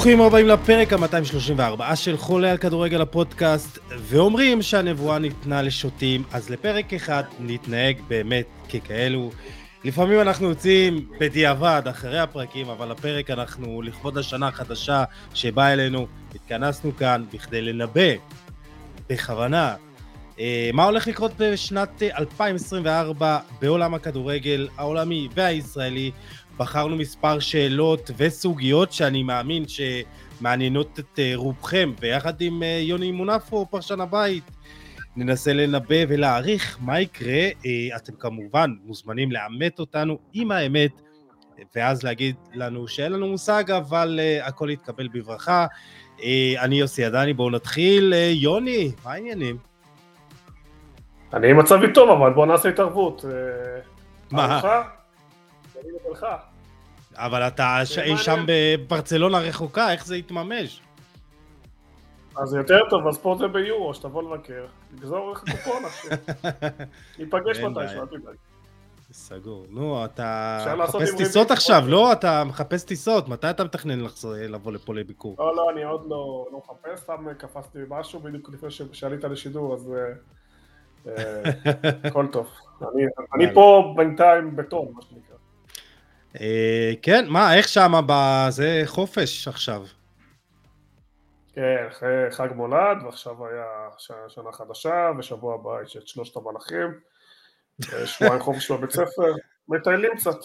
[0.00, 6.94] ברוכים הבאים לפרק ה-234 של חולה על כדורגל הפודקאסט, ואומרים שהנבואה ניתנה לשוטים, אז לפרק
[6.94, 9.30] אחד נתנהג באמת ככאלו.
[9.84, 16.96] לפעמים אנחנו יוצאים בדיעבד אחרי הפרקים, אבל הפרק אנחנו לכבוד השנה החדשה שבאה אלינו, התכנסנו
[16.96, 18.10] כאן בכדי לנבא
[19.08, 19.74] בכוונה
[20.40, 26.10] אה, מה הולך לקרות בשנת 2024 בעולם הכדורגל העולמי והישראלי.
[26.60, 33.66] בחרנו מספר שאלות וסוגיות שאני מאמין שמעניינות את אה, רובכם, ויחד עם אה, יוני מונפו,
[33.70, 34.44] פרשן הבית,
[35.16, 37.48] ננסה לנבא ולהעריך מה יקרה.
[37.96, 40.90] אתם כמובן מוזמנים לאמת אותנו עם האמת,
[41.76, 45.66] ואז להגיד לנו שאין לנו מושג, אבל הכל יתקבל בברכה.
[46.58, 48.12] אני יוסי עדני, בואו נתחיל.
[48.32, 49.56] יוני, מה העניינים?
[51.32, 53.24] אני מצבי טוב, אבל בוא נעשה התערבות.
[53.24, 53.80] אה,
[54.30, 54.60] מה?
[57.20, 60.80] אבל אתה אי שם בברצלונה רחוקה, איך זה יתממש?
[62.36, 66.10] אז יותר טוב, הספורט זה ביורו, שתבוא לבקר, נגזור לך קופון עכשיו.
[67.18, 68.34] ניפגש מתישהו, אל תדאג.
[69.12, 69.66] סגור.
[69.70, 72.12] נו, אתה מחפש טיסות עכשיו, לא?
[72.12, 73.98] אתה מחפש טיסות, מתי אתה מתכנן
[74.48, 75.36] לבוא לפה לביקור?
[75.38, 79.92] לא, לא, אני עוד לא, לא מחפש, סתם קפצתי משהו בדיוק לפני שעלית לשידור, אז
[81.06, 81.42] אה, אה,
[82.08, 82.48] הכל טוב.
[83.34, 85.29] אני פה בינתיים בטון, מה שנקרא.
[86.40, 89.82] אה, כן, מה, איך שמה בזה חופש עכשיו?
[91.52, 91.86] כן,
[92.30, 93.64] חג מולד, ועכשיו היה
[94.28, 97.00] שנה חדשה, ושבוע הבא יש את שלושת המלאכים,
[97.92, 99.32] אה, שבועיים חופש בבית ספר,
[99.68, 100.36] מטיילים קצת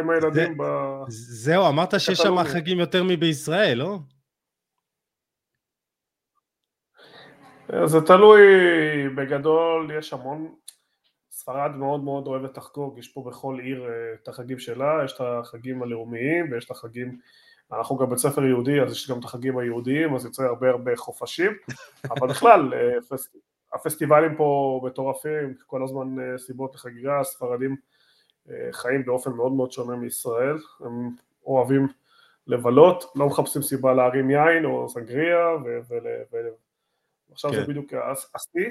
[0.00, 0.58] עם הילדים.
[1.08, 3.98] זהו, אמרת שיש שם חגים יותר מבישראל, לא?
[7.84, 8.42] זה תלוי,
[9.16, 10.54] בגדול יש המון,
[11.46, 15.20] ספרד מאוד מאוד אוהבת לחגוג, יש פה בכל עיר אה, את החגים שלה, יש את
[15.20, 17.18] החגים הלאומיים ויש את החגים,
[17.72, 20.96] אנחנו גם בית ספר יהודי אז יש גם את החגים היהודיים, אז יוצא הרבה הרבה
[20.96, 21.52] חופשים,
[22.10, 23.16] אבל בכלל אה,
[23.72, 27.76] הפסטיבלים פה מטורפים, כל הזמן אה, סיבות לחגיגה, הספרדים
[28.72, 31.10] חיים באופן מאוד מאוד שונה מישראל, הם
[31.46, 31.88] אוהבים
[32.46, 35.56] לבלות, לא מחפשים סיבה להרים יין או סנגריה
[37.32, 37.56] עכשיו כן.
[37.56, 37.92] זה בדיוק
[38.34, 38.70] השיא.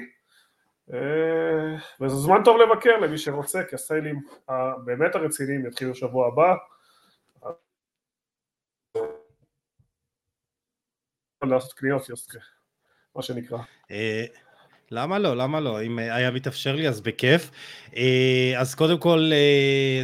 [0.92, 6.54] אה, וזה זמן טוב לבקר למי שרוצה, כי הסיילים הבאמת הרציניים יתחילו שבוע הבא.
[11.42, 12.02] לעשות קניות,
[13.16, 13.58] מה שנקרא.
[14.92, 15.36] אה, למה לא?
[15.36, 15.82] למה לא?
[15.82, 17.50] אם היה מתאפשר לי אז בכיף.
[17.96, 19.30] אה, אז קודם כל,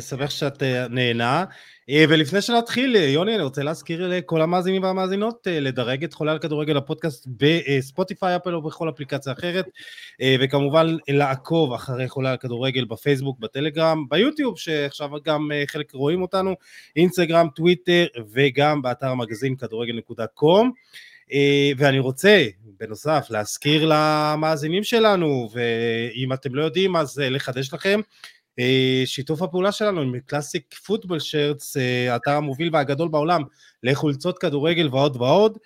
[0.01, 1.45] שמח שאת נהנה.
[1.91, 6.39] אה, ולפני שנתחיל, יוני, אני רוצה להזכיר לכל המאזינים והמאזינות אה, לדרג את חולה על
[6.39, 9.69] כדורגל הפודקאסט בספוטיפיי, אפל או בכל אפליקציה אחרת,
[10.21, 16.55] אה, וכמובן לעקוב אחרי חולה על כדורגל בפייסבוק, בטלגרם, ביוטיוב, שעכשיו גם חלק רואים אותנו,
[16.97, 20.67] אינסטגרם, טוויטר, וגם באתר המגזין כדורגל.com.
[21.77, 22.47] ואני רוצה
[22.81, 28.01] בנוסף להזכיר למאזינים שלנו, ואם אתם לא יודעים אז לחדש לכם
[28.59, 33.43] אה, שיתוף הפעולה שלנו עם קלאסיק פוטבול שרץ, אה, האתר המוביל והגדול בעולם
[33.83, 35.59] לחולצות כדורגל ועוד ועוד,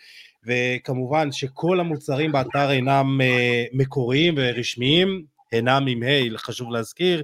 [0.47, 7.23] וכמובן שכל המוצרים באתר הינם אה, מקוריים ורשמיים, הינם עם ה', חשוב להזכיר,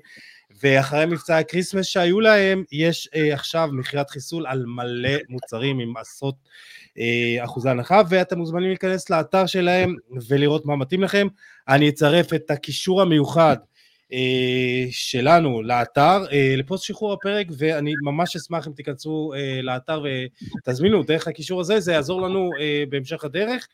[0.62, 6.34] ואחרי מבצע ה Christmas שהיו להם, יש עכשיו מכירת חיסול על מלא מוצרים עם עשרות
[7.44, 9.94] אחוזי הנחה, ואתם מוזמנים להיכנס לאתר שלהם
[10.28, 11.26] ולראות מה מתאים לכם.
[11.68, 13.56] אני אצרף את הקישור המיוחד
[14.12, 21.02] אה, שלנו לאתר, אה, לפוסט שחרור הפרק, ואני ממש אשמח אם תיכנסו אה, לאתר ותזמינו
[21.02, 22.50] דרך הקישור הזה, זה יעזור לנו
[22.90, 23.68] בהמשך הדרך.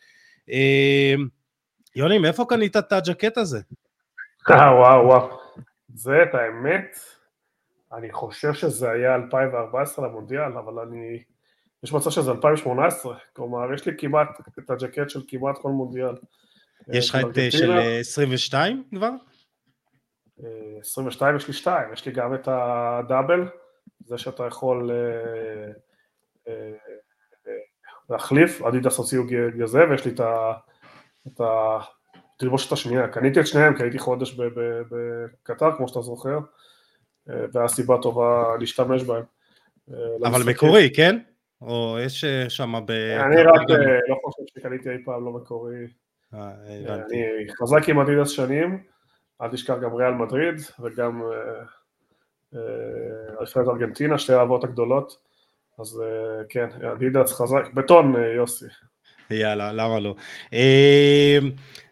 [1.96, 3.60] יוני, מאיפה קנית את הג'קט הזה?
[4.48, 5.38] וואו וואו,
[5.94, 6.98] זה את האמת,
[7.92, 11.22] אני חושב שזה היה 2014 למונדיאל, אבל אני,
[11.84, 14.28] יש מצב שזה 2018, כלומר יש לי כמעט
[14.58, 16.14] את הג'קט של כמעט כל מונדיאל.
[16.92, 19.10] יש לך את של 22 כבר?
[20.80, 23.48] 22 יש לי 2, יש לי גם את הדאבל,
[24.06, 24.96] זה שאתה יכול אה,
[26.48, 26.72] אה,
[27.46, 27.52] אה,
[28.10, 29.22] להחליף, אדידס הוציאו
[29.58, 30.12] גזה, ויש לי
[31.28, 34.36] את התלבושת השנייה, קניתי את שניהם כי הייתי חודש
[34.90, 36.38] בקטר כמו שאתה זוכר,
[37.26, 39.24] והיה סיבה טובה להשתמש בהם.
[40.24, 41.18] אבל מקורי, כן?
[41.62, 42.90] או יש שם ב...
[42.90, 43.70] אני רק
[44.08, 45.86] לא חושב שקניתי אי פעם לא מקורי.
[46.32, 48.82] אני חזק עם אדידס שנים.
[49.42, 51.22] אל תשכח גם ריאל מדריד וגם
[53.40, 55.16] נבחרת אה, אה, ארגנטינה, שתי האהבות הגדולות,
[55.78, 58.66] אז אה, כן, אדידס חזק, בטון יוסי.
[59.30, 60.14] יאללה, למה לא?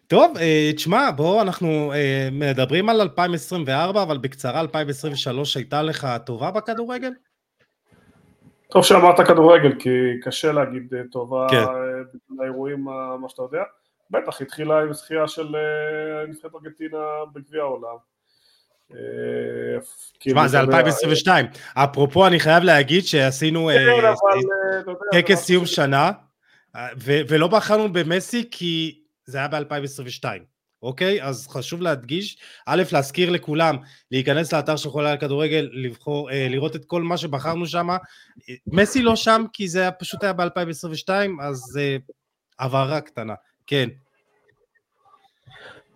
[0.07, 0.37] טוב,
[0.75, 1.93] תשמע, בואו, אנחנו
[2.31, 7.11] מדברים על 2024, אבל בקצרה 2023 הייתה לך טובה בכדורגל?
[8.69, 9.89] טוב שאמרת כדורגל, כי
[10.21, 11.63] קשה להגיד טובה כן.
[12.39, 12.83] לאירועים,
[13.21, 13.63] מה שאתה יודע.
[14.11, 15.55] בטח, התחילה עם זכייה של
[16.27, 16.97] נבחרת ארגנטינה
[17.33, 17.97] בגביע העולם.
[20.19, 21.45] תשמע, זה 2022.
[21.73, 23.69] אפרופו, אני חייב להגיד שעשינו
[25.11, 26.11] טקס סיום שנה,
[27.05, 30.25] ולא בחרנו במסי כי זה היה ב-2022.
[30.83, 31.23] אוקיי?
[31.23, 33.77] אז חשוב להדגיש, א', להזכיר לכולם,
[34.11, 37.87] להיכנס לאתר של חולה על כדורגל, לבחור, אה, לראות את כל מה שבחרנו שם.
[38.67, 41.09] מסי לא שם כי זה פשוט היה ב-2022,
[41.41, 41.97] אז אה,
[42.59, 43.33] הבהרה קטנה,
[43.67, 43.89] כן.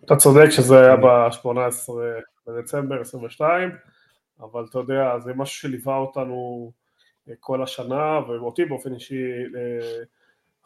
[0.04, 1.92] אתה צודק שזה היה ב-18
[2.46, 3.70] בדצמבר 22,
[4.40, 6.72] אבל אתה יודע, זה משהו שליווה אותנו
[7.28, 9.24] אה, כל השנה, ואותי באופן אישי,
[9.56, 10.02] אה,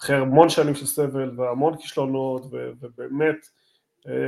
[0.01, 3.49] אחרי המון שנים של סבל והמון כישלונות, ובאמת,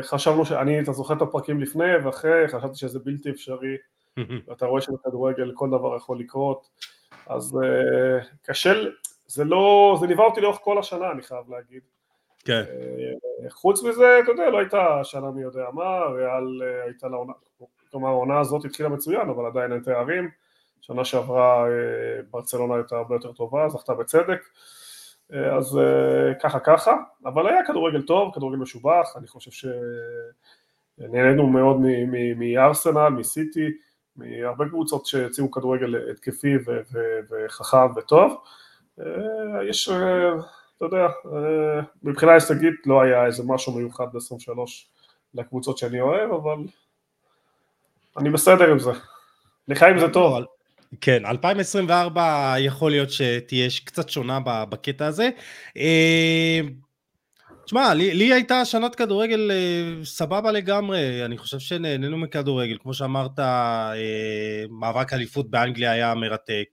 [0.03, 3.77] חשבנו שאני, אתה זוכר את הפרקים לפני ואחרי, חשבתי שזה בלתי אפשרי,
[4.49, 6.69] ואתה רואה שבכדורגל כל דבר יכול לקרות,
[7.27, 8.73] אז אה, קשה,
[9.27, 11.83] זה לא, זה ליווה אותי לאורך כל השנה, אני חייב להגיד.
[12.45, 12.65] כן.
[12.69, 17.33] אה, חוץ מזה, אתה יודע, לא הייתה שנה מי יודע מה, ריאל הייתה לעונה,
[17.91, 20.31] כלומר העונה הזאת התחילה מצוין, אבל עדיין אין תארים,
[20.81, 21.65] שנה שעברה
[22.31, 24.41] ברצלונה הייתה הרבה יותר טובה, זכתה בצדק.
[25.33, 29.69] אז אה, ככה ככה, אבל היה כדורגל טוב, כדורגל משובח, אני חושב
[30.99, 31.77] שנהנינו מאוד
[32.37, 33.69] מארסנל, מסיטי,
[34.17, 36.55] מהרבה קבוצות שהציעו כדורגל התקפי
[37.31, 38.37] וחכם וטוב.
[39.01, 40.35] אה, יש, אה,
[40.77, 41.07] אתה יודע,
[42.03, 44.59] מבחינה הישגית לא היה איזה משהו מיוחד ב-23
[45.35, 46.57] לקבוצות שאני אוהב, אבל
[48.17, 48.91] אני בסדר עם זה.
[49.69, 50.45] אני חי עם זה טוב.
[51.01, 55.31] כן, 2024 יכול להיות שתהיה קצת שונה בקטע הזה.
[55.77, 56.61] אה,
[57.65, 63.39] תשמע, לי, לי הייתה שנת כדורגל אה, סבבה לגמרי, אני חושב שנהנינו מכדורגל, כמו שאמרת,
[63.39, 63.95] אה,
[64.71, 66.65] מאבק אליפות באנגליה היה מרתק,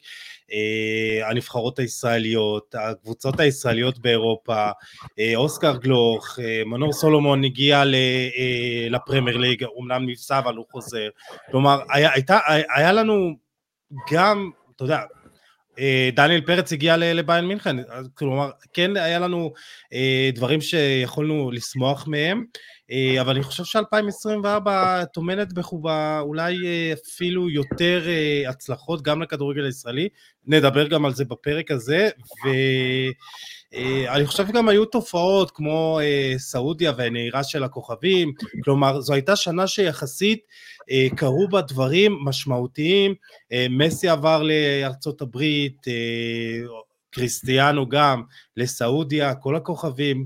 [1.29, 4.69] הנבחרות הישראליות, הקבוצות הישראליות באירופה,
[5.35, 7.83] אוסקר גלוך, מנור סולומון הגיע
[8.89, 11.09] לפרמייר ליג, אומנם נפסע אבל הוא חוזר,
[11.51, 12.39] כלומר, היה, הייתה,
[12.75, 13.44] היה לנו
[14.11, 15.01] גם, אתה יודע,
[15.79, 17.75] אה, דניאל פרץ הגיע לביין מינכן,
[18.13, 19.53] כלומר, כן היה לנו
[19.93, 22.45] אה, דברים שיכולנו לשמוח מהם,
[22.91, 24.69] אה, אבל אני חושב ש-2024
[25.13, 26.55] טומנת בחובה אולי
[26.93, 28.03] אפילו יותר
[28.47, 30.09] הצלחות גם לכדורגל הישראלי,
[30.45, 32.09] נדבר גם על זה בפרק הזה,
[33.75, 35.99] ואני חושב גם היו תופעות כמו
[36.37, 38.33] סעודיה והנהירה של הכוכבים,
[38.63, 40.39] כלומר זו הייתה שנה שיחסית
[40.91, 43.15] אה, קרו בה דברים משמעותיים,
[43.51, 46.67] אה, מסי עבר לארצות הברית, אה,
[47.09, 48.23] קריסטיאנו גם,
[48.57, 50.25] לסעודיה, כל הכוכבים,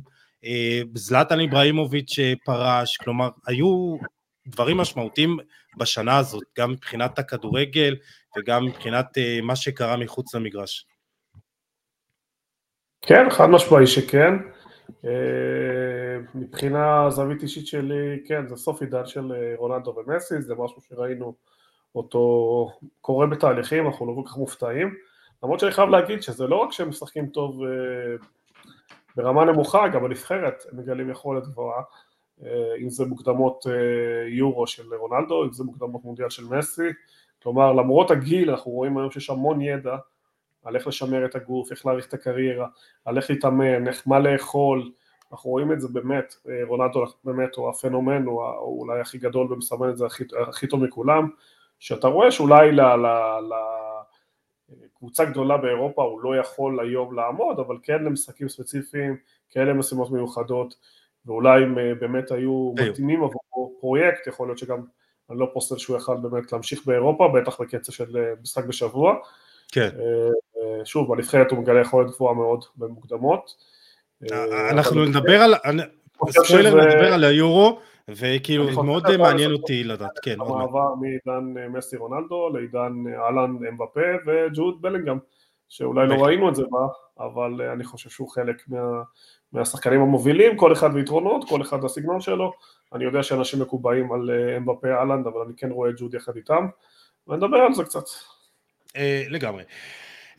[0.95, 3.97] זלטן איבראימוביץ' פרש, כלומר היו
[4.47, 5.37] דברים משמעותיים
[5.77, 7.95] בשנה הזאת, גם מבחינת הכדורגל
[8.37, 9.05] וגם מבחינת
[9.43, 10.85] מה שקרה מחוץ למגרש.
[13.01, 14.33] כן, חד משמעי שכן.
[15.05, 20.81] אה, מבחינה זווית אישית שלי, כן, זה סוף עידן של אה, רונלדו ומסי, זה משהו
[20.81, 21.33] שראינו
[21.95, 22.69] אותו
[23.01, 24.95] קורה בתהליכים, אנחנו לא כל כך מופתעים.
[25.43, 27.69] למרות שאני חייב להגיד שזה לא רק שהם משחקים טוב אה,
[29.15, 31.81] ברמה נמוכה, גם בנבחרת הם מגלים יכולת גבוהה,
[32.81, 33.65] אם זה מוקדמות
[34.27, 36.89] יורו של רונלדו, אם זה מוקדמות מונדיאל של מסי,
[37.43, 39.95] כלומר למרות הגיל אנחנו רואים היום שיש המון ידע
[40.69, 42.67] על איך לשמר את הגוף, איך להאריך את הקריירה,
[43.05, 44.91] על איך להתאמן, איך מה לאכול,
[45.31, 49.89] אנחנו רואים את זה באמת, אה, רונלדו באמת הוא הפנומן, הוא, אולי הכי גדול ומסמן
[49.89, 51.29] את זה הכי, הכי טוב מכולם,
[51.79, 52.71] שאתה רואה שאולי
[54.69, 59.17] לקבוצה גדולה באירופה הוא לא יכול היום לעמוד, אבל כן למשחקים ספציפיים,
[59.49, 60.75] כן למשימות מיוחדות,
[61.25, 64.81] ואולי הם אה, באמת היו מתאימים עבור פרויקט, יכול להיות שגם
[65.29, 69.15] אני לא פוסל שהוא יכל באמת להמשיך באירופה, בטח בקצב של אה, משחק בשבוע.
[69.71, 69.89] כן.
[70.83, 73.55] שוב, בנבחרת הוא מגלה יכולת גבוהה מאוד במוקדמות.
[74.31, 75.53] אה, אנחנו נדבר על,
[76.29, 80.35] ספוילר נדבר על היורו, וכאילו מאוד מעניין אותי לדעת, כן.
[80.41, 85.19] המעבר מעידן אה, מסי רונלדו לעידן אה, אהלן אמבפה וג'וד בלינגהם,
[85.69, 86.87] שאולי לא ראינו את זה בה,
[87.19, 88.63] אבל אני חושב שהוא חלק
[89.53, 92.53] מהשחקנים המובילים, כל אחד ויתרונות, כל אחד והסגנון שלו.
[92.93, 96.67] אני יודע שאנשים מקובעים על אמבפה אהלנד, אבל אני כן רואה את ג'וד יחד איתם,
[97.27, 98.03] ונדבר על זה קצת.
[99.29, 99.63] לגמרי.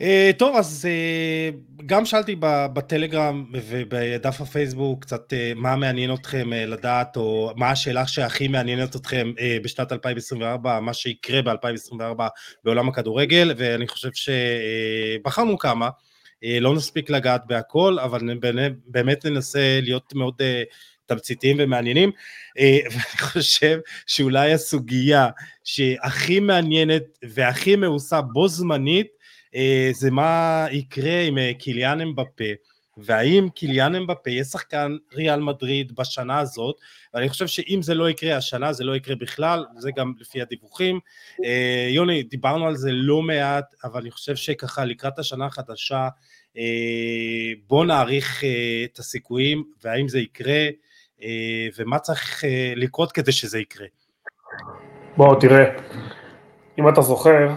[0.01, 2.35] Uh, טוב, אז uh, גם שאלתי
[2.73, 9.31] בטלגרם ובדף הפייסבוק קצת uh, מה מעניין אתכם לדעת, או מה השאלה שהכי מעניינת אתכם
[9.63, 12.23] בשנת 2024, מה שיקרה ב-2024
[12.63, 15.89] בעולם הכדורגל, ואני חושב שבחרנו כמה,
[16.61, 18.21] לא נספיק לגעת בהכל, אבל
[18.85, 20.41] באמת ננסה להיות מאוד
[21.05, 22.11] תמציתיים ומעניינים,
[22.91, 25.29] ואני חושב שאולי הסוגיה
[25.63, 29.20] שהכי מעניינת והכי מעושה בו זמנית,
[29.91, 32.53] זה מה יקרה עם קיליאן אמבפה.
[32.97, 36.75] והאם קיליאן אמבפה יהיה שחקן ריאל מדריד בשנה הזאת,
[37.13, 40.99] ואני חושב שאם זה לא יקרה השנה, זה לא יקרה בכלל, זה גם לפי הדיווחים.
[41.45, 46.07] אה, יוני, דיברנו על זה לא מעט, אבל אני חושב שככה לקראת השנה החדשה,
[46.57, 50.67] אה, בוא נעריך אה, את הסיכויים, והאם זה יקרה,
[51.77, 52.43] ומה צריך
[52.75, 53.87] לקרות כדי שזה יקרה.
[55.17, 55.63] בוא, תראה,
[56.79, 57.47] אם אתה זוכר,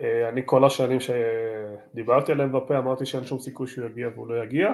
[0.00, 4.72] אני כל השנים שדיברתי עליהם בפה אמרתי שאין שום סיכוי שהוא יגיע והוא לא יגיע.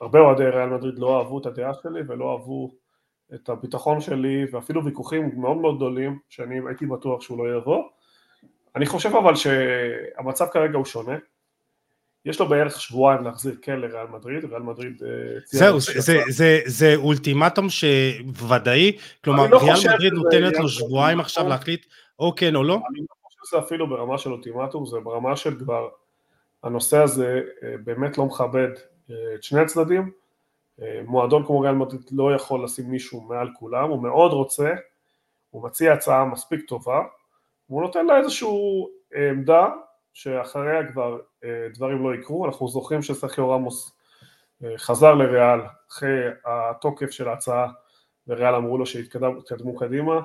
[0.00, 2.70] הרבה אוהדי ריאל מדריד לא אהבו את הדעה שלי ולא אהבו
[3.34, 7.82] את הביטחון שלי ואפילו ויכוחים מאוד מאוד גדולים שאני הייתי בטוח שהוא לא יבוא.
[8.76, 11.16] אני חושב אבל שהמצב כרגע הוא שונה.
[12.24, 15.02] יש לו בערך שבועיים להחזיר כן לריאל מדריד, ריאל מדריד...
[15.02, 18.92] אה, זהו, זה, זה, זה, זה אולטימטום שוודאי,
[19.24, 21.86] כלומר לא ריאל מדריד נותנת לו שבועיים עכשיו להחליט
[22.18, 22.74] או כן או לא?
[22.74, 23.15] אני לא
[23.46, 25.88] שזה אפילו ברמה של אולטימטום, זה ברמה של כבר
[26.62, 28.68] הנושא הזה אה, באמת לא מכבד
[29.34, 30.10] את שני הצדדים,
[30.82, 34.74] אה, מועדון כמו ריאל מדריד לא יכול לשים מישהו מעל כולם, הוא מאוד רוצה,
[35.50, 37.02] הוא מציע הצעה מספיק טובה,
[37.70, 38.48] והוא נותן לה איזושהי
[39.30, 39.68] עמדה
[40.12, 43.96] שאחריה כבר אה, דברים לא יקרו, אנחנו זוכרים שסרחיו רמוס
[44.64, 45.60] אה, חזר לריאל
[45.90, 47.68] אחרי התוקף של ההצעה
[48.28, 50.20] וריאל אמרו לו שיתקדמו קדימה,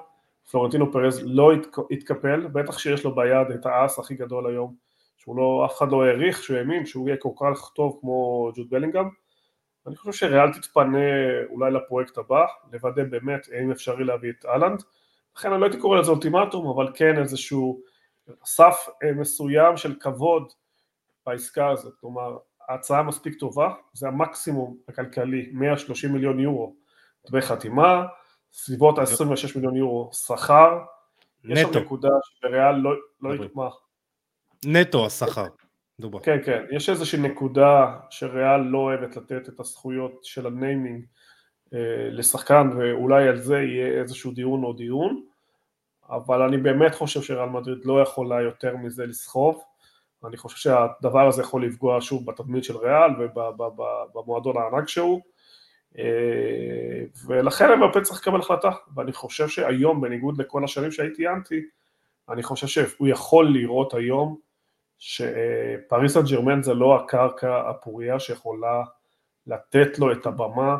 [0.51, 1.51] פלורנטינו פרז לא
[1.91, 4.75] התקפל, בטח שיש לו ביד את האס הכי גדול היום
[5.17, 8.69] שהוא לא, אף אחד לא העריך, שהוא האמין שהוא יהיה כל כך טוב כמו ג'וד
[8.69, 9.09] בלינגהם.
[9.87, 10.97] אני חושב שריאל תתפנה
[11.49, 14.83] אולי לפרויקט הבא, לוודא באמת האם אפשרי להביא את אהלנד.
[15.37, 17.81] לכן אני לא הייתי קורא לזה אולטימטום, אבל כן איזשהו
[18.45, 20.51] סף אה, מסוים של כבוד
[21.25, 21.93] בעסקה הזאת.
[21.99, 22.37] כלומר,
[22.69, 26.75] ההצעה מספיק טובה, זה המקסימום הכלכלי, 130 מיליון יורו
[27.29, 28.05] דמי חתימה,
[28.53, 30.79] סביבות ה-26 מיליון יורו שכר.
[31.43, 31.59] נטו.
[31.59, 32.91] יש שם נקודה שריאל לא...
[33.21, 33.69] לא מה?
[34.65, 35.45] נטו השכר.
[35.99, 36.19] דובר.
[36.19, 41.05] כן, כן, יש איזושהי נקודה שריאל לא אוהבת לתת את הזכויות של הניימינג
[41.73, 45.23] אה, לשחקן ואולי על זה יהיה איזשהו דיון או דיון,
[46.09, 49.63] אבל אני באמת חושב שריאל מדריד לא יכולה יותר מזה לסחוב,
[50.25, 53.11] אני חושב שהדבר הזה יכול לפגוע שוב בתדמית של ריאל
[54.13, 55.21] ובמועדון הענק שהוא,
[57.27, 61.61] ולכן אמרפן צריך לקבל החלטה, ואני חושב שהיום בניגוד לכל השנים שהייתי אנטי,
[62.29, 64.37] אני חושב שהוא יכול לראות היום
[64.97, 68.83] שפריס סן ג'רמן זה לא הקרקע הפוריה שיכולה
[69.47, 70.77] לתת לו את הבמה,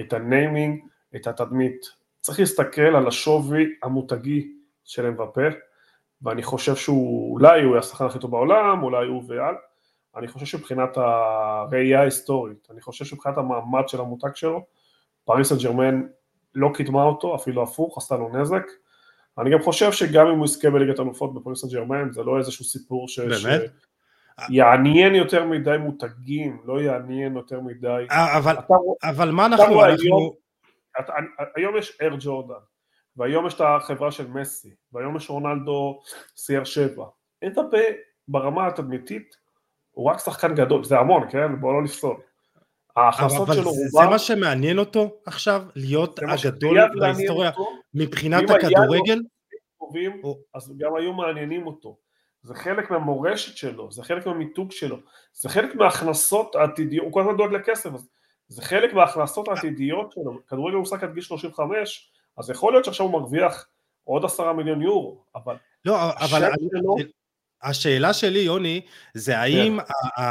[0.00, 0.80] את ה naming,
[1.16, 1.86] את התדמית.
[2.20, 4.52] צריך להסתכל על השווי המותגי
[4.84, 5.46] של אמבפה,
[6.22, 9.54] ואני חושב שהוא, אולי הוא השחקן הכי טוב בעולם, אולי הוא ואולי,
[10.16, 14.66] אני חושב שמבחינת הראייה ההיסטורית, אני חושב שמבחינת המעמד של המותג שלו,
[15.24, 16.02] פריס סן ג'רמן
[16.54, 18.66] לא קידמה אותו, אפילו הפוך, עשתה לו נזק,
[19.38, 22.64] אני גם חושב שגם אם הוא יזכה בליגת אלופות בפריס סן ג'רמן, זה לא איזשהו
[22.64, 23.18] סיפור ש...
[23.18, 23.70] באמת?
[24.48, 28.06] יעניין יותר מדי מותגים, לא יעניין יותר מדי...
[28.10, 29.64] אה, אבל, אתה, אבל מה אנחנו...
[29.64, 29.84] אנחנו...
[29.84, 30.32] היום,
[31.00, 31.12] אתה,
[31.56, 32.54] היום יש אר ג'ורדן,
[33.16, 36.00] והיום יש את החברה של מסי, והיום יש רונלדו
[36.36, 37.00] CR7.
[37.42, 37.60] אין אתה
[38.28, 39.36] ברמה התדמיתית,
[39.92, 41.60] הוא רק שחקן גדול, זה המון, כן?
[41.60, 42.16] בואו לא נפסול.
[42.96, 43.88] ההכנסות שלו רובם...
[43.88, 45.62] זה מה שמעניין אותו עכשיו?
[45.76, 47.50] להיות הגדול בהיסטוריה
[47.94, 49.20] מבחינת הכדורגל?
[49.78, 50.22] טובים.
[50.54, 51.96] אז גם היו מעניינים אותו.
[52.42, 54.96] זה חלק מהמורשת שלו, זה חלק מהמיתוג שלו,
[55.32, 58.08] זה חלק מההכנסות העתידיות, הוא כל הזמן דואג לכסף, אז
[58.48, 63.06] זה חלק מההכנסות העתידיות שלו, כדורגל הוא משחק עד גיל 35, אז יכול להיות שעכשיו
[63.06, 63.66] הוא מרוויח
[64.04, 65.56] עוד עשרה מיליון יורו, אבל...
[65.84, 66.96] לא, אבל שלו...
[67.62, 68.80] השאלה שלי, יוני,
[69.14, 69.78] זה האם
[70.16, 70.22] כן.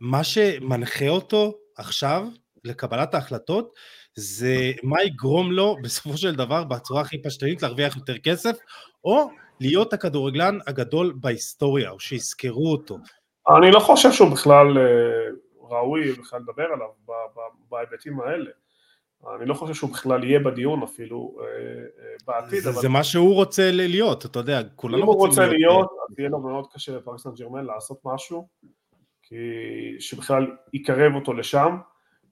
[0.00, 2.26] מה שמנחה אותו עכשיו
[2.64, 3.74] לקבלת ההחלטות
[4.14, 8.56] זה מה יגרום לו בסופו של דבר בצורה הכי פשטנית להרוויח יותר כסף
[9.04, 12.98] או להיות הכדורגלן הגדול בהיסטוריה או שיזכרו אותו.
[13.58, 14.84] אני לא חושב שהוא בכלל אה,
[15.60, 16.88] ראוי בכלל לדבר עליו
[17.70, 18.50] בהיבטים האלה.
[19.36, 22.62] אני לא חושב שהוא בכלל יהיה בדיון אפילו אה, אה, בעתיד.
[22.62, 22.80] זה, אבל...
[22.80, 25.18] זה מה שהוא רוצה להיות, אתה יודע, כולנו רוצים להיות...
[25.18, 28.48] אם הוא רוצה להיות, אז יהיה לו מאוד קשה לפריס סן ג'רמן לעשות משהו.
[29.98, 31.76] שבכלל יקרב אותו לשם,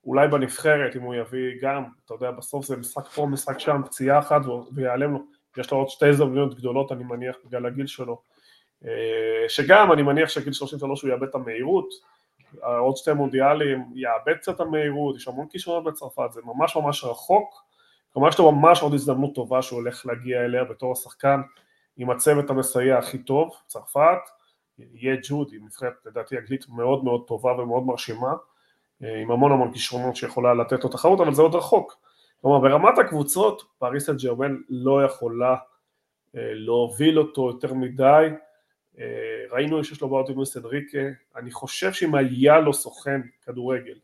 [0.04, 4.18] אולי בנבחרת אם הוא יביא גם, אתה יודע בסוף זה משחק פה משחק שם, פציעה
[4.18, 4.40] אחת
[4.74, 5.18] ויעלם לו,
[5.58, 8.22] יש לו עוד שתי הזדמנויות גדולות אני מניח בגלל הגיל שלו,
[8.84, 11.88] אה, שגם אני מניח שגיל 33 הוא יאבד את המהירות,
[12.62, 17.64] עוד שתי מונדיאלים יאבד קצת המהירות, יש המון כישרונות בצרפת, זה ממש ממש רחוק,
[18.12, 21.40] כלומר יש לו ממש עוד הזדמנות טובה שהוא הולך להגיע אליה בתור השחקן
[21.96, 24.18] עם הצוות המסייע הכי טוב, צרפת,
[24.78, 28.32] יהיה ג'וד, היא נבחרת לדעתי אנגלית מאוד מאוד טובה ומאוד מרשימה,
[29.02, 31.96] אה, עם המון המון כישרונות שיכולה לתת לו תחרות, אבל זה עוד רחוק.
[32.40, 35.56] כלומר ברמת הקבוצות, פריס סן ג'רמן לא יכולה
[36.36, 38.28] אה, להוביל אותו יותר מדי,
[39.50, 40.98] ראינו שיש לו בעיות עם לואיס אנריקה,
[41.36, 43.94] אני חושב שאם היה לו סוכן כדורגל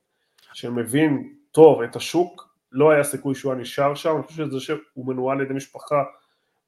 [0.52, 5.06] שמבין טוב את השוק, לא היה סיכוי שהוא היה נשאר שם, אני חושב שזה שהוא
[5.06, 6.02] מנוהל על ידי משפחה.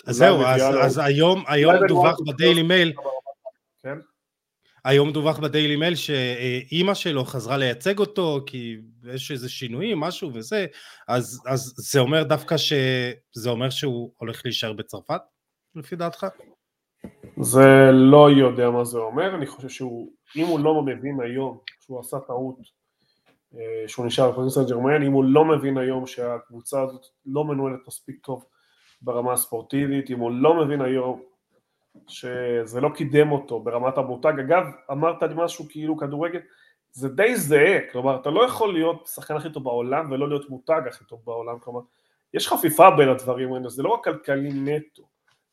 [0.07, 2.93] אז זהו, אז, אז היום, היום דווח בדיילי מייל,
[3.83, 3.99] כן?
[4.85, 8.77] היום דווח בדיילי מייל שאימא שלו חזרה לייצג אותו כי
[9.15, 10.67] יש איזה שינויים, משהו וזה,
[11.09, 15.21] אז, אז זה אומר דווקא שזה אומר שהוא הולך להישאר בצרפת,
[15.75, 16.27] לפי דעתך?
[17.41, 22.01] זה לא יודע מה זה אומר, אני חושב שהוא, אם הוא לא מבין היום שהוא
[22.01, 22.57] עשה טעות,
[23.55, 28.17] אה, שהוא נשאר בפרנסה ג'רמן, אם הוא לא מבין היום שהקבוצה הזאת לא מנוהלת מספיק
[28.21, 28.45] טוב
[29.03, 31.23] ברמה הספורטיבית, אם הוא לא מבין היום
[32.09, 36.41] שזה לא קידם אותו ברמת המותג, אגב, אמרת לי משהו כאילו כדורגל,
[36.91, 40.81] זה די זהה, כלומר אתה לא יכול להיות השחקן הכי טוב בעולם ולא להיות מותג
[40.89, 41.81] הכי טוב בעולם, כלומר
[42.35, 45.03] יש חפיפה בין הדברים האלה, זה לא רק כלכלי נטו,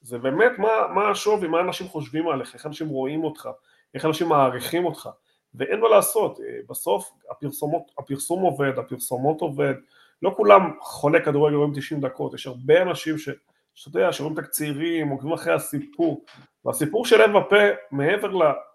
[0.04, 3.50] זה באמת מה, מה השווי, מה אנשים חושבים עליך, איך אנשים רואים אותך,
[3.94, 5.10] איך אנשים מעריכים אותך,
[5.56, 9.74] ואין מה לעשות, אה, בסוף הפרסומות, הפרסום עובד, הפרסומות עובד,
[10.22, 13.30] לא כולם חולי כדורגל רואים 90 דקות, יש הרבה אנשים ש...
[13.76, 16.26] שאתה יודע, שרואים את הצעירים, עוקבים אחרי הסיפור,
[16.66, 18.32] והסיפור של אמבפה, מעבר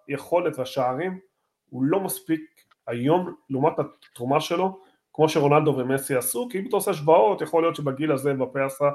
[0.09, 1.19] ליכולת והשערים,
[1.71, 2.41] הוא לא מספיק
[2.87, 4.81] היום לעומת התרומה שלו,
[5.13, 8.91] כמו שרונלדו ומסי עשו, כי אם אתה עושה השוואות, יכול להיות שבגיל הזה אמבפה עשה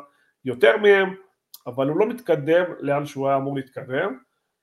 [0.46, 1.16] יותר מהם,
[1.68, 4.18] אבל הוא לא מתקדם לאן שהוא היה אמור להתקדם,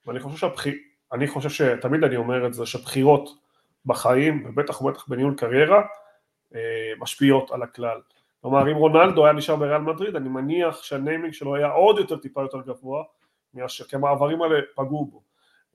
[0.07, 0.73] ואני חושב שהבחיר...
[1.13, 3.29] אני חושב שתמיד אני אומר את זה, שבחירות
[3.85, 5.81] בחיים, ובטח ובטח בניהול קריירה,
[6.55, 8.01] אה, משפיעות על הכלל.
[8.41, 12.41] כלומר, אם רונלדו היה נשאר בריאל מדריד, אני מניח שהניימינג שלו היה עוד יותר טיפה
[12.41, 13.03] יותר גבוה,
[13.87, 15.21] כי המעברים האלה פגעו בו.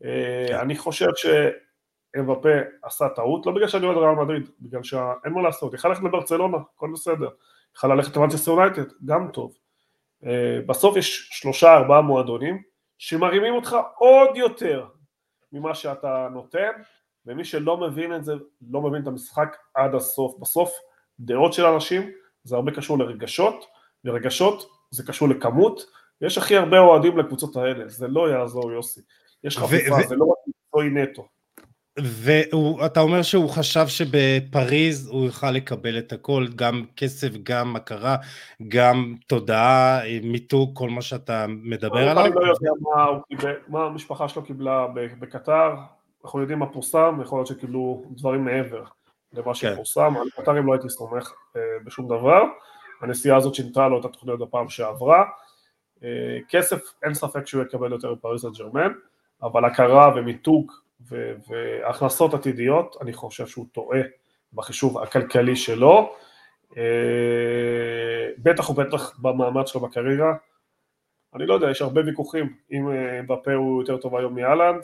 [0.04, 0.54] אה, כן.
[0.54, 2.49] אני חושב שאמבפה
[2.83, 6.56] עשה טעות, לא בגלל שאני אוהד ריאל מדריד, בגלל שאין מה לעשות, יכל ללכת לברצלונה,
[6.75, 7.28] הכל בסדר,
[7.76, 9.65] יכל ללכת למנצ'סטר יונייטד, גם טוב.
[10.24, 12.62] אה, בסוף יש שלושה ארבעה מועדונים
[12.98, 14.87] שמרימים אותך עוד יותר
[15.52, 16.70] ממה שאתה נותן,
[17.26, 18.35] ומי שלא מבין את זה,
[18.70, 20.38] לא מבין את המשחק עד הסוף.
[20.40, 20.72] בסוף
[21.20, 22.11] דעות של אנשים
[22.44, 23.64] זה הרבה קשור לרגשות,
[24.05, 25.83] ורגשות זה קשור לכמות,
[26.20, 29.00] ויש הכי הרבה אוהדים לקבוצות האלה, זה לא יעזור יוסי.
[29.44, 31.29] יש חפיפה, זה לא רק מקצועי נטו.
[31.98, 38.16] ואתה אומר שהוא חשב שבפריז הוא יוכל לקבל את הכל, גם כסף, גם הכרה,
[38.68, 42.26] גם תודעה, מיתוג, כל מה שאתה מדבר עליו.
[42.26, 43.06] אני לא יודע מה,
[43.68, 45.74] מה המשפחה שלו קיבלה בקטר,
[46.24, 48.85] אנחנו יודעים מה פורסם, יכול להיות שקיבלו דברים מעבר
[49.32, 49.52] למה כן.
[49.54, 52.42] שפורסם, על קטרים לא הייתי סומך אה, בשום דבר,
[53.00, 55.24] הנסיעה הזאת שינתה לו את התוכניות בפעם שעברה,
[56.04, 56.09] אה,
[56.48, 58.92] כסף אין ספק שהוא יקבל יותר בפריז סן ג'רמן,
[59.42, 64.00] אבל הכרה ומיתוג והכנסות עתידיות, אני חושב שהוא טועה
[64.52, 66.14] בחישוב הכלכלי שלו,
[66.76, 66.82] אה,
[68.38, 70.35] בטח ובטח במעמד שלו בקריירה,
[71.35, 72.56] אני לא יודע, יש הרבה ויכוחים.
[72.72, 72.88] אם
[73.26, 74.82] בפה הוא יותר טוב היום מאלנד,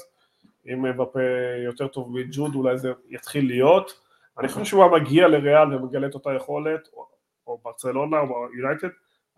[0.66, 1.20] אמבפה
[1.64, 3.92] יותר טוב מג'וד אולי זה יתחיל להיות,
[4.38, 7.06] אני חושב שהוא היה מגיע לריאל ומגלה את אותה יכולת, או,
[7.46, 8.88] או ברצלונה או יונייטד,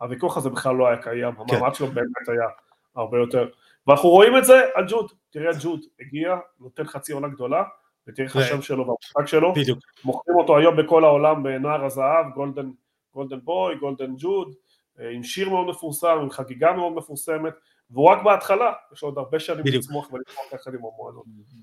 [0.00, 1.56] הוויכוח הזה בכלל לא היה קיים, כן.
[1.56, 2.48] המעמד שלו באמת היה
[2.94, 3.48] הרבה יותר
[3.86, 7.62] ואנחנו רואים את זה על ג'וד, תראה ג'וד הגיע, נותן חצי עונה גדולה,
[8.08, 9.78] ותראה איך השם שלו והמשחק שלו, בדיוק.
[10.04, 12.70] מוכרים אותו היום בכל העולם בנער הזהב, golden,
[13.14, 14.54] golden boy, golden ג'וד,
[15.00, 17.52] אה, עם שיר מאוד מפורסם, עם חגיגה מאוד מפורסמת,
[17.90, 21.22] והוא רק בהתחלה, יש לו עוד הרבה שנים לצמוח ולצמוח יחד עם המועדון.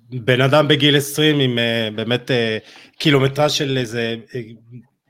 [0.09, 2.33] בן אדם בגיל 20 עם uh, באמת uh,
[2.97, 4.15] קילומטרה של איזה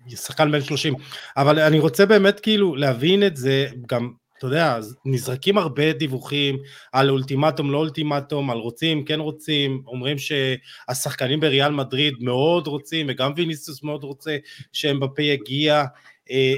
[0.08, 0.94] שחקן בן 30,
[1.38, 6.58] אבל אני רוצה באמת כאילו להבין את זה גם אתה יודע, נזרקים הרבה דיווחים
[6.92, 13.34] על אולטימטום, לא אולטימטום, על רוצים, כן רוצים, אומרים שהשחקנים בריאל מדריד מאוד רוצים, וגם
[13.36, 14.38] ויניסוס מאוד רוצה
[14.74, 15.84] שאמבפה יגיע.
[16.32, 16.54] אה,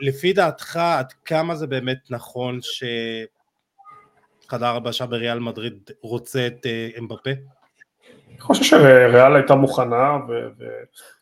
[0.00, 2.58] לפי דעתך, עד כמה זה באמת נכון
[4.46, 7.30] שחדר הבשה בריאל מדריד רוצה את אה, אמבפה?
[8.30, 10.18] אני חושב שריאל הייתה מוכנה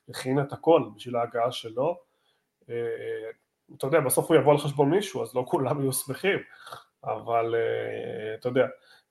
[0.09, 1.97] והכינה את הכל בשביל ההגעה שלו.
[3.71, 6.39] אה, אתה יודע, בסוף הוא יבוא על חשבון מישהו, אז לא כולם יהיו שמחים,
[7.05, 8.67] אבל uh, אתה יודע,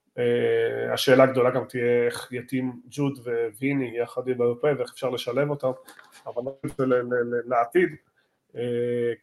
[0.09, 3.19] uh, השאלה הגדולה גם תהיה איך יתאים ג'וד
[3.59, 5.71] וויני יחד עם האירופאי ואיך אפשר לשלב אותם,
[6.25, 6.41] אבל
[6.77, 6.85] זה
[7.45, 7.89] לעתיד,
[8.53, 8.57] uh,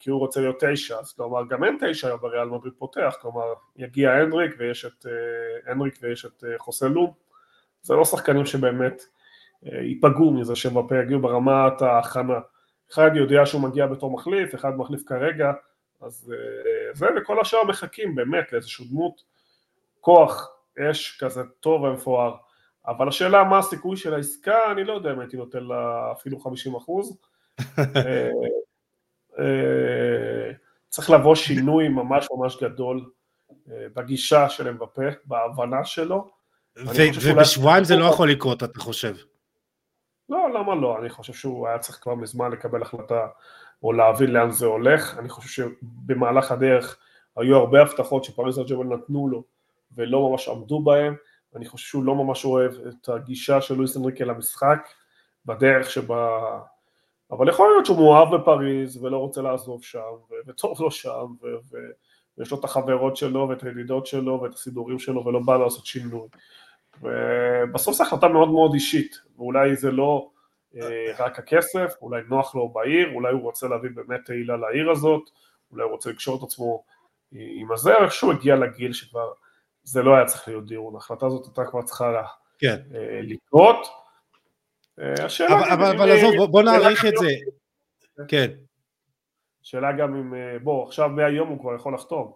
[0.00, 3.54] כי הוא רוצה להיות תשע, אז כלומר גם אין תשע היום בריאל מדריד פותח, כלומר
[3.76, 5.06] יגיע הנדריק ויש את
[5.66, 7.14] הנדריק ויש את חוסה לוב,
[7.82, 9.02] זה לא שחקנים שבאמת
[9.62, 12.38] ייפגעו מזה שהם יגיעו ברמת ההכנה
[12.92, 15.52] אחד יודע שהוא מגיע בתור מחליף, אחד מחליף כרגע,
[16.00, 19.22] אז אה, זה, וכל השאר מחכים באמת לאיזושהי דמות
[20.00, 22.34] כוח אש כזה טוב ומפואר.
[22.86, 26.74] אבל השאלה מה הסיכוי של העסקה, אני לא יודע אם הייתי נותן לה אפילו 50
[26.74, 27.18] אחוז.
[27.78, 28.30] אה,
[29.38, 30.50] אה,
[30.88, 33.10] צריך לבוא שינוי ממש ממש גדול
[33.66, 36.30] בגישה של אמבפה, בהבנה שלו,
[37.22, 39.14] ובשבועיים זה לא יכול לקרות, אתה חושב?
[40.28, 40.98] לא, למה לא?
[40.98, 43.26] אני חושב שהוא היה צריך כבר מזמן לקבל החלטה
[43.82, 45.18] או להבין לאן זה הולך.
[45.18, 46.98] אני חושב שבמהלך הדרך
[47.36, 49.42] היו הרבה הבטחות שפריס סן נתנו לו
[49.92, 51.14] ולא ממש עמדו בהן.
[51.56, 54.88] אני חושב שהוא לא ממש אוהב את הגישה של לואיס אנריקה למשחק,
[55.46, 56.38] בדרך שבה...
[57.30, 60.00] אבל יכול להיות שהוא מאוהב בפריז ולא רוצה לעזוב שם,
[60.46, 61.46] וטוב לו שם, ו...
[62.38, 66.28] ויש לו את החברות שלו ואת הידידות שלו ואת הסידורים שלו ולא בא לעשות שינוי.
[67.02, 70.30] ובסוף זו החלטה מאוד מאוד אישית, ואולי זה לא
[70.76, 75.22] אה, רק הכסף, אולי נוח לו בעיר, אולי הוא רוצה להביא באמת תהילה לעיר הזאת,
[75.70, 76.84] אולי הוא רוצה לקשור את עצמו
[77.32, 79.32] עם הזה, איכשהו הגיע לגיל שכבר
[79.82, 82.22] זה לא היה צריך להיות דיון, ההחלטה הזאת הייתה כבר צריכה
[82.58, 82.76] כן.
[82.94, 83.86] אה, לקרות.
[85.00, 87.28] אה, השאלה אבל, עזוב, בוא, בוא נעריך את זה.
[88.28, 88.50] כן.
[89.62, 92.32] שאלה גם אם, אה, בוא, עכשיו מהיום הוא כבר יכול לחתום.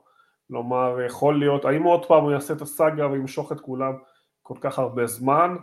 [0.48, 3.92] כלומר, יכול להיות, האם עוד פעם הוא יעשה את הסאגה וימשוך את כולם
[4.54, 5.56] כל כך הרבה זמן?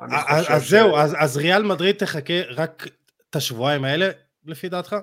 [0.00, 0.70] אז, אז ש...
[0.70, 2.86] זהו, אז, אז ריאל מדריד תחכה רק
[3.30, 4.08] את השבועיים האלה,
[4.44, 4.96] לפי דעתך?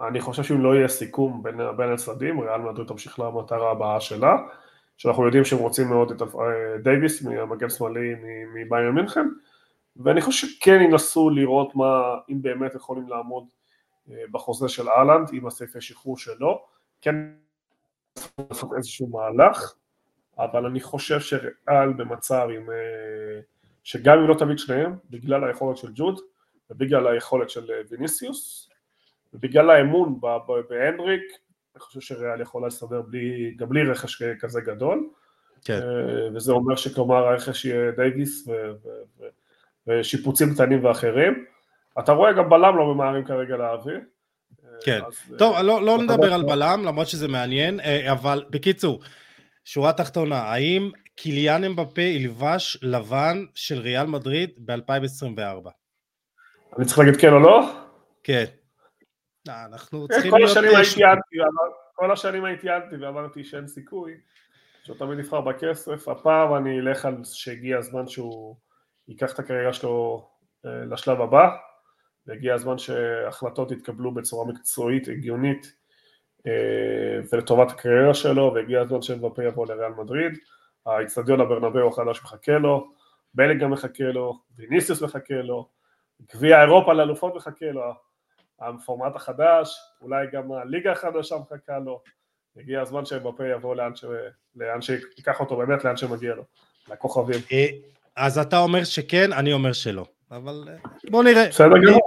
[0.00, 4.36] אני חושב שאם לא יהיה סיכום בין, בין הצדדים, ריאל מדריד תמשיך למטרה הבאה שלה.
[4.96, 6.26] שאנחנו יודעים שהם רוצים מאוד את אה,
[6.82, 8.14] דייוויס, מהמגן שמאלי
[8.54, 9.28] מבייר מינכן,
[9.96, 13.44] ואני חושב שכן ינסו לראות מה, אם באמת יכולים לעמוד
[14.10, 16.64] אה, בחוזה של אהלנד, עם הסעיפי שחרור שלו,
[17.00, 17.14] כן
[18.38, 19.74] לעשות איזשהו מהלך,
[20.38, 23.40] אבל אני חושב שריאל במצב עם, אה,
[23.84, 26.20] שגם אם לא תמיד שניהם, בגלל היכולת של ג'וד,
[26.70, 28.70] ובגלל היכולת של ויניסיוס,
[29.34, 30.20] ובגלל האמון
[30.70, 31.22] בהנריק,
[31.74, 35.08] אני חושב שריאל יכולה לסדר בלי, גם בלי רכש כזה גדול,
[35.64, 35.80] כן.
[35.82, 38.52] אה, וזה אומר שכלומר הרכש יהיה דייוויס ו,
[38.84, 39.24] ו,
[39.86, 41.44] ושיפוצים קטנים ואחרים.
[41.98, 43.98] אתה רואה גם בלם לא ממהרים כרגע להביא.
[44.84, 49.00] כן, אז, אה, טוב, לא, לא נדבר על בלם, למרות שזה מעניין, אה, אבל בקיצור,
[49.64, 55.70] שורה תחתונה, האם קיליאן אמבפה ילבש לבן של ריאל מדריד ב-2024?
[56.78, 57.72] אני צריך להגיד כן או לא?
[58.24, 58.44] כן.
[59.48, 60.56] אה, אנחנו צריכים כל להיות...
[60.56, 61.36] אנטי,
[61.94, 64.12] כל השנים הייתי אנטי ואמרתי שאין סיכוי,
[64.84, 68.56] שהוא תמיד יבחר בכסף, הפעם אני אלך על שהגיע הזמן שהוא
[69.08, 70.28] ייקח את הקריירה שלו
[70.66, 71.48] אה, לשלב הבא,
[72.26, 75.70] והגיע הזמן שהחלטות יתקבלו בצורה מקצועית, הגיונית, אה,
[77.32, 80.38] ולטובת הקריירה שלו, והגיע הזמן שמבפה יבוא לריאל מדריד,
[80.86, 82.90] האיצטדיון הברנבאו החדש מחכה לו,
[83.34, 85.68] בלינגה מחכה לו, ויניסיוס מחכה לו,
[86.34, 87.82] גביע אירופה לאלופות מחכה לו,
[88.60, 92.02] הפורמט החדש, אולי גם הליגה החדשה מחכה לו,
[92.56, 94.04] הגיע הזמן שבפה יבוא לאן, ש...
[94.56, 96.44] לאן שיקח אותו באמת לאן שמגיע לו,
[96.90, 97.40] לכוכבים.
[97.52, 97.66] אה,
[98.16, 100.06] אז אתה אומר שכן, אני אומר שלא.
[100.36, 100.74] אבל אה,
[101.10, 101.48] בוא נראה.
[101.48, 102.00] בסדר גמור.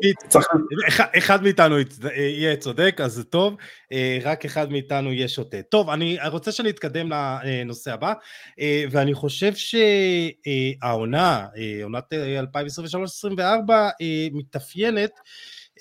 [1.18, 1.76] אחד מאיתנו
[2.16, 3.56] יהיה צודק, אז זה טוב,
[3.92, 5.62] אה, רק אחד מאיתנו יהיה שותה.
[5.62, 8.14] טוב, אני רוצה שאני אתקדם לנושא הבא,
[8.92, 11.48] ואני חושב שהעונה,
[11.84, 13.72] עונת 2023-2024,
[14.32, 15.12] מתאפיינת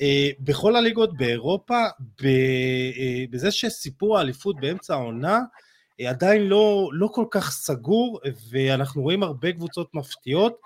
[0.01, 1.83] אה, בכל הליגות באירופה,
[2.25, 5.41] אה, בזה שסיפור האליפות באמצע העונה
[6.01, 10.61] אה, עדיין לא, לא כל כך סגור, ואנחנו רואים הרבה קבוצות מפתיעות,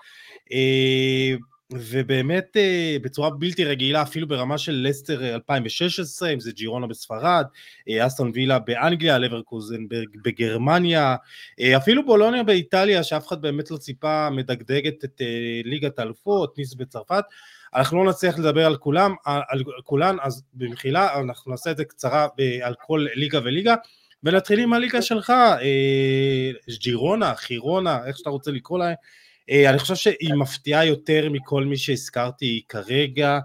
[1.73, 2.57] ובאמת
[3.01, 7.45] בצורה בלתי רגילה, אפילו ברמה של לסטר 2016, אם זה ג'ירונה בספרד,
[7.89, 9.85] אסטון וילה באנגליה, לברקוזן
[10.25, 11.15] בגרמניה,
[11.77, 15.21] אפילו בולוניה באיטליה, שאף אחד באמת לא ציפה, מדגדגת את
[15.63, 17.23] ליגת האלופות, ניס בצרפת,
[17.75, 22.27] אנחנו לא נצליח לדבר על כולם, על כולן, אז במחילה אנחנו נעשה את זה קצרה
[22.61, 23.75] על כל ליגה וליגה,
[24.23, 28.93] ונתחיל עם הליגה שלך, אה, ג'ירונה, חירונה, איך שאתה רוצה לקרוא לה, אה,
[29.49, 33.39] אני חושב שהיא מפתיעה יותר מכל מי שהזכרתי כרגע,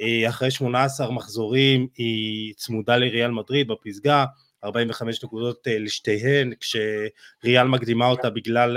[0.00, 4.24] אה, אחרי 18 מחזורים היא צמודה לריאל מדריד בפסגה,
[4.64, 8.76] 45 נקודות לשתיהן, כשריאל מקדימה אותה בגלל,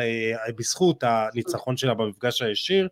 [0.57, 2.87] בזכות הניצחון שלה במפגש הישיר,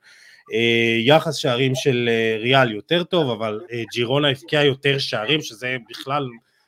[0.53, 5.77] אה, יחס שערים של אה, ריאל יותר טוב, אבל אה, ג'ירונה הבקיעה יותר שערים, שזה
[5.89, 6.27] בכלל,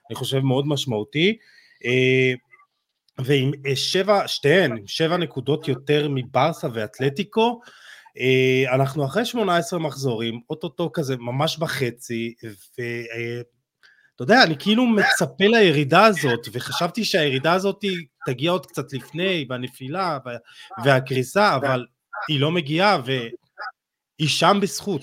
[0.10, 1.38] אני חושב, מאוד משמעותי.
[3.26, 7.62] ועם שבע, שתיהן, עם שבע נקודות יותר מברסה ואתלטיקו,
[8.74, 16.48] אנחנו אחרי 18 מחזורים, אוטוטו כזה ממש בחצי, ואתה יודע, אני כאילו מצפה לירידה הזאת,
[16.54, 17.84] וחשבתי שהירידה הזאת
[18.26, 20.18] תגיע עוד קצת לפני, והנפילה
[20.86, 21.86] והקריסה, אבל
[22.28, 22.98] היא לא מגיעה,
[24.20, 25.02] היא שם בזכות,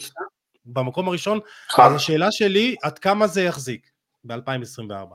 [0.67, 1.41] במקום הראשון,
[1.79, 3.91] אז השאלה שלי, עד כמה זה יחזיק
[4.25, 5.15] ב-2024?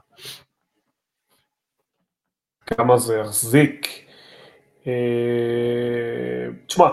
[2.77, 3.87] כמה זה יחזיק?
[4.87, 4.93] אה,
[6.67, 6.85] תשמע,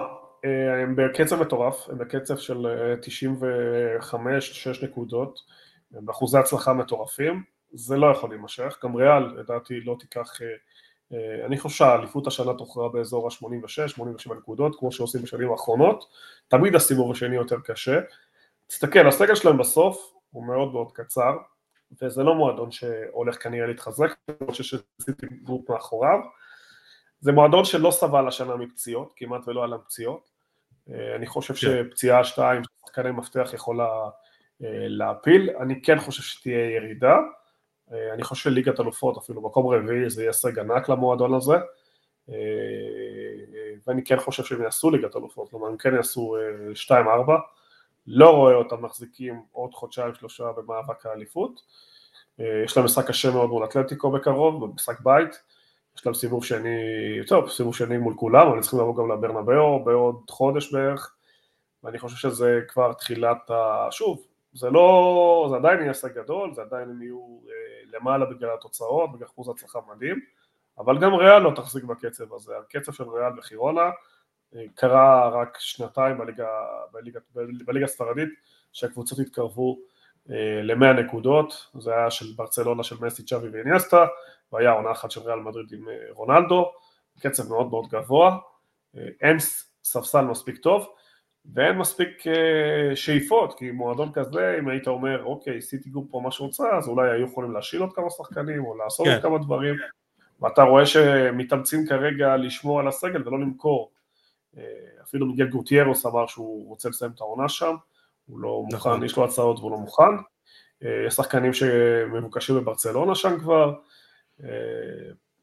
[0.44, 2.66] אה, הם בקצב מטורף, הם בקצב של
[3.02, 5.40] 95-6 אה, נקודות,
[5.94, 10.40] הם באחוזי הצלחה מטורפים, זה לא יכול להימשך, גם ריאל לדעתי לא תיקח
[11.46, 16.04] אני חושב שהאליפות השנה תוכרע באזור ה-86-87 נקודות, כמו שעושים בשנים האחרונות,
[16.48, 18.00] תמיד הסיבוב השני יותר קשה.
[18.66, 21.36] תסתכל, הסגל שלהם בסוף הוא מאוד מאוד קצר,
[22.02, 26.18] וזה לא מועדון שהולך כנראה להתחזק, למרות שיש סיטי גרופ מאחוריו.
[27.20, 30.30] זה מועדון שלא סבל השנה מפציעות, כמעט ולא היו להם פציעות.
[30.90, 31.60] אה, אני חושב כן.
[31.60, 33.88] שפציעה שתיים, שחקני מפתח יכולה
[34.62, 35.50] אה, להפיל.
[35.60, 37.16] אני כן חושב שתהיה ירידה.
[37.92, 41.56] אה, אני חושב שליגת אלופות, אפילו מקום רביעי, זה יהיה הישג ענק למועדון הזה.
[43.86, 46.36] ואני כן חושב שהם יעשו ליגת אלופות, כלומר הם כן יעשו
[46.88, 46.92] 2-4.
[48.10, 51.60] לא רואה אותם מחזיקים עוד חודשיים שלושה במאבק האליפות.
[52.38, 55.42] יש להם משחק קשה מאוד מול אתלטיקו בקרוב, במשחק בית.
[55.96, 56.78] יש להם סיבוב שני,
[57.26, 61.14] טוב, סיבוב שני מול כולם, אבל צריכים לבוא גם לברנבאו בעוד חודש בערך,
[61.84, 63.86] ואני חושב שזה כבר תחילת ה...
[63.90, 68.50] שוב, זה לא, זה עדיין יהיה הישג גדול, זה עדיין הם יהיו אה, למעלה בגלל
[68.54, 70.20] התוצאות, בגלל אחוז הצלחה מדהים,
[70.78, 73.90] אבל גם ריאל לא תחזיק בקצב הזה, הקצב של ריאל וג'ירונה אה,
[74.74, 76.48] קרה רק שנתיים בליגה,
[76.92, 77.20] בליגה,
[77.66, 78.28] בליגה הספרדית,
[78.72, 79.78] שהקבוצות התקרבו
[80.30, 84.06] אה, ל-100 נקודות, זה היה של ברצלונה של מסי, צ'אבי ואיניאסטה,
[84.52, 86.72] והיה עונה אחת של ריאל מדריד עם אה, רונלדו,
[87.20, 88.38] קצב מאוד מאוד גבוה,
[88.96, 89.36] אה, אין
[89.84, 90.86] ספסל מספיק טוב,
[91.54, 92.24] ואין מספיק
[92.94, 97.10] שאיפות, כי מועדון כזה, אם היית אומר, אוקיי, סיטי גרופ פה מה שרוצה, אז אולי
[97.10, 99.12] היו יכולים להשאיל עוד כמה שחקנים, או לעשות כן.
[99.12, 99.74] עוד כמה דברים,
[100.40, 103.90] ואתה רואה שמתאמצים כרגע לשמור על הסגל ולא למכור.
[105.02, 107.74] אפילו מיגל גוטיירוס אמר שהוא רוצה לסיים את העונה שם,
[108.26, 108.92] הוא לא נכון.
[108.92, 110.02] מוכן, יש לו הצעות והוא לא מוכן.
[110.84, 113.74] אה, יש שחקנים שמבוקשים בברצלונה שם כבר,
[114.44, 114.48] אה,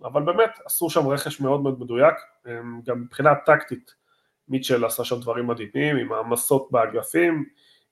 [0.03, 2.15] אבל באמת עשו שם רכש מאוד מאוד מדויק,
[2.85, 3.91] גם מבחינה טקטית
[4.47, 7.45] מיטשל עשה שם דברים מדהימים, עם המסות באגפים,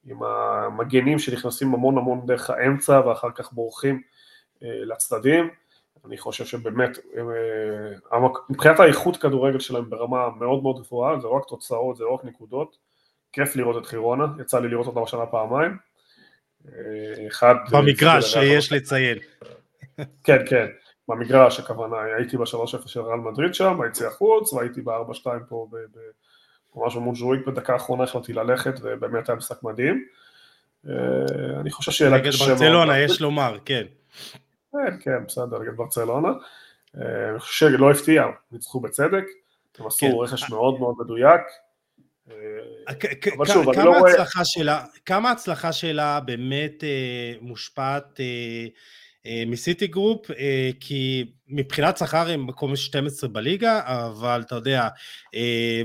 [0.06, 4.02] עם המגנים שנכנסים המון המון דרך האמצע ואחר כך בורחים
[4.64, 5.50] אה, לצדדים,
[6.06, 6.98] אני חושב שבאמת,
[8.50, 12.26] מבחינת האיכות כדורגל שלהם ברמה מאוד מאוד גבוהה, זה לא רק תוצאות, זה לא רק
[12.26, 12.78] נקודות,
[13.34, 15.78] כיף לראות את חירונה, יצא לי לראות אותה בשנה פעמיים.
[16.68, 17.56] אה, אחד...
[17.72, 19.18] במגרש, שיש לציין.
[20.24, 20.66] כן, כן,
[21.08, 25.68] במגרש הכוונה, הייתי בשלוש אפס של ריאל מדריד שם, הייתי החוץ, והייתי בארבע שתיים פה
[26.76, 30.06] ממש במונג'וויק בדקה האחרונה החלטתי ללכת, ובאמת היה משחק מדהים.
[30.90, 30.94] אה,
[31.60, 32.52] אני חושב שיהיה לה קשה מאוד.
[32.52, 33.84] נגד ברצלונה, יש לומר, כן.
[34.74, 36.30] כן, כן, בסדר, נגד ברצלונה.
[36.98, 39.26] אה, אני חושב שלא הפתיע, ניצחו בצדק,
[39.80, 40.12] הם עשו כן.
[40.20, 41.42] רכש מאוד מאוד מדויק.
[45.06, 48.68] כמה ההצלחה שלה באמת אה, מושפעת אה, אה,
[49.48, 50.28] מסיטי גרופ,
[50.80, 54.88] כי מבחינת שכר הם מקום 12 בליגה, אבל אתה יודע,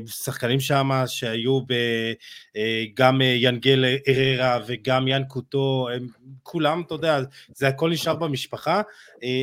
[0.06, 1.60] שחקנים שם שהיו
[2.94, 6.06] גם יאנחל הררה וגם יאן קוטו, הם
[6.42, 7.18] כולם, אתה יודע,
[7.54, 8.82] זה הכל נשאר במשפחה,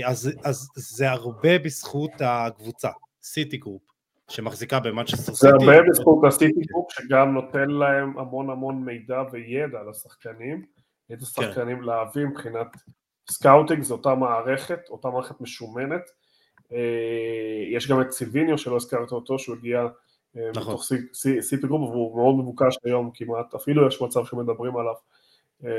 [0.06, 2.90] אז, אז זה הרבה בזכות הקבוצה,
[3.24, 3.82] סיטי גרופ.
[4.30, 5.36] שמחזיקה במנצ'סטר סיטי.
[5.36, 10.66] זה הרבה בזכות הסיטי גרופ שגם נותן להם המון המון מידע וידע על השחקנים,
[11.10, 11.42] איזה כן.
[11.44, 12.68] שחקנים להביא מבחינת
[13.30, 16.10] scouting, זו אותה מערכת, אותה מערכת משומנת.
[16.74, 19.88] אה, יש גם את סאביניו שלא הזכרת אותו, שהוא הגיע
[20.38, 20.74] אה, נכון.
[20.74, 20.84] מתוך
[21.40, 24.94] סיטי גרופ והוא מאוד מבוקש היום כמעט, אפילו יש מצב שמדברים עליו
[25.66, 25.70] אה,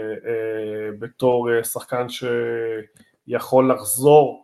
[0.99, 4.43] בתור שחקן שיכול לחזור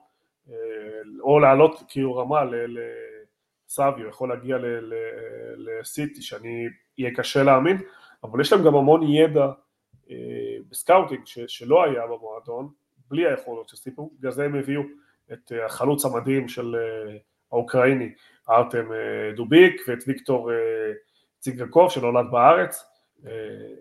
[1.21, 2.41] או לעלות כאילו רמה,
[3.69, 4.57] סאביו יכול להגיע
[5.57, 6.67] לסיטי, שאני,
[6.99, 7.79] יהיה קשה להאמין,
[8.25, 9.47] אבל יש להם גם המון ידע
[10.71, 12.69] ב scouting שלא היה במועדון,
[13.13, 14.83] בלי היכולות של סיפור, בגלל זה הם הביאו
[15.33, 17.17] את אה, החלוץ המדהים של אה,
[17.53, 18.13] האוקראיני,
[18.51, 18.89] ארטם
[19.37, 20.51] דובביק, ואת ויקטור
[21.39, 22.85] ציגנקוב שנולד בארץ,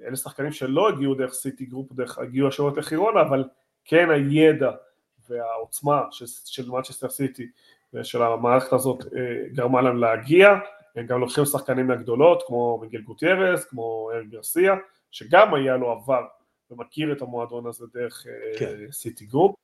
[0.07, 3.43] אלה שחקנים שלא הגיעו דרך סיטי גרופ, דרך, הגיעו ישירות לחירונה, אבל
[3.85, 4.71] כן הידע
[5.29, 7.47] והעוצמה של, של מנצ'סטר סיטי
[8.03, 10.49] של המערכת הזאת אה, גרמה להם להגיע,
[10.95, 14.75] הם גם לוקחים שחקנים מהגדולות כמו מיגל גוטיירז, כמו אריק גרסיה,
[15.11, 16.25] שגם היה לו עבר
[16.71, 18.91] ומכיר את המועדון הזה דרך אה, כן.
[18.91, 19.55] סיטי גרופ.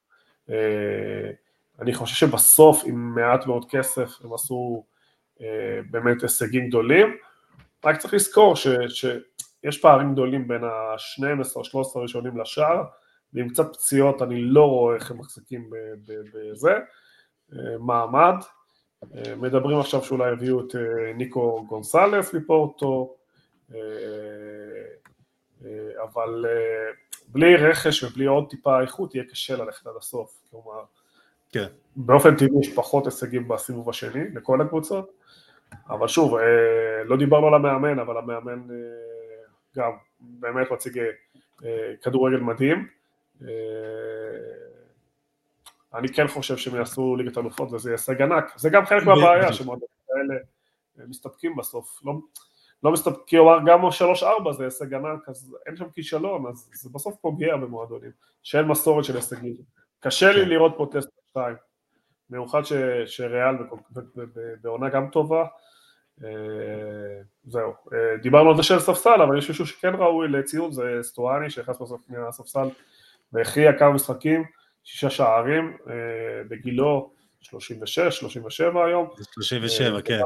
[0.50, 1.32] אה,
[1.80, 4.86] אני חושב שבסוף עם מעט מאוד כסף הם עשו
[5.92, 7.18] באמת הישגים גדולים,
[7.86, 12.84] רק צריך לזכור ש, שיש פערים גדולים בין ה-12 או 13 הראשונים לשאר,
[13.34, 15.70] ועם קצת פציעות אני לא רואה איך הם מחזיקים
[16.34, 16.74] בזה.
[17.80, 18.36] מעמד.
[19.16, 23.16] אה, מדברים עכשיו שאולי יביאו את אה, ניקו גונזלס מפורטו,
[23.76, 23.80] אה,
[26.04, 26.46] אבל
[27.28, 30.84] בלי רכש ובלי עוד טיפה איכות יהיה קשה ללכת עד הסוף, כלומר,
[31.52, 31.68] כן.
[31.96, 35.12] באופן טבעי יש פחות הישגים בסיבוב השני לכל הקבוצות,
[35.90, 36.38] אבל שוב,
[37.06, 38.68] לא דיברנו על המאמן, אבל המאמן
[39.76, 41.02] גם באמת מציג
[42.02, 42.88] כדורגל מדהים,
[45.94, 49.54] אני כן חושב שהם יעשו ליגת אלופות וזה יהיה הישג ענק, זה גם חלק מהבעיה
[49.54, 50.36] שמועדונים כאלה
[51.08, 52.14] מסתפקים בסוף, לא,
[52.84, 53.80] לא מסתפקים, כי הוא אמר גם
[54.50, 58.12] 3-4 זה הישג ענק, אז אין שם כישלון, אז זה בסוף פוגע במועדונים,
[58.44, 59.56] שאין מסורת של הישגים.
[60.00, 60.50] קשה לי כן.
[60.50, 61.56] לראות פה טסט 2,
[62.30, 62.62] במיוחד
[63.06, 63.56] שריאל
[64.62, 65.46] בעונה גם טובה,
[66.24, 71.00] אה, זהו, אה, דיברנו על זה של ספסל, אבל יש מישהו שכן ראוי לציון, זה
[71.02, 72.68] סטואני שנכנס בסוף מהספסל
[73.34, 74.44] והכריע כמה משחקים,
[74.84, 75.94] שישה שערים, אה,
[76.50, 77.12] בגילו
[77.42, 79.08] 36, 37 היום.
[79.34, 80.20] 37, כן.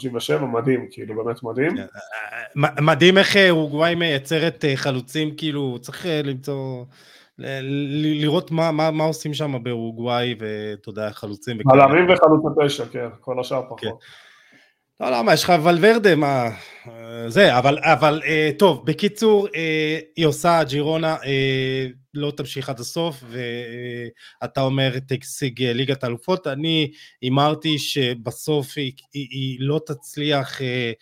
[0.00, 1.76] 37, מדהים, כאילו באמת מדהים.
[1.76, 1.86] כן,
[2.80, 6.84] מדהים איך אורוגוואי מייצרת חלוצים, כאילו צריך למצוא,
[7.38, 11.58] לראות מה, מה, מה עושים שם באורוגוואי, ואתה יודע, חלוצים.
[11.64, 13.80] בלמים וחלוצי פשע, כן, כל השאר פחות.
[13.80, 13.88] כן.
[15.00, 16.48] לא, לא, מה, יש לך ולוורדה, מה...
[17.28, 23.24] זה, אבל, אבל אה, טוב, בקיצור, אה, היא עושה ג'ירונה, אה, לא תמשיך עד הסוף,
[24.42, 26.46] ואתה אומר תשיג ליגת האלופות.
[26.46, 30.92] אני הימרתי שבסוף היא, היא, היא לא תצליח אה,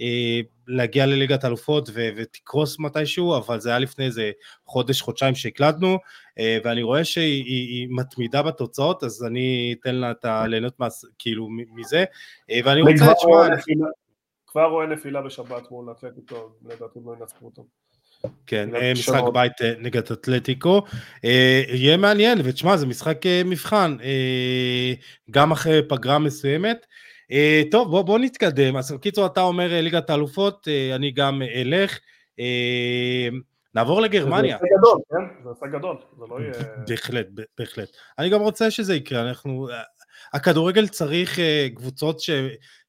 [0.00, 4.30] אה, להגיע לליגת האלופות ותקרוס מתישהו, אבל זה היה לפני איזה
[4.66, 5.98] חודש, חודשיים שהקלטנו,
[6.38, 10.76] אה, ואני רואה שהיא מתמידה בתוצאות, אז אני אתן לה את הליהנות
[11.18, 12.04] כאילו מזה,
[12.64, 13.12] ואני רוצה.
[14.46, 17.66] כבר רואה נפילה בשבת מול אתלטיקו, לדעתי לא ינצחו אותו.
[18.46, 20.82] כן, משחק בית אה, נגד אתלטיקו,
[21.24, 23.96] אה, יהיה מעניין, ותשמע, זה משחק אה, מבחן,
[25.30, 26.86] גם אחרי פגרה מסוימת.
[27.70, 28.76] טוב, בוא, בוא נתקדם.
[28.76, 31.98] אז בקיצור, אתה אומר ליגת האלופות, אני גם אלך.
[33.74, 34.58] נעבור לגרמניה.
[34.60, 35.42] זה גדול, כן?
[35.42, 36.52] זה עושה גדול, זה לא יהיה...
[36.88, 37.26] בהחלט,
[37.58, 37.88] בהחלט.
[38.18, 39.68] אני גם רוצה שזה יקרה, אנחנו...
[40.32, 41.38] הכדורגל צריך
[41.74, 42.30] קבוצות ש...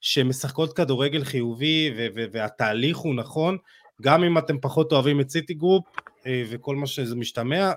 [0.02, 1.94] שמשחקות כדורגל חיובי,
[2.32, 3.58] והתהליך הוא נכון.
[4.02, 5.86] גם אם אתם פחות אוהבים את סיטי גרופ
[6.26, 7.72] אה, וכל מה שזה משתמע,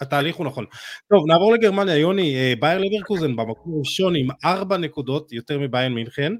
[0.00, 0.64] התהליך הוא נכון.
[1.10, 6.32] טוב, נעבור לגרמניה, יוני, אה, באייר לברקוזן במקום ראשון עם ארבע נקודות, יותר מבאיירן מינכן,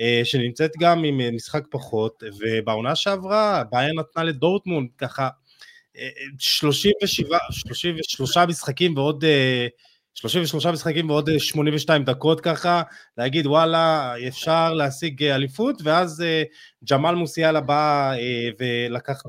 [0.00, 5.28] אה, שנמצאת גם עם משחק פחות, ובעונה שעברה באייר נתנה לדורטמונד ככה
[6.38, 9.24] 37, 33 משחקים ועוד
[10.20, 12.82] 33 משחקים ועוד 82 אה, דקות ככה,
[13.18, 16.42] להגיד וואלה אפשר להשיג אה, אליפות, ואז אה,
[16.90, 18.12] ג'מאל מוסיאלה בא
[18.58, 19.22] ולקח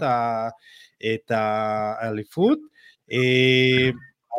[1.13, 2.59] את האליפות.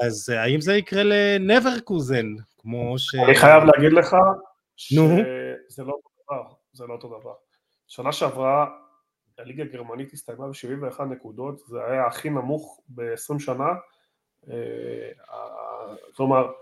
[0.03, 2.27] אז האם זה יקרה לנברקוזן,
[2.59, 3.15] כמו ש...
[3.15, 4.17] אני חייב להגיד לך
[4.77, 7.35] שזה לא אותו דבר, זה לא אותו דבר.
[7.89, 8.67] שנה שעברה
[9.39, 13.69] הליגה הגרמנית הסתיימה ב-71 נקודות, זה היה הכי נמוך ב-20 שנה.
[16.21, 16.53] כלומר,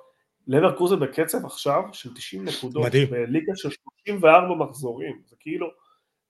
[0.47, 3.11] לברקוזן בקצב עכשיו של 90 נקודות, מדהים.
[3.11, 5.67] בליגה של 34 מחזורים, זה כאילו,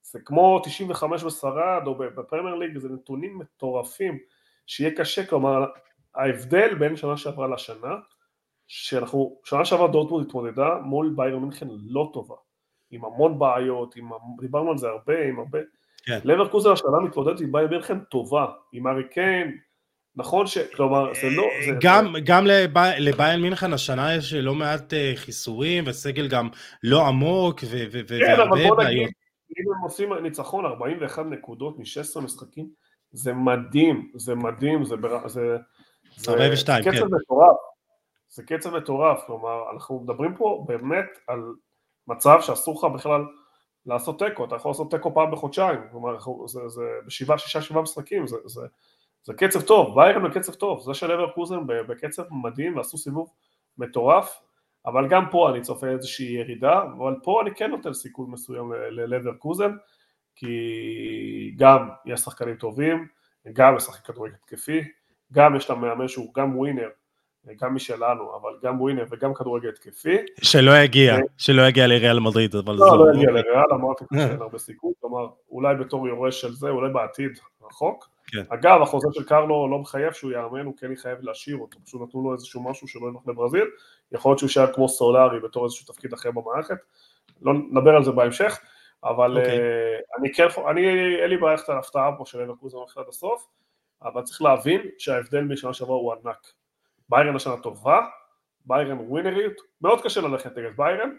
[0.02, 4.18] זה כמו 95 בסרד או בפרמייר ליג, זה נתונים מטורפים,
[4.66, 5.66] שיהיה קשה, כלומר,
[6.14, 7.94] ההבדל בין שנה שעברה לשנה,
[8.66, 12.36] שאנחנו, שנה שעברה דורטמונד התמודדה מול ביירן מינכן לא טובה,
[12.90, 14.10] עם המון בעיות, עם,
[14.40, 15.58] דיברנו על זה הרבה, עם הרבה,
[16.04, 16.18] כן.
[16.24, 19.58] לברקוזן השנה מתמודדת עם ביירן מינכן טובה, עם ארי קיין,
[20.18, 20.58] נכון ש...
[20.58, 21.44] כלומר, זה לא...
[21.66, 22.20] זה, גם, זה...
[22.24, 22.46] גם
[22.98, 26.48] לביין מינכן השנה יש לא מעט אה, חיסורים, וסגל גם
[26.82, 29.08] לא עמוק, ו- ו- כן, אבל בוא נגיד,
[29.58, 32.68] אם הם עושים ניצחון 41 נקודות מ-16 משחקים,
[33.12, 34.94] זה מדהים, זה מדהים, זה...
[35.26, 35.56] זה,
[36.16, 36.90] זה 42, כן.
[36.90, 37.56] קצב מטורף,
[38.28, 41.40] זה קצב מטורף, כלומר, אנחנו מדברים פה באמת על
[42.08, 43.20] מצב שאסור לך בכלל
[43.86, 48.26] לעשות תיקו, אתה יכול לעשות תיקו פעם בחודשיים, כלומר, זה, זה בשבעה, שישה, שבעה משחקים,
[48.26, 48.60] זה, זה,
[49.28, 53.32] זה קצב טוב, ביירן בקצב טוב, זה של אברקוזן בקצב מדהים ועשו סיבוב
[53.78, 54.40] מטורף,
[54.86, 59.70] אבל גם פה אני צופה איזושהי ירידה, אבל פה אני כן נותן סיכוי מסוים ללברקוזן,
[60.36, 63.06] כי גם יש שחקנים טובים,
[63.52, 64.80] גם משחק כדורגל התקפי,
[65.32, 66.88] גם יש להם מאמן שהוא גם ווינר,
[67.60, 70.16] גם משלנו, אבל גם ווינר וגם כדורגל התקפי.
[70.42, 71.18] שלא יגיע, ו...
[71.38, 72.96] שלא יגיע לריאל מדריד, אבל לא, זה...
[72.96, 76.92] לא, לא יגיע לריאל, אמרתי שאין הרבה סיכוי, כלומר, אולי בתור יורש של זה, אולי
[76.92, 78.42] בעתיד רחוק, כן.
[78.48, 82.22] אגב, החוזה של קרלו לא מחייב שהוא יאמן, הוא כן יחייב להשאיר אותו, פשוט נתנו
[82.22, 83.66] לו איזשהו משהו שלא ילך לברזיל,
[84.12, 86.76] יכול להיות שהוא יישאר כמו סולארי בתור איזשהו תפקיד אחר במערכת,
[87.42, 88.60] לא נדבר על זה בהמשך,
[89.04, 89.40] אבל okay.
[89.40, 89.58] אוקיי.
[89.58, 90.86] uh, אני כן, אני,
[91.22, 93.46] אין לי בעיה ללכת על ההפתעה פה של אברקוזן הולך עד הסוף,
[94.02, 96.52] אבל צריך להבין שההבדל משנה שעברה הוא ענק.
[97.08, 98.00] ביירן השנה טובה,
[98.66, 101.10] ביירן ווינריות, מאוד קשה ללכת נגד ביירן,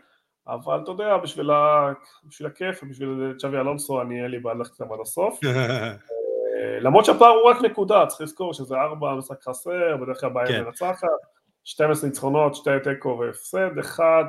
[0.47, 1.93] אבל אתה יודע, בשביל, ה...
[2.23, 5.39] בשביל הכיף ובשביל צ'אבי אלונסו אני אין לי בעיה ללכת איתם עד הסוף.
[6.81, 10.63] למרות שהפער הוא רק נקודה, צריך לזכור שזה ארבע משחק חסר, בדרך כלל בעיה כן.
[10.63, 11.07] מנצחת,
[11.63, 14.23] 12 ניצחונות, שתי תיקו והפסד, אחד,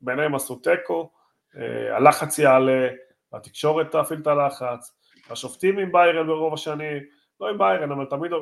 [0.00, 1.10] ביניהם עשו תיקו,
[1.56, 2.88] אה, הלחץ יעלה,
[3.32, 4.94] התקשורת תפעיל את הלחץ,
[5.30, 7.02] השופטים עם ביירן ברוב השנים,
[7.40, 8.32] לא עם ביירן, אבל תמיד,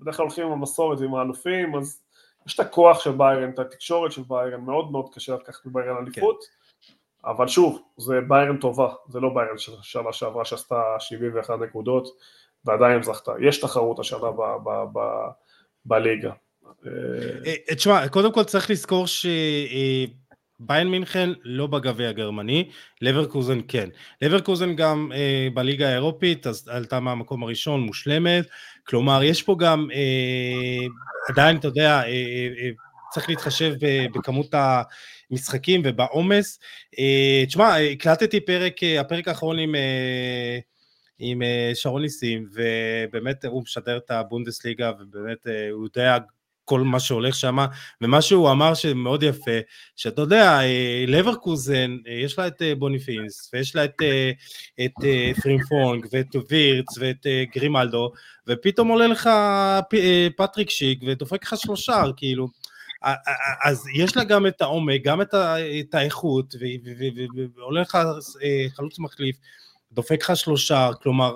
[0.00, 2.02] בדרך כלל הולכים עם המסורת ועם האלופים, אז
[2.46, 6.40] יש את הכוח של ביירן, את התקשורת של ביירן, מאוד מאוד קשה לקחת מביירן אליפות,
[6.40, 6.92] כן.
[7.24, 12.08] אבל שוב, זה ביירן טובה, זה לא ביירן של שנה שעברה שעשתה 71 נקודות
[12.64, 13.32] ועדיין זכתה.
[13.40, 14.28] יש תחרות השנה
[15.84, 16.32] בליגה.
[16.86, 19.26] אה, תשמע, קודם כל צריך לזכור ש...
[20.60, 22.70] ביין מינכן לא בגביע הגרמני,
[23.02, 23.88] לברקוזן כן.
[24.22, 28.46] לברקוזן גם אה, בליגה האירופית, אז עלתה מהמקום הראשון, מושלמת,
[28.86, 30.86] כלומר יש פה גם, אה,
[31.28, 32.70] עדיין אתה יודע, אה, אה, אה
[33.12, 33.74] צריך להתחשב
[34.14, 34.54] בכמות
[35.30, 36.58] המשחקים ובעומס.
[36.98, 39.74] אה, תשמע, הקלטתי פרק, אה, הפרק האחרון עם...
[39.74, 40.58] אה,
[41.18, 41.42] עם
[41.74, 46.18] שרון ניסים, ובאמת הוא משדר את הבונדסליגה, ובאמת הוא יודע
[46.68, 47.58] כל מה שהולך שם,
[48.00, 49.58] ומה שהוא אמר שמאוד יפה,
[49.96, 54.02] שאתה יודע, אה, לברקוזן, אה, יש לה את אה, בוניפייס, ויש לה את,
[54.84, 54.92] את
[55.42, 58.12] פרימפונג, ואת וירץ, ואת גרימלדו,
[58.46, 59.30] ופתאום עולה לך
[60.36, 62.48] פטריק שיק, ודופק לך שלושה, כאילו,
[63.64, 66.54] אז יש לה גם את העומק, גם את, האיכות,
[67.56, 67.98] ועולה לך
[68.76, 69.36] חלוץ מחליף,
[69.98, 71.34] דופק לך שלושה, כלומר,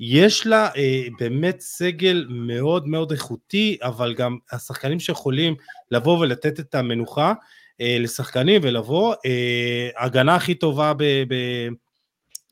[0.00, 5.54] יש לה אה, באמת סגל מאוד מאוד איכותי, אבל גם השחקנים שיכולים
[5.90, 7.32] לבוא ולתת את המנוחה
[7.80, 11.02] אה, לשחקנים ולבוא, אה, הגנה הכי טובה ב...
[11.04, 11.34] ב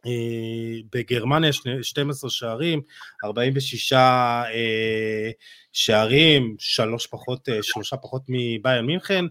[0.07, 1.51] אה, בגרמניה
[1.83, 2.81] 12 שערים,
[3.25, 5.31] 46 אה,
[5.73, 9.25] שערים, שלוש פחות, אה, שלושה פחות מביין מינכן,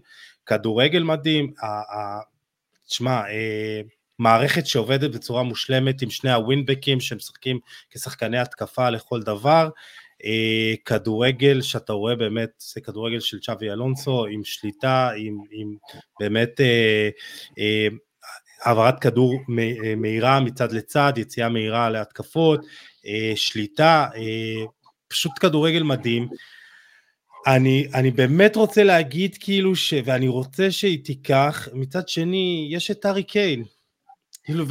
[0.46, 1.52] כדורגל מדהים,
[2.88, 3.22] תשמע,
[4.18, 7.58] מערכת שעובדת בצורה מושלמת עם שני הווינבקים שמשחקים
[7.90, 9.68] כשחקני התקפה לכל דבר.
[10.24, 15.74] אה, כדורגל שאתה רואה באמת, זה כדורגל של צ'אבי אלונסו עם שליטה, עם, עם
[16.20, 17.08] באמת אה,
[17.58, 17.88] אה,
[18.62, 19.40] העברת כדור
[19.96, 22.60] מהירה מצד לצד, יציאה מהירה להתקפות,
[23.34, 24.06] שליטה,
[25.08, 26.28] פשוט כדורגל מדהים.
[27.46, 29.94] אני, אני באמת רוצה להגיד כאילו ש...
[30.04, 33.64] ואני רוצה שהיא תיקח, מצד שני, יש את הארי קיין,
[34.46, 34.64] כאילו,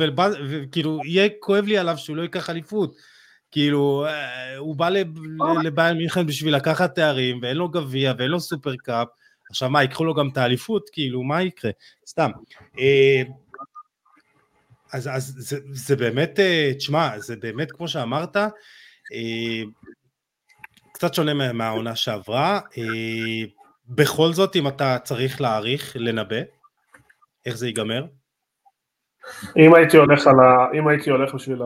[0.50, 2.96] וכאילו, יהיה כואב לי עליו שהוא לא ייקח אליפות.
[3.52, 4.90] כאילו, אה, הוא בא
[5.64, 9.08] לביין מינכן בשביל לקחת תארים, ואין לו גביע, ואין לו סופר קאפ.
[9.50, 10.90] עכשיו מה, ייקחו לו גם את האליפות?
[10.92, 11.72] כאילו, מה יקרה?
[12.08, 12.32] סתם.
[12.80, 13.22] אה,
[14.94, 18.38] אז, אז זה, זה באמת, אה, תשמע, זה באמת, כמו שאמרת,
[20.94, 22.60] קצת שונה מהעונה שעברה.
[23.88, 26.42] בכל זאת, אם אתה צריך להעריך, לנבא,
[27.46, 28.06] איך זה ייגמר?
[29.58, 30.78] אם הייתי הולך על ה...
[30.80, 31.62] אם הייתי הולך בשביל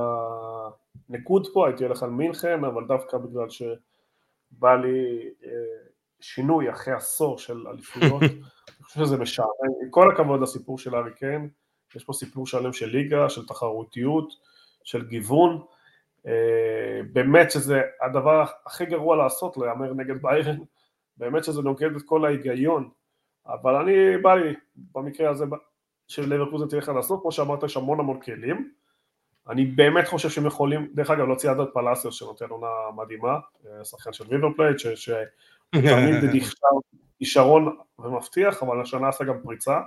[1.09, 5.51] הניקוד פה, הייתי הולך על מינכן, אבל דווקא בגלל שבא לי אה,
[6.19, 8.21] שינוי אחרי עשור של אליפויות,
[8.67, 9.47] אני חושב שזה משעמם.
[9.83, 11.49] עם כל הכבוד לסיפור של הארי קיין,
[11.95, 14.33] יש פה סיפור שלם של ליגה, של תחרותיות,
[14.83, 15.61] של גיוון.
[16.27, 20.57] אה, באמת שזה הדבר הכי גרוע לעשות, להמר נגד ביירן,
[21.17, 22.89] באמת שזה נוגד את כל ההיגיון.
[23.47, 24.53] אבל אני, בא לי,
[24.95, 25.45] במקרה הזה,
[26.09, 28.71] של לברקוזן תלך עד הסוף, כמו שאמרת יש המון המון כלים,
[29.49, 34.13] אני באמת חושב שהם יכולים, דרך אגב להוציא את פלאסיוס שנותן עונה מדהימה, אה, שחקן
[34.13, 36.43] של ריבר פלייט, שתמיד
[37.17, 39.79] כישרון ומבטיח, אבל השנה עשה גם פריצה.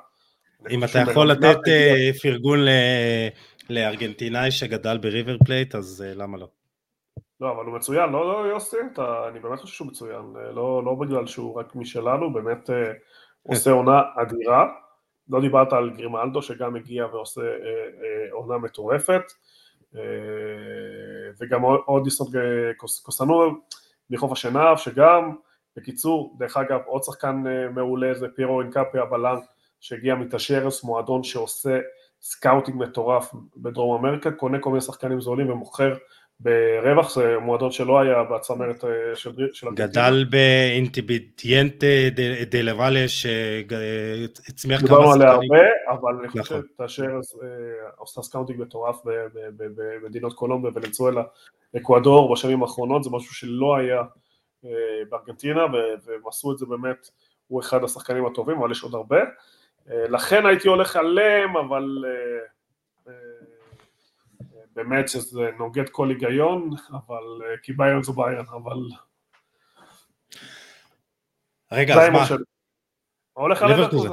[0.71, 2.59] אם אתה יכול לתת אה, פרגון
[3.71, 6.49] לארגנטינאי שגדל בריבר פלייט, אז אה, למה לא?
[7.41, 8.77] לא, אבל הוא מצוין, לא, לא יוסי,
[9.29, 10.23] אני באמת חושב שהוא מצוין,
[10.55, 12.71] לא, לא בגלל שהוא רק משלנו, באמת
[13.43, 14.82] עושה עונה אדירה.
[15.33, 19.23] לא דיברת על גרימלדו שגם הגיע ועושה אה, אה, עונה מטורפת,
[19.97, 20.01] אה,
[21.41, 22.27] וגם אודילון
[22.77, 23.61] קוסונו
[24.11, 25.35] מחוף השנהב שגם,
[25.77, 27.43] בקיצור, דרך אגב עוד שחקן
[27.75, 29.37] מעולה זה פיירו אינקאפייה הבלם
[29.81, 31.79] שהגיע מטשרס, מועדון שעושה
[32.21, 35.95] scouting מטורף בדרום אמריקה, קונה כל מיני שחקנים זולים ומוכר
[36.41, 41.87] ברווח, זה מועדון שלא היה בצמרת אה, של, של גדל באינטיבידיאנטה
[42.51, 44.89] דה לוואלה שהצמיח כמה.
[44.89, 45.61] דיברנו עליה הרבה,
[45.91, 46.63] אבל אני חושב נכון.
[46.75, 47.11] שתאשר
[47.43, 47.49] אה,
[47.97, 48.97] עושה סקאונטינג מטורף
[49.45, 51.23] במדינות קולומביה, ולנצואלה,
[51.77, 54.03] אקוודור בשנים האחרונות, זה משהו שלא היה
[54.65, 54.71] אה,
[55.11, 55.67] בארגנטינה,
[56.07, 57.09] והם עשו את זה באמת,
[57.49, 59.21] הוא אחד השחקנים הטובים, אבל יש עוד הרבה.
[59.87, 61.85] לכן הייתי הולך עליהם, אבל
[64.75, 68.77] באמת שזה נוגד כל היגיון, אבל אה, כי ביירן זו ביירן, אבל...
[71.73, 72.27] רגע, אז מה?
[73.33, 74.11] הולך על לברקוזן.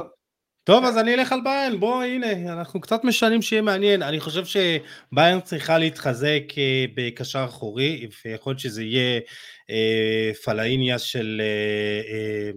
[0.64, 4.44] טוב, אז אני אלך על ביין, בוא הנה, אנחנו קצת משנים שיהיה מעניין, אני חושב
[4.44, 9.20] שביין צריכה להתחזק אה, בקשר אחורי, ויכול להיות שזה יהיה
[9.70, 12.50] אה, פלאיניה של, אה, אה, אה,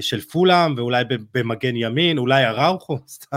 [0.00, 1.04] של פולאם, ואולי
[1.34, 3.36] במגן ימין, אולי אראוכו, סתם,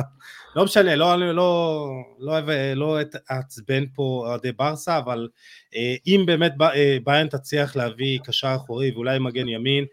[0.55, 1.89] לא משנה, לא, לא, לא,
[2.19, 2.39] לא,
[2.75, 2.97] לא
[3.31, 5.27] אעצבן פה אוהדי ברסה, אבל
[5.75, 9.85] אה, אם באמת אה, ביין תצליח להביא קשר אחורי ואולי מגן ימין,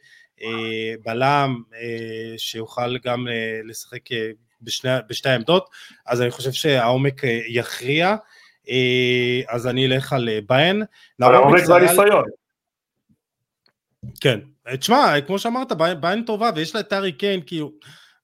[1.05, 1.63] בלם
[2.37, 3.27] שיוכל גם
[3.65, 4.01] לשחק
[4.63, 5.69] בשני, בשתי העמדות,
[6.07, 8.17] אז אני חושב שהעומק יכריע,
[9.49, 10.83] אז אני אלך על ביין.
[11.21, 12.25] העומק זה הניסיון.
[14.21, 14.41] כן,
[14.77, 17.73] תשמע, כמו שאמרת, ביין טובה, ויש לה את הארי קיין, כאילו,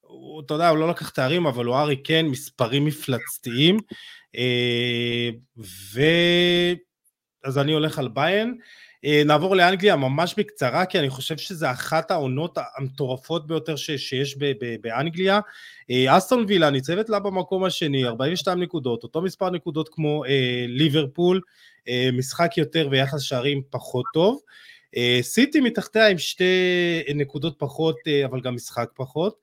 [0.01, 3.79] הוא, אתה יודע, הוא לא לקח תארים, אבל הוא הארי קיין, מספרים מפלצתיים,
[5.57, 6.01] ו...
[7.45, 8.57] אז אני הולך על ביין.
[9.05, 14.37] אה, נעבור לאנגליה ממש בקצרה, כי אני חושב שזה אחת העונות המטורפות ביותר ש, שיש
[14.37, 15.39] ב, ב, באנגליה.
[15.91, 21.41] אה, אסטון וילה ניצבת לה במקום השני, 42 נקודות, אותו מספר נקודות כמו אה, ליברפול,
[21.87, 24.39] אה, משחק יותר ויחס שערים פחות טוב.
[24.39, 24.74] אה,
[25.21, 29.39] סיטי מתחתיה עם שתי נקודות פחות, אה, אבל גם משחק פחות.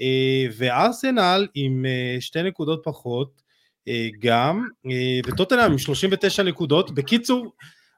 [0.00, 3.42] אה, וארסנל עם אה, שתי נקודות פחות,
[3.88, 6.90] אה, גם, אה, וטוטנאם עם 39 נקודות.
[6.90, 7.52] בקיצור,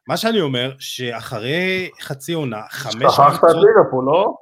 [0.06, 3.14] מה שאני אומר, שאחרי חצי עונה, חמש...
[3.14, 4.34] שכחת את ליברפול, לא?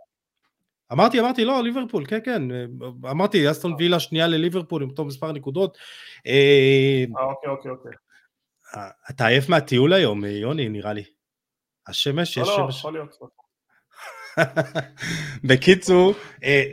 [0.93, 2.43] אמרתי, אמרתי, לא, ליברפול, כן, כן.
[3.11, 5.79] אמרתי, אסטון וילה שנייה לליברפול עם אותו מספר נקודות.
[6.27, 7.93] אה, אה, אוקיי, אוקיי, אוקיי.
[9.11, 11.16] אתה עייף מהטיול היום, יוני, נראה לי.
[11.89, 12.79] השמש, לא, יש לא, שמש.
[12.79, 13.19] יכול להיות.
[15.49, 16.15] בקיצור,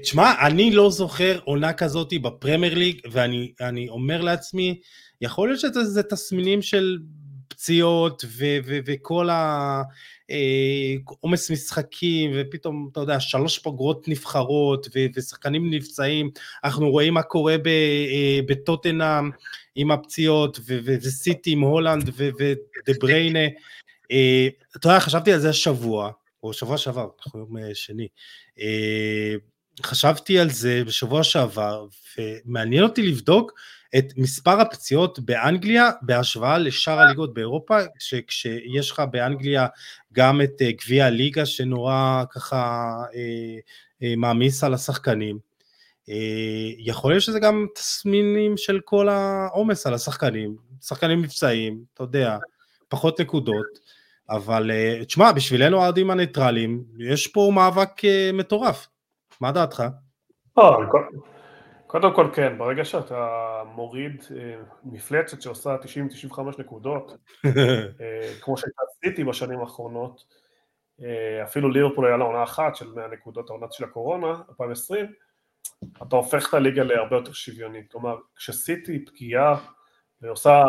[0.01, 4.79] תשמע, אני לא זוכר עונה כזאת בפרמייר ליג, ואני אומר לעצמי,
[5.21, 6.97] יכול להיות שזה תסמינים של
[7.47, 9.29] פציעות ו- ו- וכל
[11.19, 16.29] העומס משחקים ופתאום אתה יודע שלוש פגרות נבחרות ו- ושחקנים נפצעים
[16.63, 17.55] אנחנו רואים מה קורה
[18.47, 19.29] בטוטנאם
[19.75, 23.39] עם הפציעות וסיטי עם הולנד ודה בריינה
[24.77, 26.11] אתה יודע חשבתי על זה השבוע
[26.43, 28.07] או שבוע שעבר אנחנו יום שני.
[29.83, 31.87] חשבתי על זה בשבוע שעבר
[32.17, 33.51] ומעניין אותי לבדוק
[33.97, 37.77] את מספר הפציעות באנגליה בהשוואה לשאר הליגות באירופה,
[38.27, 39.67] כשיש לך באנגליה
[40.13, 43.57] גם את אה, גביע הליגה שנורא ככה אה,
[44.03, 45.39] אה, מעמיס על השחקנים.
[46.09, 52.37] אה, יכול להיות שזה גם תסמינים של כל העומס על השחקנים, שחקנים מבצעים, אתה יודע,
[52.93, 53.79] פחות נקודות,
[54.29, 58.87] אבל אה, תשמע, בשבילנו האוהדים הניטרלים, יש פה מאבק אה, מטורף,
[59.41, 59.83] מה דעתך?
[60.59, 60.71] אה,
[61.87, 63.27] קודם כל כן, ברגע שאתה
[63.75, 65.75] מוריד אה, מפלצת שעושה
[66.31, 67.17] 90-95 נקודות,
[68.41, 70.23] כמו שהייתה סיטי בשנים האחרונות,
[71.43, 75.05] אפילו ליברפול היה לה עונה אחת של 100 נקודות, העונה של הקורונה, 2020,
[76.07, 77.91] אתה הופך את הליגה להרבה יותר שוויונית.
[77.91, 79.57] כלומר, כשסיטי פגיעה
[80.21, 80.63] ועושה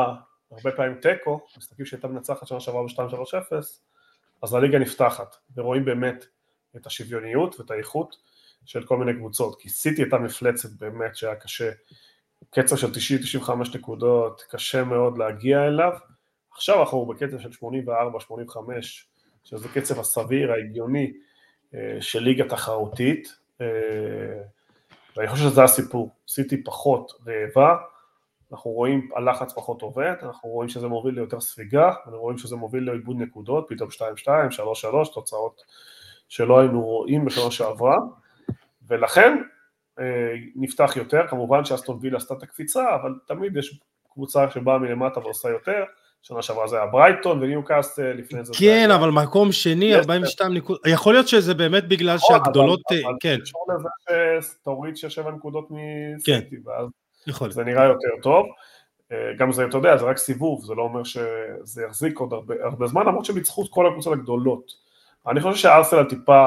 [0.57, 3.57] הרבה פעמים תיקו, מסתכלים שהייתה מנצחת שנה שעברה ב-2-3-0,
[4.43, 6.27] אז הליגה נפתחת, ורואים באמת
[6.77, 8.17] את השוויוניות ואת האיכות.
[8.65, 11.71] של כל מיני קבוצות, כי סיטי הייתה מפלצת באמת שהיה קשה,
[12.51, 12.87] קצב של
[13.43, 15.93] 90-95 נקודות, קשה מאוד להגיע אליו,
[16.51, 18.57] עכשיו אנחנו בקצב של 84-85,
[19.45, 21.13] שזה קצב הסביר, ההגיוני
[21.75, 23.67] אה, של ליגה תחרותית, אה,
[25.17, 27.77] ואני חושב שזה הסיפור, סיטי פחות רעבה,
[28.55, 32.83] אנחנו רואים הלחץ פחות עובד, אנחנו רואים שזה מוביל ליותר ספיגה, אנחנו רואים שזה מוביל
[32.83, 34.27] לאיבוד נקודות, פתאום 2-2,
[35.09, 35.61] 3-3, תוצאות
[36.29, 37.97] שלא היינו רואים בשנה שעברה,
[38.89, 39.43] ולכן
[39.99, 43.81] אה, נפתח יותר, כמובן שאסטון וילה עשתה את הקפיצה, אבל תמיד יש
[44.13, 45.85] קבוצה שבאה מלמטה ועושה יותר,
[46.23, 48.53] שנה שעברה זה היה ברייטון וניו קאסט לפני זה.
[48.59, 53.35] כן, אבל מקום שני, 42 נקודות, יכול להיות שזה באמת בגלל נכון, שהגדולות, אבל כן.
[53.35, 56.89] אבל קשור לזה שתוריד ששבע נקודות מסיטי, ואז
[57.27, 57.51] יכול.
[57.51, 58.47] זה נראה יותר טוב.
[59.12, 62.55] אה, גם זה, אתה יודע, זה רק סיבוב, זה לא אומר שזה יחזיק עוד הרבה,
[62.64, 64.72] הרבה זמן, למרות שהם ניצחו את כל הקבוצות הגדולות.
[65.27, 66.47] אני חושב שארסנל טיפה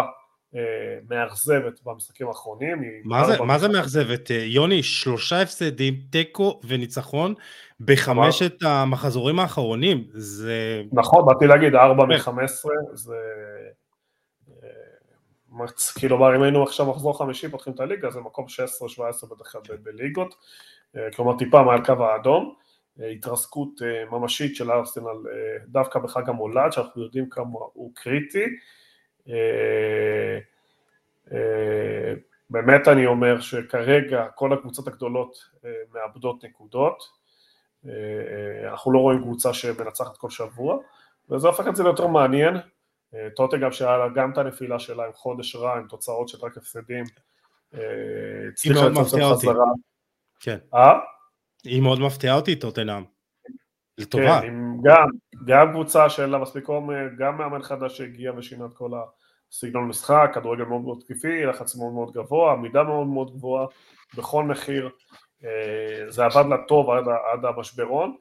[0.55, 0.61] אה,
[1.09, 2.81] מאכזבת במשחקים האחרונים.
[3.03, 4.31] מה זה, מה זה מאכזבת?
[4.31, 7.33] אה, יוני, שלושה הפסדים, תיקו וניצחון
[7.79, 10.81] בחמשת המחזורים האחרונים, זה...
[10.91, 12.13] נכון, באתי להגיד, ארבע כן.
[12.13, 13.15] מחמש עשרה, זה...
[15.61, 15.67] אה,
[15.99, 20.35] כאילו, אם היינו עכשיו מחזור חמישי פותחים את הליגה, זה מקום 16-17 בדרך כלל בליגות,
[21.15, 22.53] כלומר טיפה מעל קו האדום.
[22.99, 23.69] התרסקות
[24.11, 25.17] ממשית של ארסנל
[25.67, 28.45] דווקא בחג המולד, שאנחנו יודעים כמה הוא קריטי.
[29.29, 30.39] אה,
[31.31, 32.13] אה,
[32.49, 37.17] באמת אני אומר שכרגע כל הקבוצות הגדולות אה, מאבדות נקודות,
[38.71, 40.77] אנחנו לא רואים קבוצה שמנצחת כל שבוע,
[41.29, 42.57] וזה הופך את זה ליותר מעניין.
[43.35, 47.03] טוטנגאם שהיה לה גם את הנפילה שלה עם חודש רע, עם תוצאות של רק הפסדים,
[48.63, 49.47] היא מאוד מפתיעה אותי.
[50.39, 50.57] כן.
[50.73, 50.99] אה?
[51.63, 53.03] היא מאוד מפתיעה אותי, טוטנאם.
[53.97, 54.41] לטובה.
[54.41, 54.53] כן,
[54.83, 55.07] גם,
[55.45, 58.91] גם קבוצה שאין לה מספיק עומק, גם מאמן חדש שהגיע ושינה את כל
[59.51, 63.65] הסגנון משחק, כדורגל מאוד מאוד תקפי, לחץ מאוד מאוד גבוה, עמידה מאוד מאוד גבוהה,
[64.17, 64.89] בכל מחיר,
[65.43, 67.03] אה, זה עבד לה טוב עד,
[67.33, 68.15] עד המשברון,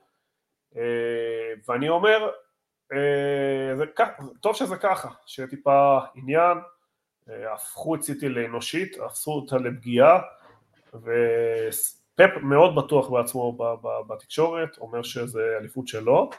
[0.77, 0.83] אה,
[1.69, 2.29] ואני אומר, אה,
[3.77, 3.85] זה,
[4.41, 6.59] טוב שזה ככה, שיהיה טיפה עניין,
[7.55, 10.21] הפכו את סיטי לאנושית, עשו אותה לפגיעה,
[10.95, 13.59] ופפ מאוד בטוח בעצמו
[14.09, 16.31] בתקשורת, אומר שזה אליפות שלו,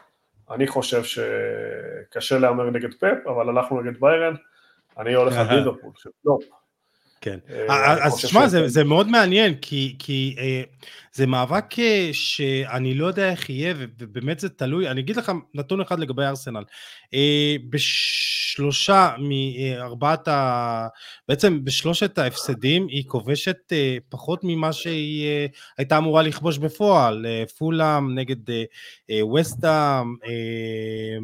[0.50, 4.34] אני חושב שקשה להמר נגד פפ, אבל הלכנו נגד ביירן,
[4.98, 5.92] אני הולך על ליברפול,
[6.24, 6.38] לא.
[7.20, 7.38] כן,
[7.70, 10.62] אה, אז תשמע, זה, זה מאוד מעניין, כי, כי אה,
[11.12, 15.80] זה מאבק אה, שאני לא יודע איך יהיה, ובאמת זה תלוי, אני אגיד לך נתון
[15.80, 16.64] אחד לגבי ארסנל.
[17.14, 20.88] אה, בשלושה מארבעת ה...
[21.28, 25.46] בעצם בשלושת ההפסדים היא כובשת אה, פחות ממה שהיא אה,
[25.78, 27.26] הייתה אמורה לכבוש בפועל.
[27.26, 28.64] אה, פולאם נגד אה,
[29.10, 31.18] אה, וסטאם, אה,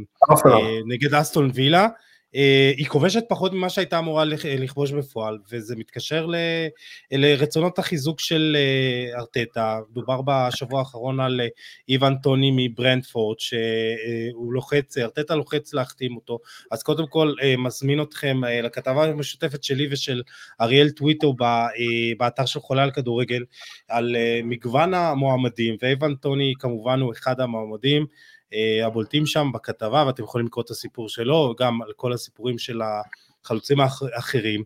[0.46, 1.88] אה, נגד אסטון וילה.
[2.36, 4.24] אה, היא כובשת פחות ממה שהייתה אמורה
[4.58, 6.36] לכבוש בפועל, וזה מתקשר ל,
[7.12, 9.80] לרצונות החיזוק של אה, ארטטה.
[9.92, 11.46] דובר בשבוע האחרון על אה,
[11.88, 16.38] איוון טוני מברנדפורד, שהוא לוחץ, ארטטה לוחץ להחתים אותו.
[16.70, 20.22] אז קודם כל מזמין אתכם לכתבה המשותפת שלי ושל
[20.60, 21.34] אריאל טוויטו
[22.18, 23.44] באתר של חולה על כדורגל,
[23.88, 28.06] על מגוון המועמדים, ואיוון טוני כמובן הוא אחד המועמדים.
[28.54, 32.80] אה, הבולטים שם בכתבה, ואתם יכולים לקרוא את הסיפור שלו, גם על כל הסיפורים של
[33.44, 34.62] החלוצים האחרים.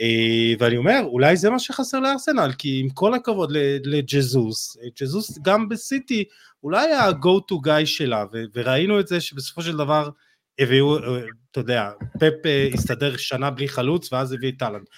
[0.00, 3.52] אה, ואני אומר, אולי זה מה שחסר לארסנל, כי עם כל הכבוד
[3.84, 6.24] לג'זוס, ג'זוס גם בסיטי,
[6.62, 8.24] אולי ה-go to guy שלה,
[8.54, 10.10] וראינו את זה שבסופו של דבר
[10.58, 11.20] הביאו, אה,
[11.50, 14.88] אתה יודע, פפ הסתדר שנה בלי חלוץ, ואז הביא את טאלנט.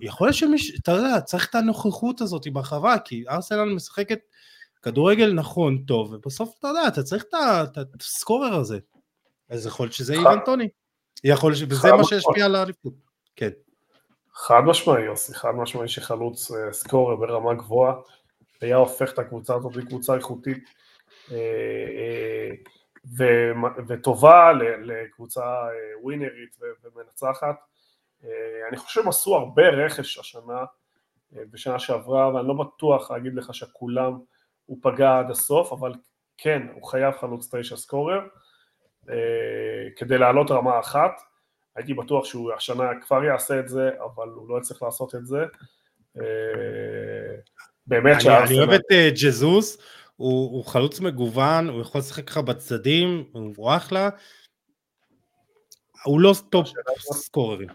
[0.00, 4.18] יכול להיות שמישהו, אתה יודע, צריך את הנוכחות הזאת ברחבה, כי ארסנל משחקת
[4.82, 7.24] כדורגל נכון, טוב, ובסוף אתה יודע, אתה צריך
[7.70, 8.78] את הסקורר הזה.
[9.48, 10.68] אז יכול להיות שזה איוון טוני.
[11.24, 12.94] יכול להיות שזה מה שישפיע על האליפות.
[13.36, 13.50] כן.
[14.32, 17.94] חד משמעי, יוסי, חד משמעי שחלוץ אה, סקורר ברמה גבוהה
[18.60, 20.64] היה הופך את הקבוצה הזאת לקבוצה איכותית
[21.32, 22.50] אה, אה,
[23.88, 24.52] וטובה
[24.82, 25.44] לקבוצה
[26.02, 27.56] ווינרית ומנצחת.
[28.68, 30.64] אני חושב שהם עשו הרבה רכש השנה,
[31.32, 34.18] בשנה שעברה, ואני לא בטוח להגיד לך שכולם
[34.68, 35.92] הוא פגע עד הסוף, אבל
[36.38, 38.20] כן, הוא חייב חלוץ תשע סקורר
[39.10, 39.14] אה,
[39.96, 41.20] כדי לעלות רמה אחת.
[41.76, 45.44] הייתי בטוח שהוא השנה כבר יעשה את זה, אבל הוא לא יצטרך לעשות את זה.
[46.16, 46.22] אה,
[47.86, 48.46] באמת שהארסנל...
[48.46, 49.78] אני אוהב את אה, ג'זוס,
[50.16, 54.08] הוא, הוא חלוץ מגוון, הוא יכול לשחק לך בצדדים, הוא אחלה.
[56.04, 56.68] הוא לא top
[57.12, 57.68] scorer ים.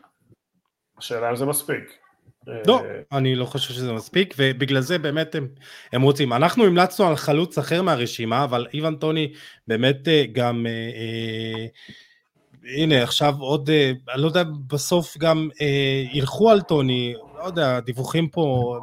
[0.97, 2.02] השאלה אם זה מספיק.
[2.47, 2.81] לא,
[3.11, 5.47] אני לא חושב שזה מספיק, ובגלל זה באמת הם,
[5.93, 6.33] הם רוצים.
[6.33, 9.33] אנחנו המלצנו על חלוץ אחר מהרשימה, אבל איוון טוני
[9.67, 11.65] באמת אה, גם, אה, אה,
[12.77, 17.75] הנה עכשיו עוד, אה, אני לא יודע, בסוף גם אה, ילכו על טוני, לא יודע,
[17.75, 18.77] הדיווחים פה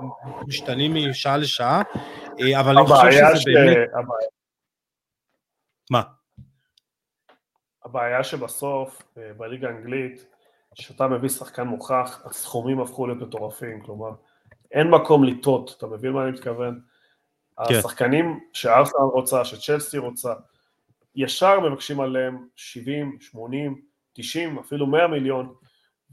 [0.46, 1.82] משתנים משעה לשעה,
[2.40, 3.44] אה, אבל אני חושב שזה ש...
[3.54, 3.88] באמת...
[3.92, 4.28] הבעיה...
[5.90, 6.02] מה?
[7.84, 10.26] הבעיה שבסוף, אה, בליגה האנגלית,
[10.80, 14.10] כשאתה מביא שחקן מוכח, הסכומים הפכו להיות מטורפים, כלומר,
[14.72, 16.80] אין מקום לטעות, אתה מבין מה אני מתכוון?
[17.68, 17.74] כן.
[17.74, 20.34] השחקנים שארסנל רוצה, שצ'לסי רוצה,
[21.14, 23.80] ישר מבקשים עליהם 70, 80,
[24.12, 25.54] 90, אפילו 100 מיליון,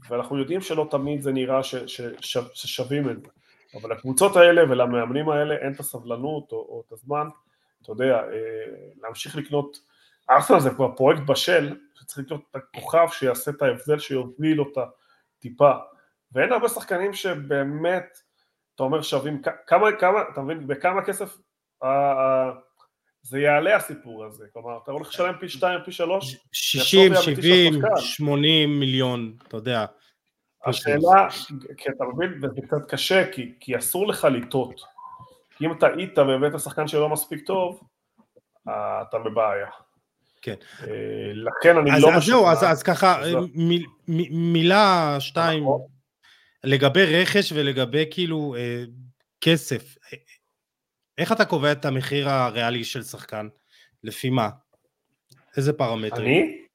[0.08, 3.28] ואנחנו יודעים שלא תמיד זה נראה ש, ש, ש, ששווים את זה,
[3.74, 7.28] אבל לקבוצות האלה ולמאמנים האלה אין את הסבלנות או, או את הזמן,
[7.82, 8.30] אתה יודע, אה,
[9.02, 9.78] להמשיך לקנות,
[10.30, 14.84] ארסנל זה כבר פרויקט בשל, שצריך לקנות את הכוכב שיעשה את ההבדל, שיוביל אותה
[15.38, 15.72] טיפה.
[16.32, 18.18] ואין הרבה שחקנים שבאמת,
[18.74, 21.38] אתה אומר שווים, כמה, כמה, אתה מבין, בכמה כסף
[21.82, 22.50] אה, אה,
[23.22, 28.80] זה יעלה הסיפור הזה, כלומר, אתה הולך לשלם פי שתיים, פי שלוש, 60, 70, 80
[28.80, 29.84] מיליון, אתה יודע.
[30.66, 31.28] השאלה,
[31.76, 34.80] כי אתה מבין, וזה קצת קשה, כי, כי אסור לך לטעות.
[35.56, 37.80] כי אם טעית והבאת שחקן שלא מספיק טוב,
[38.68, 39.68] אה, אתה בבעיה.
[40.42, 40.54] כן.
[40.82, 42.14] אה, לכן אני אז, לא...
[42.14, 43.34] אז זהו, אז, אז ככה, אז...
[43.54, 43.74] מ,
[44.08, 45.80] מ, מילה, שתיים, נכון.
[46.64, 48.84] לגבי רכש ולגבי כאילו אה,
[49.40, 49.96] כסף,
[51.18, 53.48] איך אתה קובע את המחיר הריאלי של שחקן?
[54.04, 54.48] לפי מה?
[55.56, 56.44] איזה פרמטרים?
[56.44, 56.68] אני?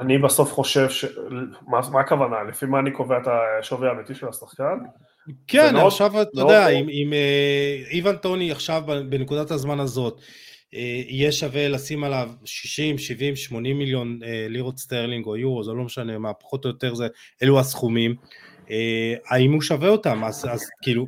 [0.00, 1.04] אני בסוף חושב ש...
[1.66, 2.42] מה, מה הכוונה?
[2.42, 4.78] לפי מה אני קובע את השווי האמיתי של השחקן?
[5.46, 10.24] כן, עכשיו אתה יודע, אם, אם אה, איוון טוני עכשיו בנקודת הזמן הזאת, אה,
[10.72, 15.84] יהיה שווה לשים עליו 60, 70, 80 מיליון אה, לירות סטרלינג או יורו, זה לא
[15.84, 17.08] משנה מה, פחות או יותר זה,
[17.42, 18.14] אלו הסכומים,
[18.70, 20.24] אה, האם הוא שווה אותם?
[20.24, 21.06] אז, אז כאילו,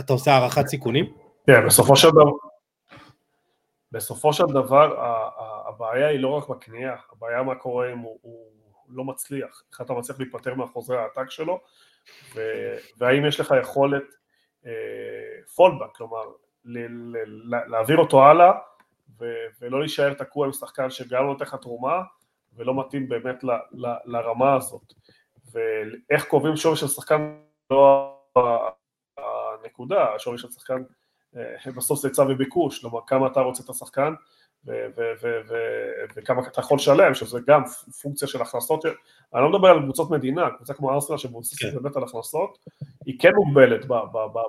[0.00, 1.12] אתה עושה הערכת סיכונים?
[1.46, 2.30] כן, בסופו של דבר,
[3.92, 4.94] בסופו של דבר
[5.68, 8.50] הבעיה היא לא רק בקנייה, הבעיה מה קורה אם הוא, הוא
[8.88, 11.60] לא מצליח, איך אתה מצליח להיפטר מהחוזה העתק שלו,
[12.98, 14.02] והאם יש לך יכולת
[15.54, 16.22] פולבק, כלומר
[17.66, 18.52] להעביר אותו הלאה
[19.60, 22.02] ולא להישאר תקוע עם שחקן שגם לא נותן לך תרומה
[22.56, 24.92] ולא מתאים באמת ל, ל, לרמה הזאת.
[25.52, 27.36] ואיך קובעים שווי של שחקן
[27.70, 28.18] לא
[29.62, 30.82] הנקודה, השווי של שחקן
[31.36, 34.14] אה, בסוף זה היצע וביקוש, כלומר כמה אתה רוצה את השחקן
[36.16, 37.62] וכמה אתה יכול לשלם, שזה גם
[38.02, 38.84] פונקציה של הכנסות,
[39.34, 41.82] אני לא מדבר על קבוצות מדינה, קבוצה כמו ארסנל שמבוססת כן.
[41.82, 42.58] באמת על הכנסות,
[43.06, 43.84] היא כן מוגבלת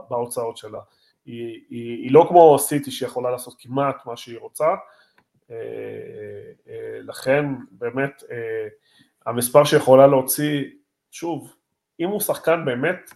[0.09, 0.79] בהוצאות שלה,
[1.25, 4.67] היא, היא, היא לא כמו סיטי שיכולה לעשות כמעט מה שהיא רוצה,
[5.51, 5.55] אה,
[6.69, 8.23] אה, לכן באמת
[9.25, 10.63] המספר שיכולה להוציא,
[11.11, 11.53] שוב,
[11.99, 13.11] אם הוא שחקן באמת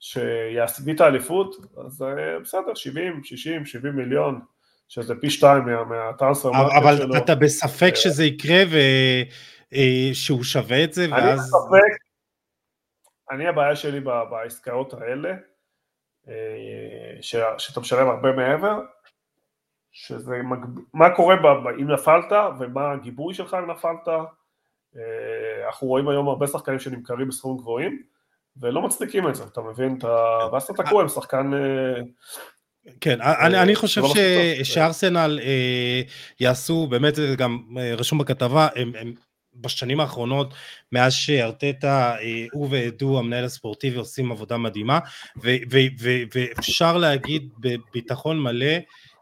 [0.00, 2.04] שיביא את האליפות, אז
[2.42, 4.40] בסדר, 70, 60, 70 מיליון,
[4.88, 7.04] שזה פי שתיים מה Transfermarkt שלו.
[7.04, 11.24] אבל אתה בספק אה, שזה יקרה ושהוא אה, שווה את זה, ואז...
[11.24, 11.96] אני בספק,
[13.30, 15.34] אני הבעיה שלי בעסקאות האלה,
[16.28, 17.16] אה,
[17.58, 18.80] שאתה משלם הרבה מעבר,
[19.92, 20.36] שזה,
[20.94, 21.36] מה קורה
[21.80, 24.08] אם נפלת ומה הגיבוי שלך אם נפלת,
[25.66, 28.02] אנחנו רואים היום הרבה שחקנים שנמכרים בסכומים גבוהים,
[28.56, 29.98] ולא מצדיקים את זה, אתה מבין?
[30.52, 31.50] ואז אתה תקוע עם שחקן
[33.00, 34.18] כן, אה, אני, אני חושב ש,
[34.62, 36.02] שארסנל אה,
[36.40, 39.14] יעשו, באמת זה גם אה, רשום בכתבה, הם, הם
[39.56, 40.54] בשנים האחרונות,
[40.92, 44.98] מאז שארטטה, אה, הוא ועדו, המנהל הספורטיבי, עושים עבודה מדהימה,
[46.32, 48.76] ואפשר להגיד בביטחון מלא,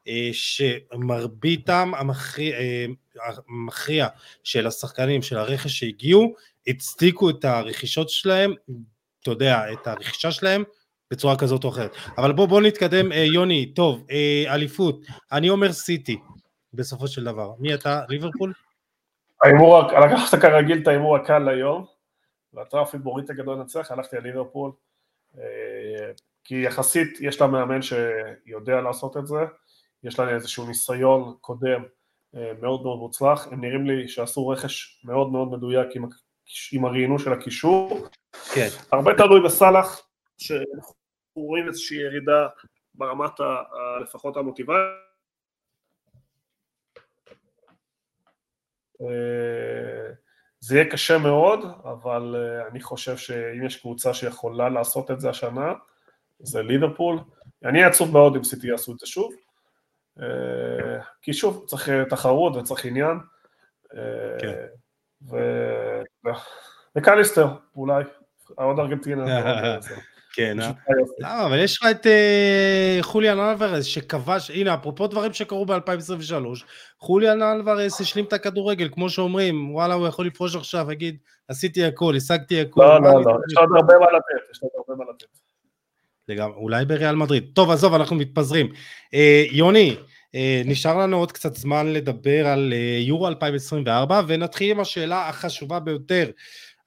[0.09, 2.87] אה, שמרביתם המכריע, אה,
[3.49, 4.09] המכריע
[4.45, 6.35] של השחקנים, של הרכש שהגיעו,
[6.67, 8.55] הצדיקו את הרכישות שלהם,
[9.23, 10.65] אתה יודע, את הרכישה שלהם,
[11.13, 11.97] בצורה כזאת או אחרת.
[12.19, 15.01] אבל בוא, בוא נתקדם, אה, יוני, טוב, אה, אליפות,
[15.33, 16.17] אני אומר סיטי,
[16.75, 17.53] בסופו של דבר.
[17.59, 18.53] מי אתה, ליברפול?
[19.45, 21.87] ההימור, לקחת כרגיל את ההימור הקל היום,
[22.53, 24.73] ואתה הפיבוריט הגדול לנצח, הלכתי על ליברפול,
[25.39, 26.13] אה,
[26.45, 29.41] כי יחסית יש לה מאמן שיודע לעשות את זה,
[30.03, 31.83] יש לה איזשהו ניסיון קודם
[32.61, 36.09] מאוד מאוד מוצלח, הם נראים לי שעשו רכש מאוד מאוד מדויק עם,
[36.73, 38.07] עם הרעינו של הקישור,
[38.55, 38.69] כן.
[38.93, 40.09] הרבה תלוי בסאלח,
[41.37, 42.49] רואים איזושהי ירידה
[42.95, 43.63] ברמת ה,
[44.03, 45.12] לפחות המוטיבציה.
[50.61, 55.31] זה יהיה קשה מאוד, אבל אה, אני חושב שאם יש קבוצה שיכולה לעשות את זה
[55.31, 55.73] השנה,
[56.39, 57.19] זה ליברפול.
[57.65, 59.35] אני עצוב מאוד אם סיטי יעשו את זה שוב,
[60.21, 60.27] אה,
[61.23, 63.19] כי שוב, צריך תחרות וצריך עניין.
[64.39, 64.67] כן.
[66.97, 67.47] וקליסטר,
[67.77, 68.05] אולי,
[68.55, 69.25] עוד ארגנטינה.
[70.33, 70.73] כן, אה?
[71.19, 76.35] למה, אבל יש לך את אה, חוליאן אלוורז שכבש, הנה, אפרופו דברים שקרו ב-2023,
[76.99, 81.17] חוליאן אלוורז השלים את הכדורגל, כמו שאומרים, וואלה, הוא יכול לפרוש עכשיו, יגיד,
[81.49, 82.81] עשיתי הכל, השגתי הכל.
[82.81, 85.27] לא, לא, לא, יש עוד הרבה מה לתת, יש עוד הרבה מה לתת.
[86.29, 87.45] לגמרי, אולי בריאל מדריד.
[87.55, 88.73] טוב, עזוב, אנחנו מתפזרים.
[89.15, 89.97] אה, יוני,
[90.35, 95.81] אה, נשאר לנו עוד קצת זמן לדבר על אה, יורו 2024, ונתחיל עם השאלה החשובה
[95.81, 96.31] ביותר,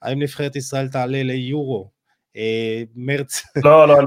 [0.02, 1.95] האם נבחרת ישראל תעלה ליורו
[2.96, 3.42] מרץ.
[3.64, 4.04] לא, לא, אל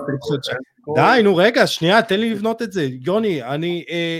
[0.96, 2.88] די, נו רגע, שנייה, תן לי לבנות את זה.
[3.02, 3.86] יוני, אני...
[3.90, 4.20] אה,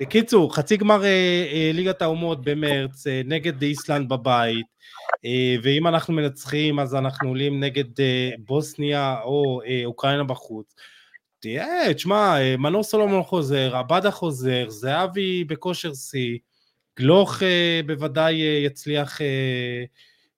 [0.00, 4.66] בקיצור, חצי גמר אה, ליגת האומות במרץ, נגד איסלנד בבית,
[5.62, 7.84] ואם אנחנו מנצחים אז אנחנו עולים נגד
[8.38, 10.74] בוסניה או אוקראינה בחוץ.
[11.40, 16.38] תראה, תשמע, מנור סולומון חוזר, עבדה חוזר, זהבי בכושר שיא,
[16.98, 17.42] גלוך
[17.86, 18.34] בוודאי
[18.64, 19.18] יצליח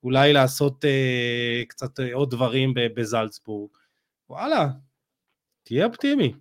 [0.05, 3.71] אולי לעשות אה, קצת אה, עוד דברים בזלצבורג.
[4.29, 4.67] וואלה,
[5.63, 6.35] תהיה אופטימי.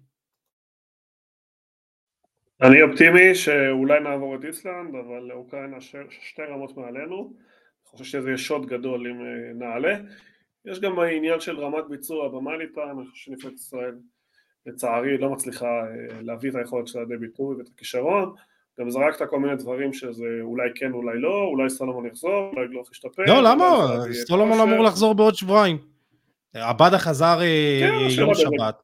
[2.61, 5.95] אני אופטימי שאולי נעבור את איסלנד, אבל אוקראינה ש...
[6.09, 7.33] שתי רמות מעלינו.
[7.35, 9.97] אני חושב שזה יהיה שוט גדול אם אה, נעלה.
[10.65, 13.95] יש גם העניין של רמת ביצוע במאניפה, אני חושב שנפלט ישראל
[14.65, 18.35] לצערי לא מצליחה אה, להביא את היכולת שלה לידי ביטוי ואת הכישרון.
[18.79, 22.91] גם זרקת כל מיני דברים שזה אולי כן אולי לא, אולי סולומון יחזור, אולי גלוך
[22.91, 23.23] ישתפר.
[23.27, 23.87] לא, למה?
[24.11, 25.77] סולומון אמור לחזור בעוד שבועיים.
[26.53, 28.81] עבדה חזר אה, כן, יום שבת.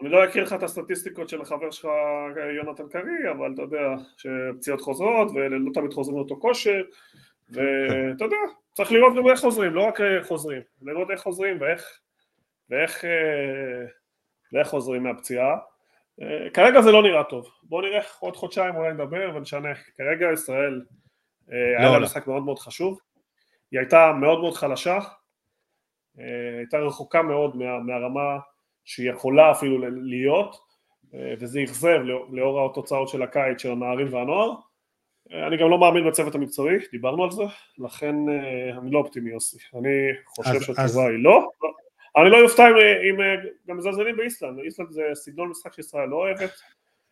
[0.00, 1.88] אני לא אכיר לך את הסטטיסטיקות של החבר שלך
[2.56, 6.82] יונתן קרי, אבל אתה יודע שפציעות חוזרות ולא תמיד חוזרים לאותו כושר,
[7.50, 8.36] ואתה יודע,
[8.72, 12.00] צריך לראות גם איך חוזרים, לא רק אה, חוזרים, לראות איך חוזרים ואיך,
[12.70, 13.86] ואיך, אה,
[14.52, 15.56] ואיך חוזרים מהפציעה.
[16.22, 20.82] אה, כרגע זה לא נראה טוב, בואו נראה עוד חודשיים אולי נדבר ונשנה, כרגע ישראל
[21.52, 22.04] אה, לא, היה לה לא.
[22.04, 23.00] משחק מאוד מאוד חשוב,
[23.70, 24.98] היא הייתה מאוד מאוד חלשה,
[26.18, 28.38] אה, הייתה רחוקה מאוד מה, מהרמה
[28.84, 30.56] שהיא יכולה אפילו להיות
[31.40, 31.98] וזה אכזב
[32.30, 34.54] לאור התוצאות של הקיץ של הנערים והנוער.
[35.32, 37.42] אני גם לא מאמין בצוות המקצועי, דיברנו על זה,
[37.78, 38.14] לכן
[38.78, 39.88] אני לא אופטימי יוסי, אני
[40.26, 41.50] חושב שהתשובה היא לא,
[42.16, 42.64] אני לא יופתע
[43.10, 43.16] אם
[43.68, 46.50] גם מזלזלים באיסלנד, איסלנד זה סגנון משחק שישראל לא אוהבת.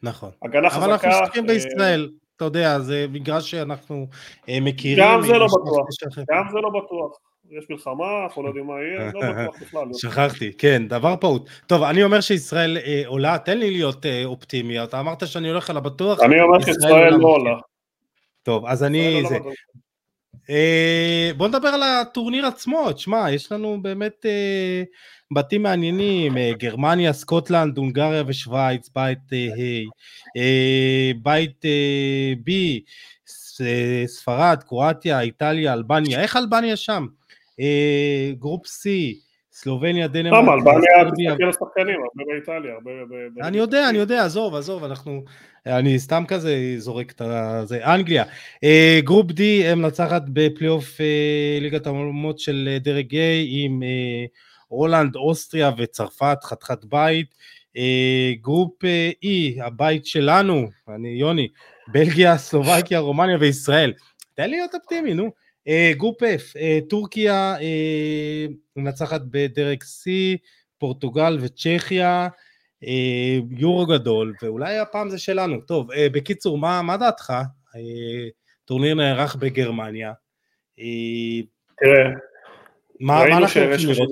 [0.02, 0.30] נכון.
[0.42, 0.84] הגנה חזקה.
[0.84, 2.10] אבל אנחנו משחקים בישראל.
[2.36, 4.06] אתה יודע, זה מגרש שאנחנו
[4.48, 5.04] מכירים.
[5.04, 5.86] גם זה לא בטוח,
[6.30, 7.18] גם זה לא בטוח.
[7.50, 9.82] יש מלחמה, אנחנו לא יודעים מה יהיה, לא בטוח בכלל.
[9.92, 11.48] שכחתי, כן, דבר פעוט.
[11.66, 15.70] טוב, אני אומר שישראל אה, עולה, תן לי להיות אה, אופטימי, אתה אמרת שאני הולך
[15.70, 16.20] על הבטוח.
[16.20, 17.56] אני אומר שישראל לא עולה.
[18.42, 19.22] טוב, אז אני...
[19.22, 19.38] לא זה...
[20.50, 24.82] אה, בוא נדבר על הטורניר עצמו, תשמע, יש לנו באמת אה,
[25.34, 30.38] בתים מעניינים, אה, גרמניה, סקוטלנד, הונגריה ושווייץ, בית A,
[31.22, 31.64] בית
[32.46, 32.50] B,
[34.06, 37.06] ספרד, קרואטיה, איטליה, אלבניה, איך אלבניה שם?
[38.38, 38.88] group C,
[39.58, 42.90] סלובניה, דנמרק, למה, אלבניה תסתכל על שחקנים, הרבה באיטליה, הרבה...
[43.48, 45.24] אני יודע, אני יודע, עזוב, עזוב, אנחנו...
[45.66, 47.22] אני סתם כזה זורק את
[47.64, 47.84] זה.
[47.84, 48.24] אנגליה,
[48.64, 53.82] אה, group D המנצחת בפלייאוף אה, ליגת העולמות של דרג A עם
[54.68, 57.34] הולנד, אוסטריה וצרפת, חתיכת בית.
[58.40, 58.84] group
[59.24, 61.48] E, הבית שלנו, אני יוני,
[61.88, 63.92] בלגיה, סלובקיה, רומניה וישראל.
[64.34, 65.45] תן לי להיות אופטימי, נו.
[65.68, 68.46] אה, group F, אה, טורקיה אה,
[68.76, 70.10] מנצחת בדרג C,
[70.78, 72.28] פורטוגל וצ'כיה,
[73.50, 75.60] יורו גדול, ואולי הפעם זה שלנו.
[75.60, 77.32] טוב, בקיצור, מה, מה דעתך?
[78.64, 80.12] טורניר נערך בגרמניה.
[81.76, 82.04] תראה,
[83.00, 84.10] מה, מה אנחנו הולכים לראות?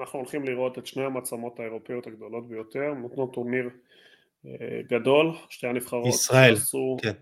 [0.00, 3.70] אנחנו הולכים לראות את שני המצמות האירופאיות הגדולות ביותר, נותנות טורניר
[4.88, 7.12] גדול, שתי הנבחרות ישראל, שעשו, כן.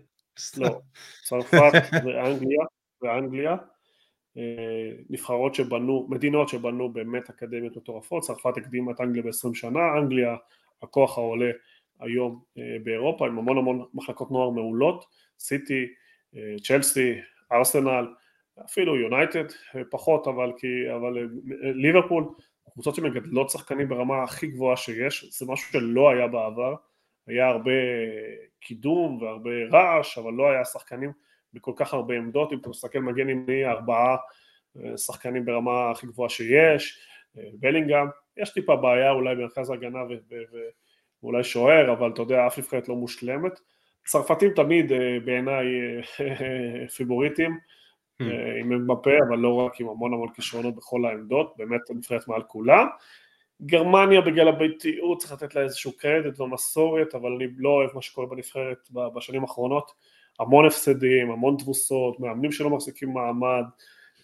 [0.57, 0.81] לא,
[1.23, 1.71] צרפת
[2.05, 2.65] ואנגליה,
[3.01, 3.55] ואנגליה,
[4.37, 10.35] אה, נבחרות שבנו, מדינות שבנו באמת אקדמיות מטורפות, צרפת הקדימה את אנגליה ב-20 שנה, אנגליה
[10.81, 11.51] הכוח העולה
[11.99, 15.05] היום אה, באירופה עם המון המון מחלקות נוער מעולות,
[15.39, 15.85] סיטי,
[16.35, 17.13] אה, צ'לסי,
[17.51, 18.07] ארסנל,
[18.65, 19.45] אפילו יונייטד
[19.91, 21.29] פחות אבל, כי, אבל
[21.61, 22.23] ליברפול,
[22.73, 26.75] קבוצות שמגדלות שחקנים ברמה הכי גבוהה שיש, זה משהו שלא היה בעבר,
[27.27, 27.71] היה הרבה
[28.59, 31.11] קידום והרבה רעש, אבל לא היה שחקנים
[31.53, 34.15] בכל כך הרבה עמדות, אם אתה מסתכל מגן ימני ארבעה
[34.77, 36.99] אה, שחקנים ברמה הכי גבוהה שיש,
[37.37, 39.99] אה, בלינגהם, יש טיפה בעיה אולי במרכז ההגנה
[41.21, 43.59] ואולי שוער, אבל אתה יודע, אף נבחרת לא מושלמת.
[44.05, 45.65] צרפתים תמיד אה, בעיניי
[46.95, 47.57] פיבוריטים,
[48.21, 48.25] hmm.
[48.59, 52.87] עם מבפה, אבל לא רק עם המון המון כישרונות בכל העמדות, באמת נבחרת מעל כולם.
[53.65, 58.27] גרמניה בגלל הביתיות צריך לתת לה איזשהו קרדיט ומסורת, אבל אני לא אוהב מה שקורה
[58.27, 59.91] בנבחרת בשנים האחרונות,
[60.41, 63.63] המון הפסדים, המון תבוסות, מאמנים שלא מחזיקים מעמד,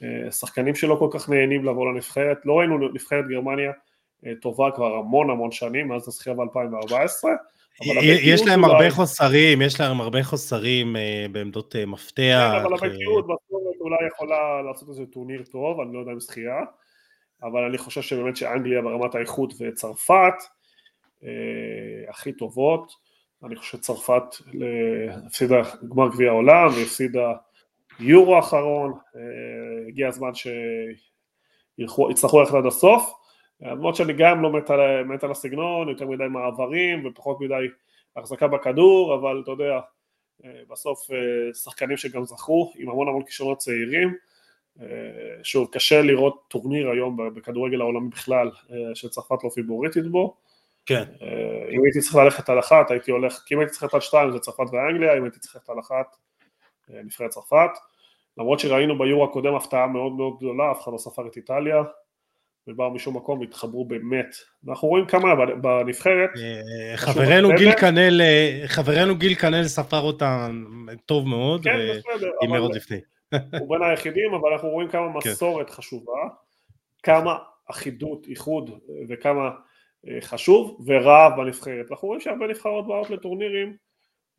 [0.04, 3.72] אה, שחקנים שלא כל כך נהנים לבוא לנבחרת, לא ראינו נבחרת גרמניה
[4.26, 7.28] אה, טובה כבר המון המון שנים, מאז הזכייה ב-2014.
[8.06, 8.74] יש להם אולי...
[8.74, 12.52] הרבה חוסרים, יש להם הרבה חוסרים אה, בעמדות מפתח.
[12.54, 16.60] כן, אבל הביתיות בסוף אולי יכולה לעשות איזה טורניר טוב, אני לא יודע אם זכייה.
[17.44, 20.34] אבל אני חושב שבאמת שאנגליה ברמת האיכות וצרפת
[21.24, 21.30] אה,
[22.10, 22.92] הכי טובות,
[23.44, 24.24] אני חושב שצרפת
[25.26, 27.34] הפסידה גמר גביע העולם והפסידה
[28.00, 29.22] יורו האחרון, אה,
[29.88, 30.32] הגיע הזמן
[31.80, 33.14] שיצטרכו ללכת עד הסוף,
[33.62, 37.68] למרות שאני גם לא מת על, מת על הסגנון, יותר מדי מעברים ופחות מדי
[38.16, 39.80] החזקה בכדור, אבל אתה יודע,
[40.46, 44.16] אה, בסוף אה, שחקנים שגם זכו עם המון המון כישרונות צעירים,
[44.82, 50.38] אה, שוב, קשה לראות טורניר היום בכדורגל העולמי בכלל אה, שצרפת לא פיבוריטית בו.
[50.88, 51.04] כן.
[51.22, 54.02] אה, אם הייתי צריך ללכת על אחת, הייתי הולך, כי אם הייתי צריך ללכת על
[54.02, 56.16] שתיים זה צרפת ואנגליה, אם הייתי צריך ללכת על אחת,
[56.90, 57.70] נבחרת צרפת.
[58.38, 61.84] למרות שראינו ביורו הקודם הפתעה מאוד מאוד גדולה, אף אחד לא ספר את איטליה,
[62.68, 64.36] ובאו משום מקום והתחברו באמת.
[64.70, 66.30] אנחנו רואים כמה בנבחרת.
[66.96, 68.22] חברנו גיל קנל,
[68.68, 70.66] חברנו גיל קנל ספר אותם
[71.06, 72.32] טוב מאוד, כן, בסדר.
[72.42, 72.98] והימר עוד לפני.
[73.60, 75.30] הוא בין היחידים, אבל אנחנו רואים כמה כן.
[75.30, 76.22] מסורת חשובה,
[77.04, 77.38] כמה
[77.70, 78.70] אחידות, איחוד
[79.10, 79.52] וכמה אה,
[80.22, 81.92] חשוב ורעב בנבחרת.
[81.92, 83.76] אנחנו רואים שהרבה נבחרות באות לטורנירים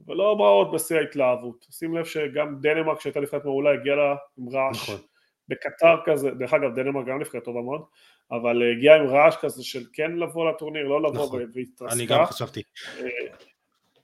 [0.07, 1.67] ולא באות בשיא ההתלהבות.
[1.71, 4.91] שים לב שגם דנמרק שהייתה נבחרת מעולה הגיעה לה עם רעש.
[4.91, 5.01] נכון.
[5.49, 7.83] בקטר כזה, דרך אגב דנמרק גם נבחרת טובה מאוד,
[8.31, 11.43] אבל הגיעה עם רעש כזה של כן לבוא לטורניר, לא לבוא נכון.
[11.55, 11.95] והתרסקה.
[11.95, 12.63] אני גם חשבתי.
[13.01, 13.07] אה,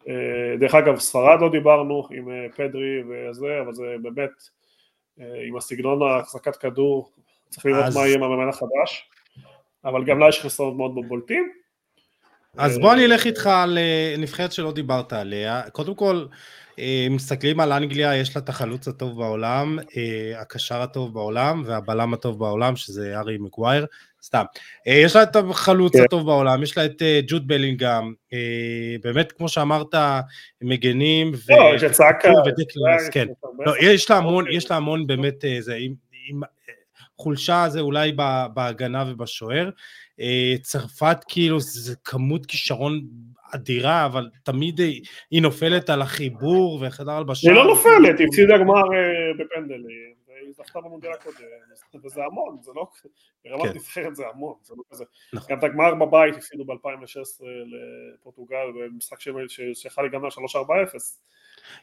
[0.08, 4.30] אה, דרך אגב ספרד לא דיברנו עם פדרי וזה, אבל זה באמת
[5.20, 7.12] אה, עם הסגנון ההחזקת כדור,
[7.48, 7.96] צריך לראות אז...
[7.96, 9.10] מה יהיה עם המאמן החדש,
[9.84, 11.48] אבל גם לה יש חסרונות מאוד בולטים.
[12.56, 15.62] אז בוא אני אלך איתך על אה, נבחרת שלא דיברת עליה.
[15.72, 16.26] קודם כל,
[16.78, 19.78] אה, מסתכלים על אנגליה, יש לה את החלוץ הטוב בעולם,
[20.36, 23.86] הקשר הטוב בעולם והבלם הטוב בעולם, שזה ארי מגווייר.
[24.24, 24.44] סתם.
[24.88, 26.02] אה, יש לה את החלוץ כן.
[26.02, 29.94] הטוב בעולם, יש לה את אה, ג'וד בלינגהם, אה, באמת, כמו שאמרת,
[30.62, 31.52] מגנים, ו...
[31.52, 32.32] לא, יש את סאקה.
[33.12, 33.26] כן.
[33.58, 35.44] לא, יש לה המון, יש לה המון באמת,
[37.18, 38.12] זה, עם, עם חולשה זה אולי
[38.54, 39.70] בהגנה ובשוער.
[40.62, 43.00] צרפת, כאילו, זה כמות כישרון
[43.54, 47.50] אדירה, אבל תמיד היא, היא נופלת על החיבור וחדר הלבשה.
[47.50, 49.82] היא לא נופלת, היא הפסידה גמר אה, בפנדל,
[50.46, 52.86] היא זכתה במונדיאל הקודם, וזה המון, זה לא,
[53.44, 53.76] ברמת כן.
[53.76, 55.04] נבחרת זה המון, זה לא כזה.
[55.32, 55.52] נכון.
[55.52, 57.44] גם את הגמר בבית הפסידו ב-2016
[58.14, 59.20] לפורטוגל, במשחק
[59.74, 60.30] שיכול להיגמר 3-4-0.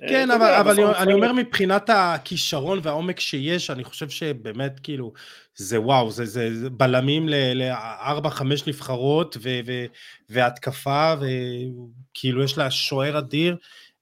[0.09, 5.13] כן, אבל, אבל אני, אני אומר מבחינת הכישרון והעומק שיש, אני חושב שבאמת כאילו,
[5.55, 9.85] זה וואו, זה, זה, זה בלמים לארבע, חמש נבחרות ו, ו,
[10.29, 13.55] והתקפה, וכאילו יש לה שוער אדיר,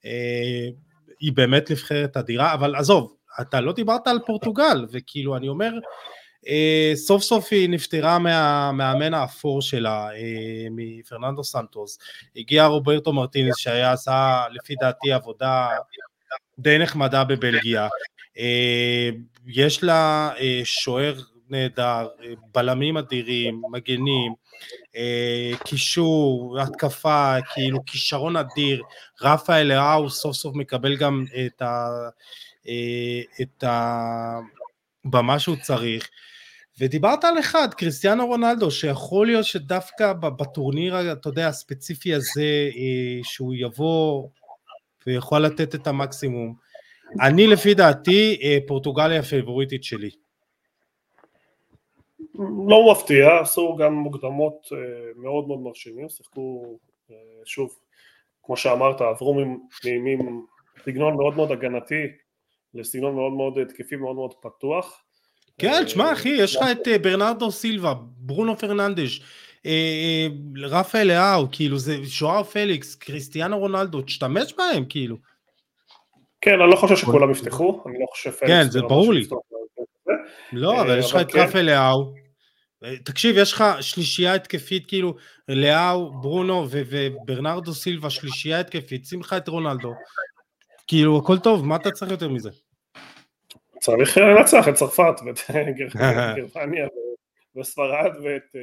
[0.06, 0.68] אה,
[1.20, 5.80] היא באמת נבחרת אדירה, אבל עזוב, אתה לא דיברת על פורטוגל, וכאילו אני אומר, אה,
[6.96, 12.00] סוף סוף היא נפטרה מהמאמן האפור שלה, אה, מפרננדו סנטוס.
[12.36, 15.68] הגיע רוברטו מרטינס שהיה עשה לפי דעתי עבודה
[16.60, 17.88] די נחמדה בבלגיה.
[18.38, 19.10] אה,
[19.48, 20.32] יש לה
[20.64, 21.14] שוער
[21.50, 22.08] נהדר,
[22.56, 24.34] בלמים אדירים, מגנים,
[25.66, 28.84] קישור, התקפה, כאילו כישרון אדיר.
[29.22, 31.88] רפאל לאהו סוף סוף מקבל גם את ה...
[33.42, 33.64] את
[35.06, 36.10] הבמה שהוא צריך.
[36.80, 43.54] ודיברת על אחד, קריסטיאנו רונלדו, שיכול להיות שדווקא בטורניר, אתה יודע, הספציפי הזה, אה, שהוא
[43.58, 44.28] יבוא
[45.08, 46.56] ויכול לתת את המקסימום.
[47.22, 50.10] אני לפי דעתי, אה, פורטוגליה הפייבוריטית שלי.
[52.68, 54.78] לא מפתיע, עשו גם מוקדמות אה,
[55.16, 56.78] מאוד מאוד מרשימים, שיחקו,
[57.46, 57.76] שוב,
[58.44, 59.42] כמו שאמרת, עברו
[60.78, 62.08] מסגנון מאוד מאוד הגנתי
[62.74, 65.04] לסגנון מאוד מאוד התקפי, מאוד מאוד פתוח.
[65.58, 69.22] כן, תשמע אחי, יש לך את אה, ברנרדו סילבה, ברונו פרננדש,
[69.66, 70.28] אה, אה,
[70.68, 75.18] רפאל לאהו, כאילו זה שוער פליקס, קריסטיאנו רונלדו, תשתמש בהם כאילו.
[76.42, 78.54] כן, אני לא חושב שכולם יפתחו, אני לא חושב פליקס.
[78.54, 79.28] כן, זה ברור לי.
[80.54, 81.40] לא, אבל יש לך את כן.
[81.40, 82.14] רפאל לאהו.
[83.06, 85.16] תקשיב, יש לך שלישייה התקפית, כאילו,
[85.50, 89.94] לאהו, ברונו וברנרדו סילבה, שלישייה התקפית, שים לך את רונלדו.
[90.90, 92.50] כאילו, הכל טוב, מה אתה צריך יותר מזה?
[93.80, 95.40] צריך לנצח את צרפת ואת
[96.38, 96.88] גרמניה
[97.56, 98.62] וספרד ואת, אה,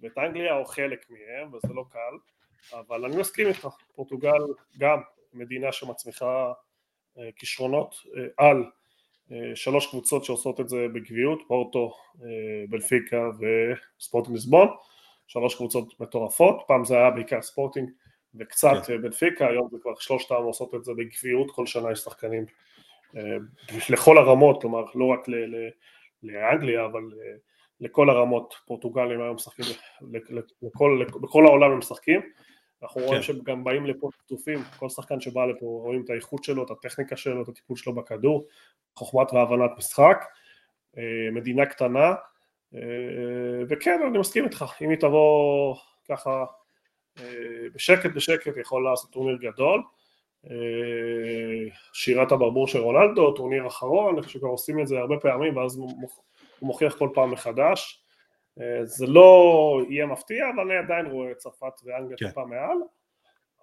[0.00, 2.16] ואת אנגליה או חלק מהם וזה לא קל
[2.78, 4.40] אבל אני מסכים איתך, פורטוגל
[4.78, 4.98] גם
[5.32, 6.52] מדינה שמצמיחה
[7.18, 8.64] אה, כישרונות אה, על
[9.54, 11.92] שלוש קבוצות שעושות את זה בגביעות, פורטו,
[12.68, 13.30] בלפיקה
[13.98, 14.68] וספורטינג ליסבון,
[15.26, 17.88] שלוש קבוצות מטורפות, פעם זה היה בעיקר ספורטינג
[18.34, 19.02] וקצת כן.
[19.02, 22.44] בלפיקה, היום זה כבר שלושתם עושות את זה בגביעות, כל שנה יש שחקנים
[23.16, 23.36] אה,
[23.90, 25.26] לכל הרמות, כלומר לא רק
[26.22, 27.34] לאנגליה אבל אה,
[27.80, 29.64] לכל הרמות, פורטוגלים היום משחקים,
[30.62, 32.20] לכל, בכל העולם הם משחקים,
[32.82, 33.06] אנחנו כן.
[33.06, 37.16] רואים שגם באים לפה פתופים, כל שחקן שבא לפה רואים את האיכות שלו, את הטכניקה
[37.16, 38.46] שלו, את הטיפול שלו בכדור,
[38.96, 40.24] חוכמת והבנת משחק,
[40.98, 42.14] אה, מדינה קטנה,
[43.68, 45.76] וכן אני מסכים איתך, אם היא תבוא
[46.08, 46.44] ככה
[47.74, 49.82] בשקט בשקט יכול לעשות טורניר גדול,
[50.50, 55.56] אה, שירת הברבור של רונלדו, טורניר אחרון, אני חושב שכבר עושים את זה הרבה פעמים
[55.56, 56.08] ואז הוא
[56.62, 58.04] מוכיח כל פעם מחדש.
[58.60, 62.28] אה, זה לא יהיה מפתיע, אבל אני עדיין רואה צרפת ואנגליה כן.
[62.28, 62.76] טיפה מעל,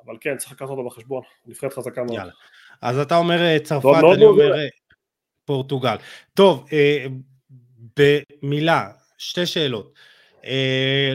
[0.06, 2.18] אבל כן, צריך לקחת אותו בחשבון, נבחרת חזקה מאוד.
[2.18, 2.32] יאללה.
[2.82, 4.54] אז אתה אומר אה, צרפת, אני אומר
[5.46, 5.96] פורטוגל.
[6.34, 6.66] טוב,
[8.00, 9.94] במילה, שתי שאלות.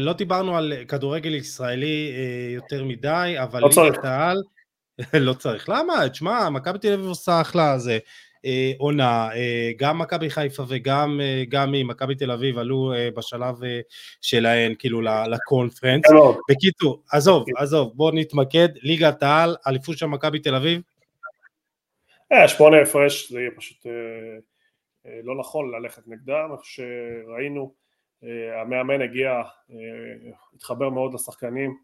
[0.01, 2.13] לא דיברנו על כדורגל ישראלי
[2.55, 4.43] יותר מדי, אבל לא ליגת העל,
[5.15, 6.09] לא צריך, למה?
[6.09, 7.99] תשמע, מכבי תל אביב עושה אחלה זה.
[8.45, 13.55] אה, עונה, אה, גם מכבי חיפה וגם אה, היא, מכבי תל אביב עלו בשלב
[14.21, 16.05] שלהן, כאילו לקונפרנס.
[16.51, 20.81] בקיצור, עזוב, עזוב, בוא נתמקד, ליגת העל, אליפות של מכבי תל אביב.
[22.47, 23.87] שמונה הפרש זה יהיה פשוט
[25.23, 27.75] לא נכון ללכת נגדם, איך שראינו,
[28.63, 29.43] המאמן הגיע,
[30.55, 31.77] התחבר מאוד לשחקנים,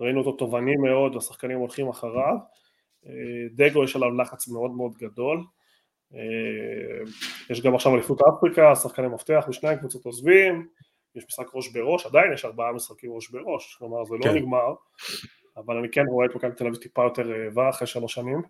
[0.00, 2.36] ראינו אותו תובעני מאוד, השחקנים הולכים אחריו,
[3.06, 3.12] אה,
[3.52, 5.44] דגו יש עליו לחץ מאוד מאוד גדול,
[6.14, 7.10] אה,
[7.50, 10.66] יש גם עכשיו אליפות אפריקה, שחקני מפתח בשני הקבוצות עוזבים,
[11.14, 14.34] יש משחק ראש בראש, עדיין יש ארבעה משחקים ראש בראש, כלומר זה לא כן.
[14.34, 14.74] נגמר,
[15.56, 18.42] אבל אני כן רואה את מכבי תל אביב טיפה יותר רעבה אחרי שלוש שנים.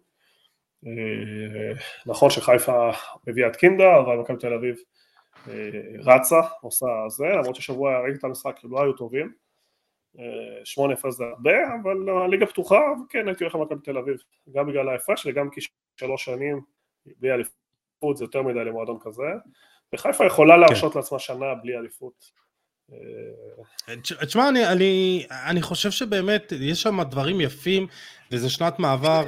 [0.86, 1.72] אה,
[2.06, 2.90] נכון שחיפה
[3.26, 4.76] מביאה את קינדה, אבל מכבי תל אביב
[6.04, 9.32] רצה, עושה זה, למרות ששבוע ראיתי את המשחק, הם לא היו טובים.
[10.64, 14.16] שמונה הפרש זה הרבה, אבל הליגה פתוחה, וכן הייתי הולך למכבי תל אביב,
[14.52, 15.60] גם בגלל ההפרש וגם כי
[15.96, 16.60] שלוש שנים
[17.06, 19.22] בלי אליפות זה יותר מדי למועדון כזה,
[19.94, 20.60] וחיפה יכולה כן.
[20.60, 20.98] להרשות כן.
[20.98, 22.38] לעצמה שנה בלי אליפות.
[24.26, 27.86] תשמע, אני, אני, אני חושב שבאמת יש שם דברים יפים,
[28.32, 29.24] וזה שנת מעבר,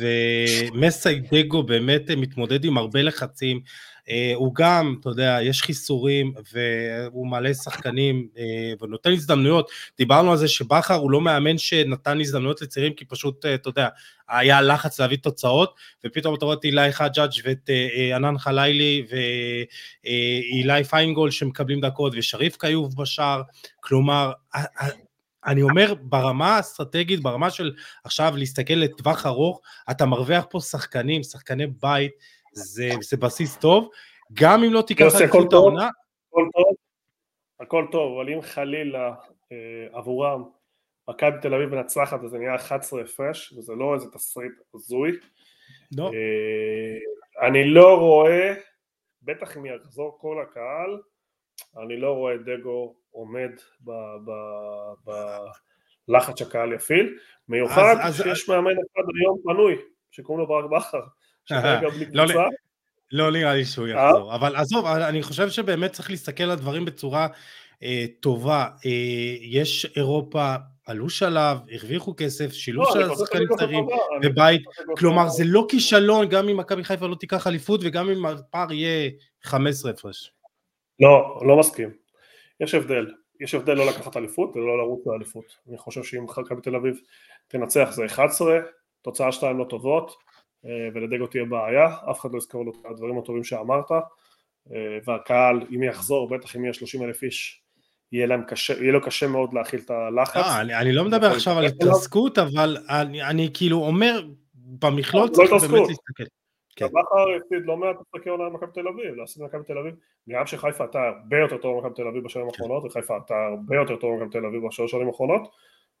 [0.00, 3.95] ומסי דגו באמת מתמודד עם הרבה לחצים, אה,
[4.34, 9.70] הוא גם, אתה יודע, יש חיסורים והוא מעלה שחקנים אה, ונותן הזדמנויות.
[9.98, 13.88] דיברנו על זה שבכר הוא לא מאמן שנתן הזדמנויות לצעירים כי פשוט, אה, אתה יודע,
[14.28, 15.74] היה לחץ להביא תוצאות,
[16.06, 17.70] ופתאום אתה רואה את אילי חג'אג' ואת
[18.14, 19.06] ענן חלילי
[20.04, 23.42] ואילי פיינגול שמקבלים דקות ושריף קיוב בשער,
[23.80, 24.32] כלומר,
[25.46, 27.72] אני אומר ברמה האסטרטגית, ברמה של
[28.04, 32.12] עכשיו להסתכל לטווח ארוך, אתה מרוויח פה שחקנים, שחקני בית,
[32.56, 33.90] זה, זה בסיס טוב,
[34.32, 35.88] גם אם לא תיקח אליפות העונה.
[36.28, 36.74] הכל טוב,
[37.60, 39.14] הכל טוב, אבל אם חלילה
[39.52, 40.42] אה, עבורם
[41.08, 45.12] מכבי תל אביב מנצחת וזה נהיה 11 הפרש, וזה לא איזה תסריט הזוי.
[45.96, 46.04] לא.
[46.04, 48.54] אה, אני לא רואה,
[49.22, 51.00] בטח אם יחזור כל הקהל,
[51.82, 53.50] אני לא רואה דגו עומד
[56.08, 59.76] בלחץ שהקהל יפעיל, מיוחד שיש מאמן אחד היום פנוי,
[60.10, 61.02] שקוראים לו ברק בכר.
[62.12, 62.24] לא,
[63.12, 63.90] לא נראה לי שהוא אה?
[63.90, 67.26] יחזור, אבל עזוב, אני חושב שבאמת צריך להסתכל על הדברים בצורה
[67.82, 68.66] אה, טובה.
[68.86, 68.90] אה,
[69.40, 70.54] יש אירופה,
[70.86, 73.86] עלו שלב, הרוויחו כסף, שילוב לא, של שחקנים קצרים
[74.22, 74.62] בבית,
[74.98, 79.10] כלומר זה לא כישלון גם אם מכבי חיפה לא תיקח אליפות וגם אם הפער יהיה
[79.42, 80.32] 15 הפרש.
[81.00, 81.90] לא, לא מסכים.
[82.60, 83.06] יש הבדל.
[83.40, 85.44] יש הבדל לא לקחת אליפות ולא לרוץ לאליפות.
[85.68, 87.00] אני חושב שאם מכבי תל אביב
[87.48, 88.58] תנצח זה 11,
[89.02, 90.16] תוצאה שתיים לא טובות,
[90.94, 93.90] ולדגו תהיה בעיה, אף אחד לא יזכור לו את הדברים הטובים שאמרת,
[94.72, 97.62] אה, והקהל, אם יחזור, בטח אם יהיה 30 אלף איש,
[98.12, 100.36] יהיה, להם קשה, יהיה לו קשה מאוד להכיל את הלחץ.
[100.36, 104.20] לא, אני, אני לא מדבר עכשיו על התרסקות, אבל אני, אני כאילו אומר,
[104.54, 106.24] במכלול לא צריך באמת להסתכל.
[106.76, 106.86] כן.
[106.86, 109.94] בכר הפסיד לא מעט משחקי עונה למכבי תל אביב, להפסיד למכבי תל אביב,
[110.28, 113.96] גם שחיפה הייתה הרבה יותר טוב ממכבי תל אביב בשנים האחרונות, וחיפה הייתה הרבה יותר
[113.96, 115.42] טוב ממכבי תל אביב בשלוש שנים האחרונות,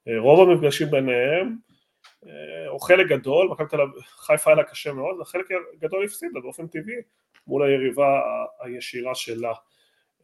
[0.08, 1.75] אה, רוב המפגשים ביניהם אה,
[2.68, 5.46] או חלק גדול, מכבי תל אביב, חיפה היה לה קשה מאוד, וחלק
[5.78, 6.96] גדול הפסידה באופן טבעי
[7.46, 8.20] מול היריבה
[8.60, 9.52] הישירה שלה.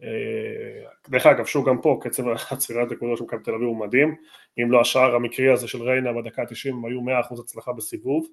[0.02, 4.16] אה, דרך אגב, שוב גם פה, קצב עצירת נקודות של מכבי תל אביב הוא מדהים,
[4.62, 8.26] אם לא השער המקרי הזה של ריינה בדקה ה-90 הם היו 100% הצלחה בסיבוב,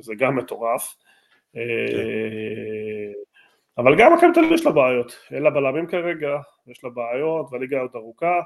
[0.00, 0.94] זה גם מטורף.
[1.52, 1.60] כן.
[3.78, 7.46] אבל גם מכבי תל אביב יש לה בעיות, אין לה בלמים כרגע, יש לה בעיות,
[7.52, 8.40] והליגה עוד ארוכה,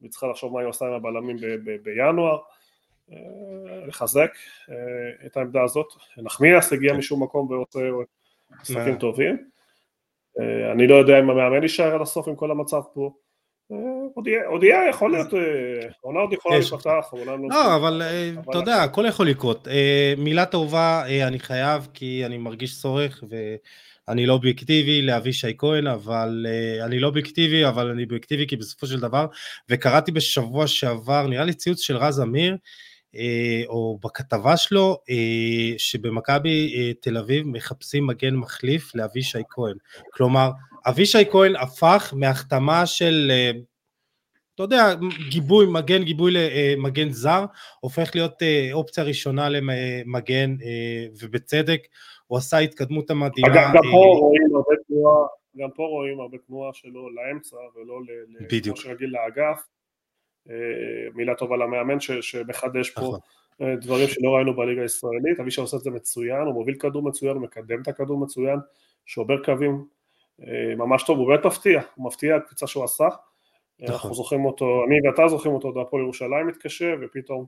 [0.00, 1.36] והיא צריכה לחשוב מה היא עושה עם הבלמים
[1.82, 2.34] בינואר.
[2.34, 2.59] אה,
[3.86, 4.30] לחזק
[4.70, 5.86] אה, את העמדה הזאת.
[6.18, 6.98] נחמיאס הגיע כן.
[6.98, 7.78] משום מקום ועושה
[8.60, 9.36] משחקים טובים.
[10.40, 13.12] אה, אני לא יודע אם המאמן יישאר עד הסוף עם כל המצב פה.
[14.46, 15.28] עוד יהיה, יכול להיות,
[16.00, 17.38] עונה עוד יכולה להיפתח, לא...
[17.48, 18.02] לא, אבל
[18.50, 19.68] אתה יודע, הכל יכול לקרות.
[20.18, 23.24] מילה טובה אני חייב, כי אני מרגיש צורך,
[24.08, 26.46] ואני לא אובייקטיבי לאבישי כהן, אבל
[26.84, 29.26] אני לא אובייקטיבי, אבל אני אובייקטיבי כי בסופו של דבר,
[29.68, 32.58] וקראתי בשבוע שעבר, נראה לי ציוץ של רז אמיר, אה,
[33.66, 39.76] או בכתבה שלו, אה, שבמכבי אה, תל אביב מחפשים מגן מחליף לאבישי כהן.
[40.12, 40.50] כלומר,
[40.86, 43.32] אבישי כהן הפך מהחתמה של,
[44.54, 44.94] אתה יודע,
[45.30, 47.44] גיבוי, מגן, גיבוי למגן זר,
[47.80, 48.42] הופך להיות
[48.72, 50.56] אופציה ראשונה למגן,
[51.20, 51.80] ובצדק,
[52.26, 53.48] הוא עשה התקדמות המדהימה.
[53.48, 58.00] אגב, גם פה רואים הרבה תנועה, גם פה רואים הרבה תנועה שלו לאמצע ולא
[58.62, 59.60] כמו שרגיל לאגף.
[60.50, 60.54] אה,
[61.14, 63.18] מילה טובה למאמן ש, שמחדש פה נכון.
[63.62, 67.36] אה, דברים שלא ראינו בליגה הישראלית, אבישי עושה את זה מצוין, הוא מוביל כדור מצוין,
[67.36, 68.58] הוא מקדם את הכדור מצוין,
[69.06, 69.84] שובר קווים
[70.42, 73.08] אה, ממש טוב, הוא באמת מפתיע, הוא מפתיע הקפיצה שהוא עשה,
[73.80, 73.94] נכון.
[73.94, 77.46] אנחנו זוכרים אותו, אני ואתה זוכרים אותו, בהפועל ירושלים מתקשה, ופתאום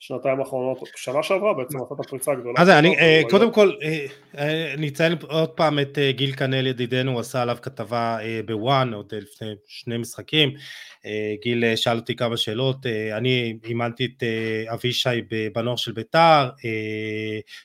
[0.00, 2.54] שנתיים האחרונות, שנה שעברה בעצם עשת הפריצה הגדולה.
[2.58, 2.96] אז אני,
[3.30, 3.72] קודם כל,
[4.74, 9.48] אני אציין עוד פעם את גיל כנל ידידנו, הוא עשה עליו כתבה בוואן עוד לפני
[9.66, 10.54] שני משחקים,
[11.06, 14.22] אה, גיל אה, שאל אותי כמה שאלות, אה, אני אימנתי את
[14.72, 15.20] אבישי
[15.54, 16.48] בנוער של ביתר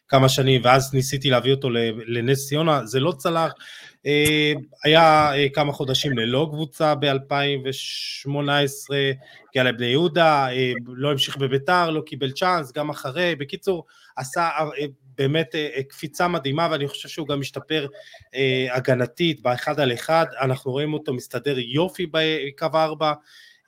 [0.07, 1.69] כמה שנים ואז ניסיתי להביא אותו
[2.07, 3.53] לנס ציונה, זה לא צלח,
[4.83, 8.29] היה כמה חודשים ללא קבוצה ב-2018,
[9.49, 10.47] הגיע לבני יהודה,
[10.87, 13.85] לא המשיך בביתר, לא קיבל צ'אנס, גם אחרי, בקיצור
[14.15, 14.49] עשה
[15.19, 17.87] באמת אה, אה, קפיצה מדהימה ואני חושב שהוא גם משתפר
[18.35, 23.13] אה, הגנתית באחד על אחד, אנחנו רואים אותו מסתדר יופי בקו ארבע,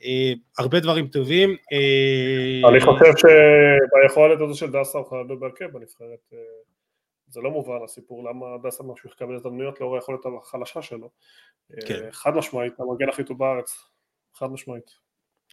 [0.03, 1.49] אה, הרבה דברים טובים.
[1.49, 6.37] אה, אני חושב שביכולת הזו של דסה הוא חייב להיות בהרכב בנבחרת, אה,
[7.31, 11.09] זה לא מובן הסיפור למה דסה ממשיך לקבל הזדמנויות לאור היכולת החלשה שלו.
[11.87, 12.07] כן.
[12.11, 13.77] חד משמעית, המגן הכי טוב בארץ,
[14.33, 14.91] חד משמעית.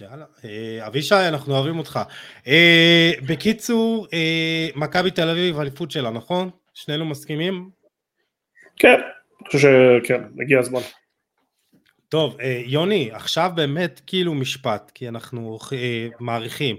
[0.00, 2.00] יאללה, אה, אבישי, אנחנו אוהבים אותך.
[2.46, 6.50] אה, בקיצור, אה, מכבי תל אביב, אליפות שלה, נכון?
[6.74, 7.70] שנינו מסכימים?
[8.76, 10.80] כן, אני חושב שכן, הגיע הזמן.
[12.08, 12.36] טוב,
[12.66, 15.58] יוני, עכשיו באמת כאילו משפט, כי אנחנו
[16.20, 16.76] מעריכים.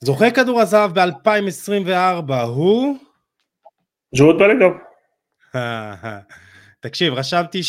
[0.00, 2.96] זוכה כדור הזהב ב-2024 הוא?
[4.16, 4.72] ג'וד בלינגהם.
[6.80, 7.60] תקשיב, רשמתי.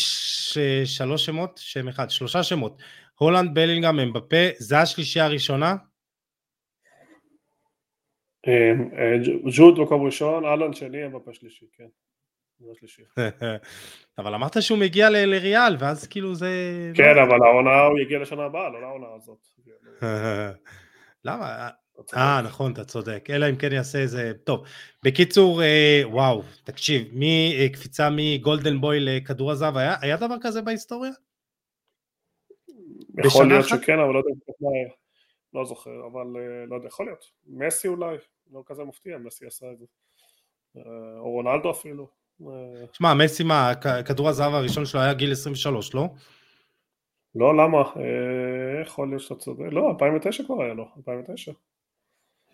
[0.84, 2.82] שלוש שמות, שם אחד, שלושה שמות.
[3.18, 5.76] הולנד, בלינגהם, אמבפה, זה השלישייה הראשונה?
[8.48, 9.16] אה, אה,
[9.56, 11.86] ג'וד מקום ראשון, אהלן שני, אמבפה שלישי, כן.
[14.18, 16.50] אבל אמרת שהוא מגיע לריאל, ואז כאילו זה...
[16.94, 19.38] כן, אבל העונה הוא יגיע לשנה הבאה, לא לעונה הזאת.
[21.24, 21.68] למה?
[22.16, 23.28] אה, נכון, אתה צודק.
[23.30, 24.32] אלא אם כן יעשה איזה...
[24.44, 24.64] טוב,
[25.02, 31.12] בקיצור, אה, וואו, תקשיב, מקפיצה מגולדן בוי לכדור הזהב, היה, היה דבר כזה בהיסטוריה?
[33.24, 33.82] יכול להיות אחת?
[33.82, 34.30] שכן, אבל לא יודע
[35.54, 36.26] לא זוכר, אבל
[36.68, 37.24] לא יודע, יכול להיות.
[37.46, 38.16] מסי אולי,
[38.52, 39.84] לא כזה מפתיע, מסי עשה את זה.
[41.18, 42.08] או רונלדו אפילו.
[42.92, 43.72] שמע, מסי מה,
[44.06, 46.08] כדור הזהב הראשון שלו היה גיל 23, לא?
[47.34, 47.78] לא, למה?
[47.78, 49.66] אה, יכול להיות שאתה צודק.
[49.70, 51.52] לא, 2009 כבר היה לו, 2009.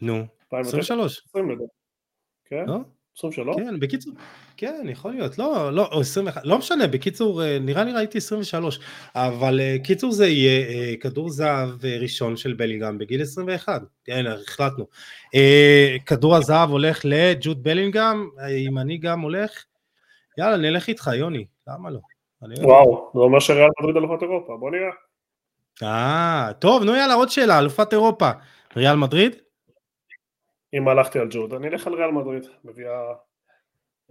[0.04, 1.22] נו, 23.
[1.28, 1.64] 20 לדעתי.
[2.44, 2.64] כן?
[2.66, 2.78] לא?
[3.16, 3.56] 23?
[3.56, 4.12] כן, בקיצור,
[4.56, 8.80] כן, יכול להיות, לא, לא, או 21, לא משנה, בקיצור, אה, נראה לי ראיתי 23,
[9.14, 14.86] אבל אה, קיצור זה יהיה כדור זהב ראשון של בלינגהם בגיל 21, כן, החלטנו.
[16.06, 18.28] כדור הזהב הולך לג'וד בלינגהם,
[18.68, 19.64] אם אני גם הולך,
[20.38, 21.98] יאללה, נלך איתך, יוני, למה לא?
[22.42, 24.90] וואו, זה אומר שריאל מדריד אלופת אירופה, בוא נראה.
[25.82, 28.30] אה, טוב, נו יאללה, עוד שאלה, אלופת אירופה,
[28.76, 29.36] ריאל מדריד?
[30.74, 33.12] אם הלכתי על ג'וד, אני אלך על ריאל מדריד, מביאה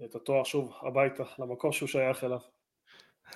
[0.05, 2.39] את התואר שוב הביתה, למקום שהוא שייך אליו.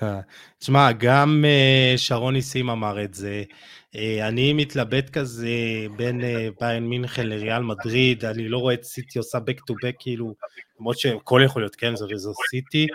[0.04, 0.20] אה,
[0.58, 3.44] תשמע, גם אה, שרון ניסים אמר את זה.
[3.96, 5.50] אה, אני מתלבט כזה
[5.96, 6.22] בין
[6.60, 10.34] ביין מינכן לריאל מדריד, אני לא רואה את סיטי עושה back to back, כאילו,
[10.80, 12.88] למרות שהכל יכול להיות, כן, זו סיטי.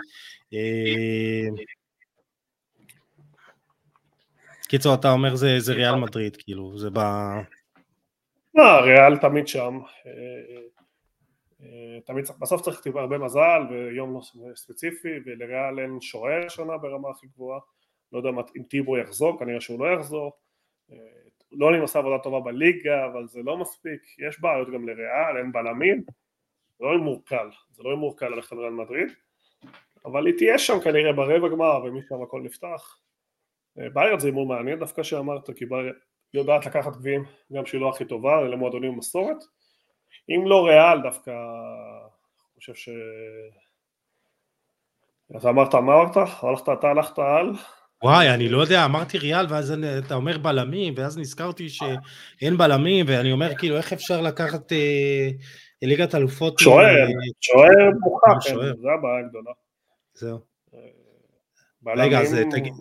[4.67, 6.99] קיצור, אתה אומר זה, זה ריאל מדריד, כאילו, זה ב...
[8.55, 9.79] לא, ריאל תמיד שם.
[12.05, 14.19] תמיד צריך, בסוף צריך הרבה מזל ויום
[14.55, 17.59] ספציפי ולריאל אין שוער שונה ברמה הכי גבוהה.
[18.11, 20.31] לא יודע אם טיבו יחזור, כנראה שהוא לא יחזור.
[21.51, 25.51] לא אני עושה עבודה טובה בליגה אבל זה לא מספיק, יש בעיות גם לריאל, אין
[25.51, 26.03] בלמים.
[26.79, 29.11] זה לא ימור קל, זה לא ימור קל ללכת לריאל מדריד.
[30.05, 32.99] אבל היא תהיה שם כנראה ברבע גמר ומשם הכל נפתח.
[33.75, 35.65] ביירד זה הימור מעניין דווקא שאמרת כי
[36.33, 37.23] יודעת לקחת גביעים
[37.53, 39.37] גם שהיא לא הכי טובה, אלה מועדונים במסורת
[40.29, 42.89] אם לא ריאל דווקא, אני חושב ש...
[45.37, 46.17] אתה אמרת, מה אמרת?
[46.41, 47.51] הלכת, אתה הלכת על?
[48.03, 49.73] וואי, אני לא יודע, אמרתי ריאל, ואז
[50.05, 55.29] אתה אומר בלמים, ואז נזכרתי שאין בלמים, ואני אומר, כאילו, איך אפשר לקחת אה,
[55.81, 56.59] ליגת אלופות?
[56.59, 57.05] שוער, אה,
[57.41, 59.51] שוער מוכח, כן, זה הבעיה הגדולה.
[60.13, 60.39] זהו.
[61.87, 62.73] אה, רגע, אז תגיד,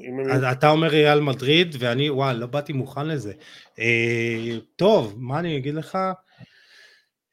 [0.52, 3.32] אתה אומר ריאל מדריד, ואני, וואי, לא באתי מוכן לזה.
[3.78, 5.98] אה, טוב, מה אני אגיד לך?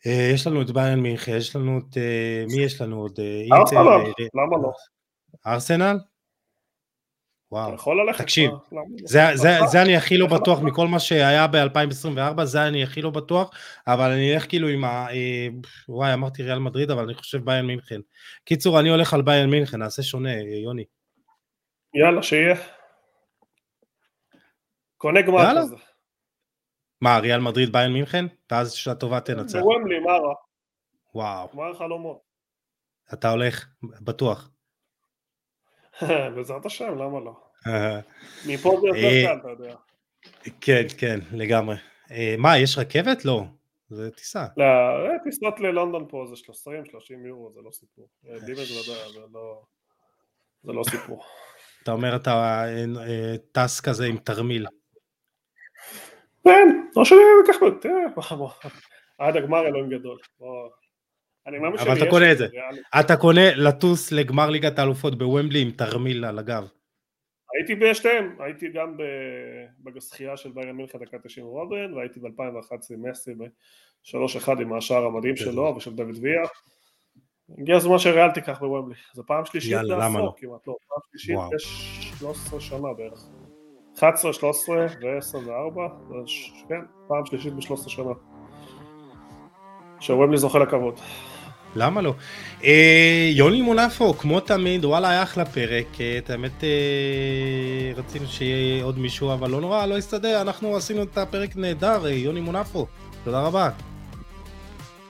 [0.08, 1.98] אה, יש לנו את ביין מיכה, יש לנו את...
[1.98, 3.20] אה, מי יש לנו עוד?
[3.20, 4.72] אה, ארסנל, למה לא?
[5.48, 5.98] ארסנל?
[7.52, 7.72] וואו.
[8.18, 8.52] תקשיב,
[9.04, 13.10] זה, זה, זה אני הכי לא בטוח מכל מה שהיה ב-2024, זה אני הכי לא
[13.10, 13.50] בטוח,
[13.88, 15.08] אבל אני אלך כאילו עם ה...
[15.90, 18.00] וואי, אמרתי ריאל מדריד, אבל אני חושב ביין מינכן.
[18.46, 20.34] קיצור, אני הולך על ביין מינכן, נעשה שונה,
[20.64, 20.84] יוני.
[21.94, 22.56] יאללה, שיהיה.
[24.98, 25.76] קונה גמר כזה.
[27.02, 28.26] מה, ריאל מדריד ביין מינכן?
[28.52, 29.60] ואז שהטובה תנצח.
[29.60, 30.34] בוומלי, מה רע?
[31.16, 31.50] וואו.
[31.54, 32.20] מה החלומות?
[33.14, 34.50] אתה הולך, בטוח.
[36.36, 37.32] בעזרת השם, למה לא?
[38.50, 39.76] מפה זה יותר אה, קל, אתה יודע.
[40.62, 41.76] כן, כן, לגמרי.
[42.12, 43.26] אה, מה, יש רכבת?
[43.26, 43.44] לא.
[43.90, 44.46] זה טיסה.
[44.58, 48.10] לא, אה, טיסות ללונדון פה זה 30-30 יורו, זה לא סיפור.
[48.24, 49.62] ודאי, זה לא...
[50.64, 51.24] זה לא סיפור.
[51.84, 52.64] אתה אומר אתה
[53.52, 54.66] טס כזה עם תרמיל.
[56.44, 57.96] כן, או שאני אקח, תראה,
[59.18, 60.18] עד הגמר אלוהים גדול.
[61.80, 62.48] אבל אתה קונה את זה.
[63.00, 66.68] אתה קונה לטוס לגמר ליגת האלופות בוומבלי עם תרמיל על הגב.
[67.54, 68.98] הייתי בשתיהם, הייתי גם
[69.84, 75.36] בזכייה של ביירן מלכה דקה 90 רובן, והייתי ב-2011 עם מסי ב-3-1 עם השער המדהים
[75.36, 76.42] שלו ושל דוד ויה.
[77.58, 81.36] הגיע הזמן שריאל תיקח בוומבלי, זו פעם שלישית לעשור כמעט, לא, פעם שלישית
[82.22, 83.26] ב-13 שנה בערך.
[83.98, 85.80] 11, 13 ו-24,
[86.70, 88.12] כן, פעם שלישית ב-13 שנה.
[90.00, 91.00] שוומלי זוכה לכבוד.
[91.76, 92.14] למה לא?
[92.64, 96.02] אה, יוני מונפו, כמו תמיד, וואלה, היה אחלה פרק.
[96.02, 100.42] אה, את האמת, אה, רצינו שיהיה עוד מישהו, אבל לא נורא, לא הסתדר.
[100.42, 102.88] אנחנו עשינו את הפרק נהדר, אה, יוני מונפו.
[103.24, 103.70] תודה רבה.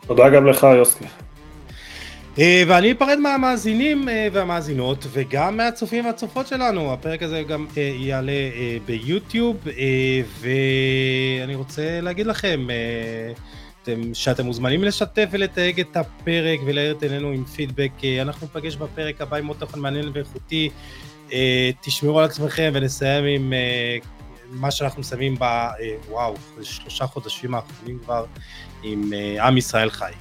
[0.07, 1.06] תודה גם לך, יוסקי.
[2.40, 8.32] אה, ואני אפרד מהמאזינים אה, והמאזינות וגם מהצופים והצופות שלנו, הפרק הזה גם אה, יעלה
[8.86, 9.57] ביוטיוב
[10.40, 12.68] ואני רוצה להגיד לכם
[14.14, 17.91] שאתם מוזמנים לשתף ולתייג את הפרק ולהאיר את עינינו עם פידבק.
[18.22, 20.70] אנחנו נפגש בפרק הבא עם עוד תוכן מעניין ואיכותי.
[21.82, 23.53] תשמרו על עצמכם ונסיים עם
[24.49, 25.44] מה שאנחנו מסיימים ב...
[26.10, 28.26] וואו, שלושה חודשים האחרונים כבר
[28.84, 30.11] עם עם ישראל חי.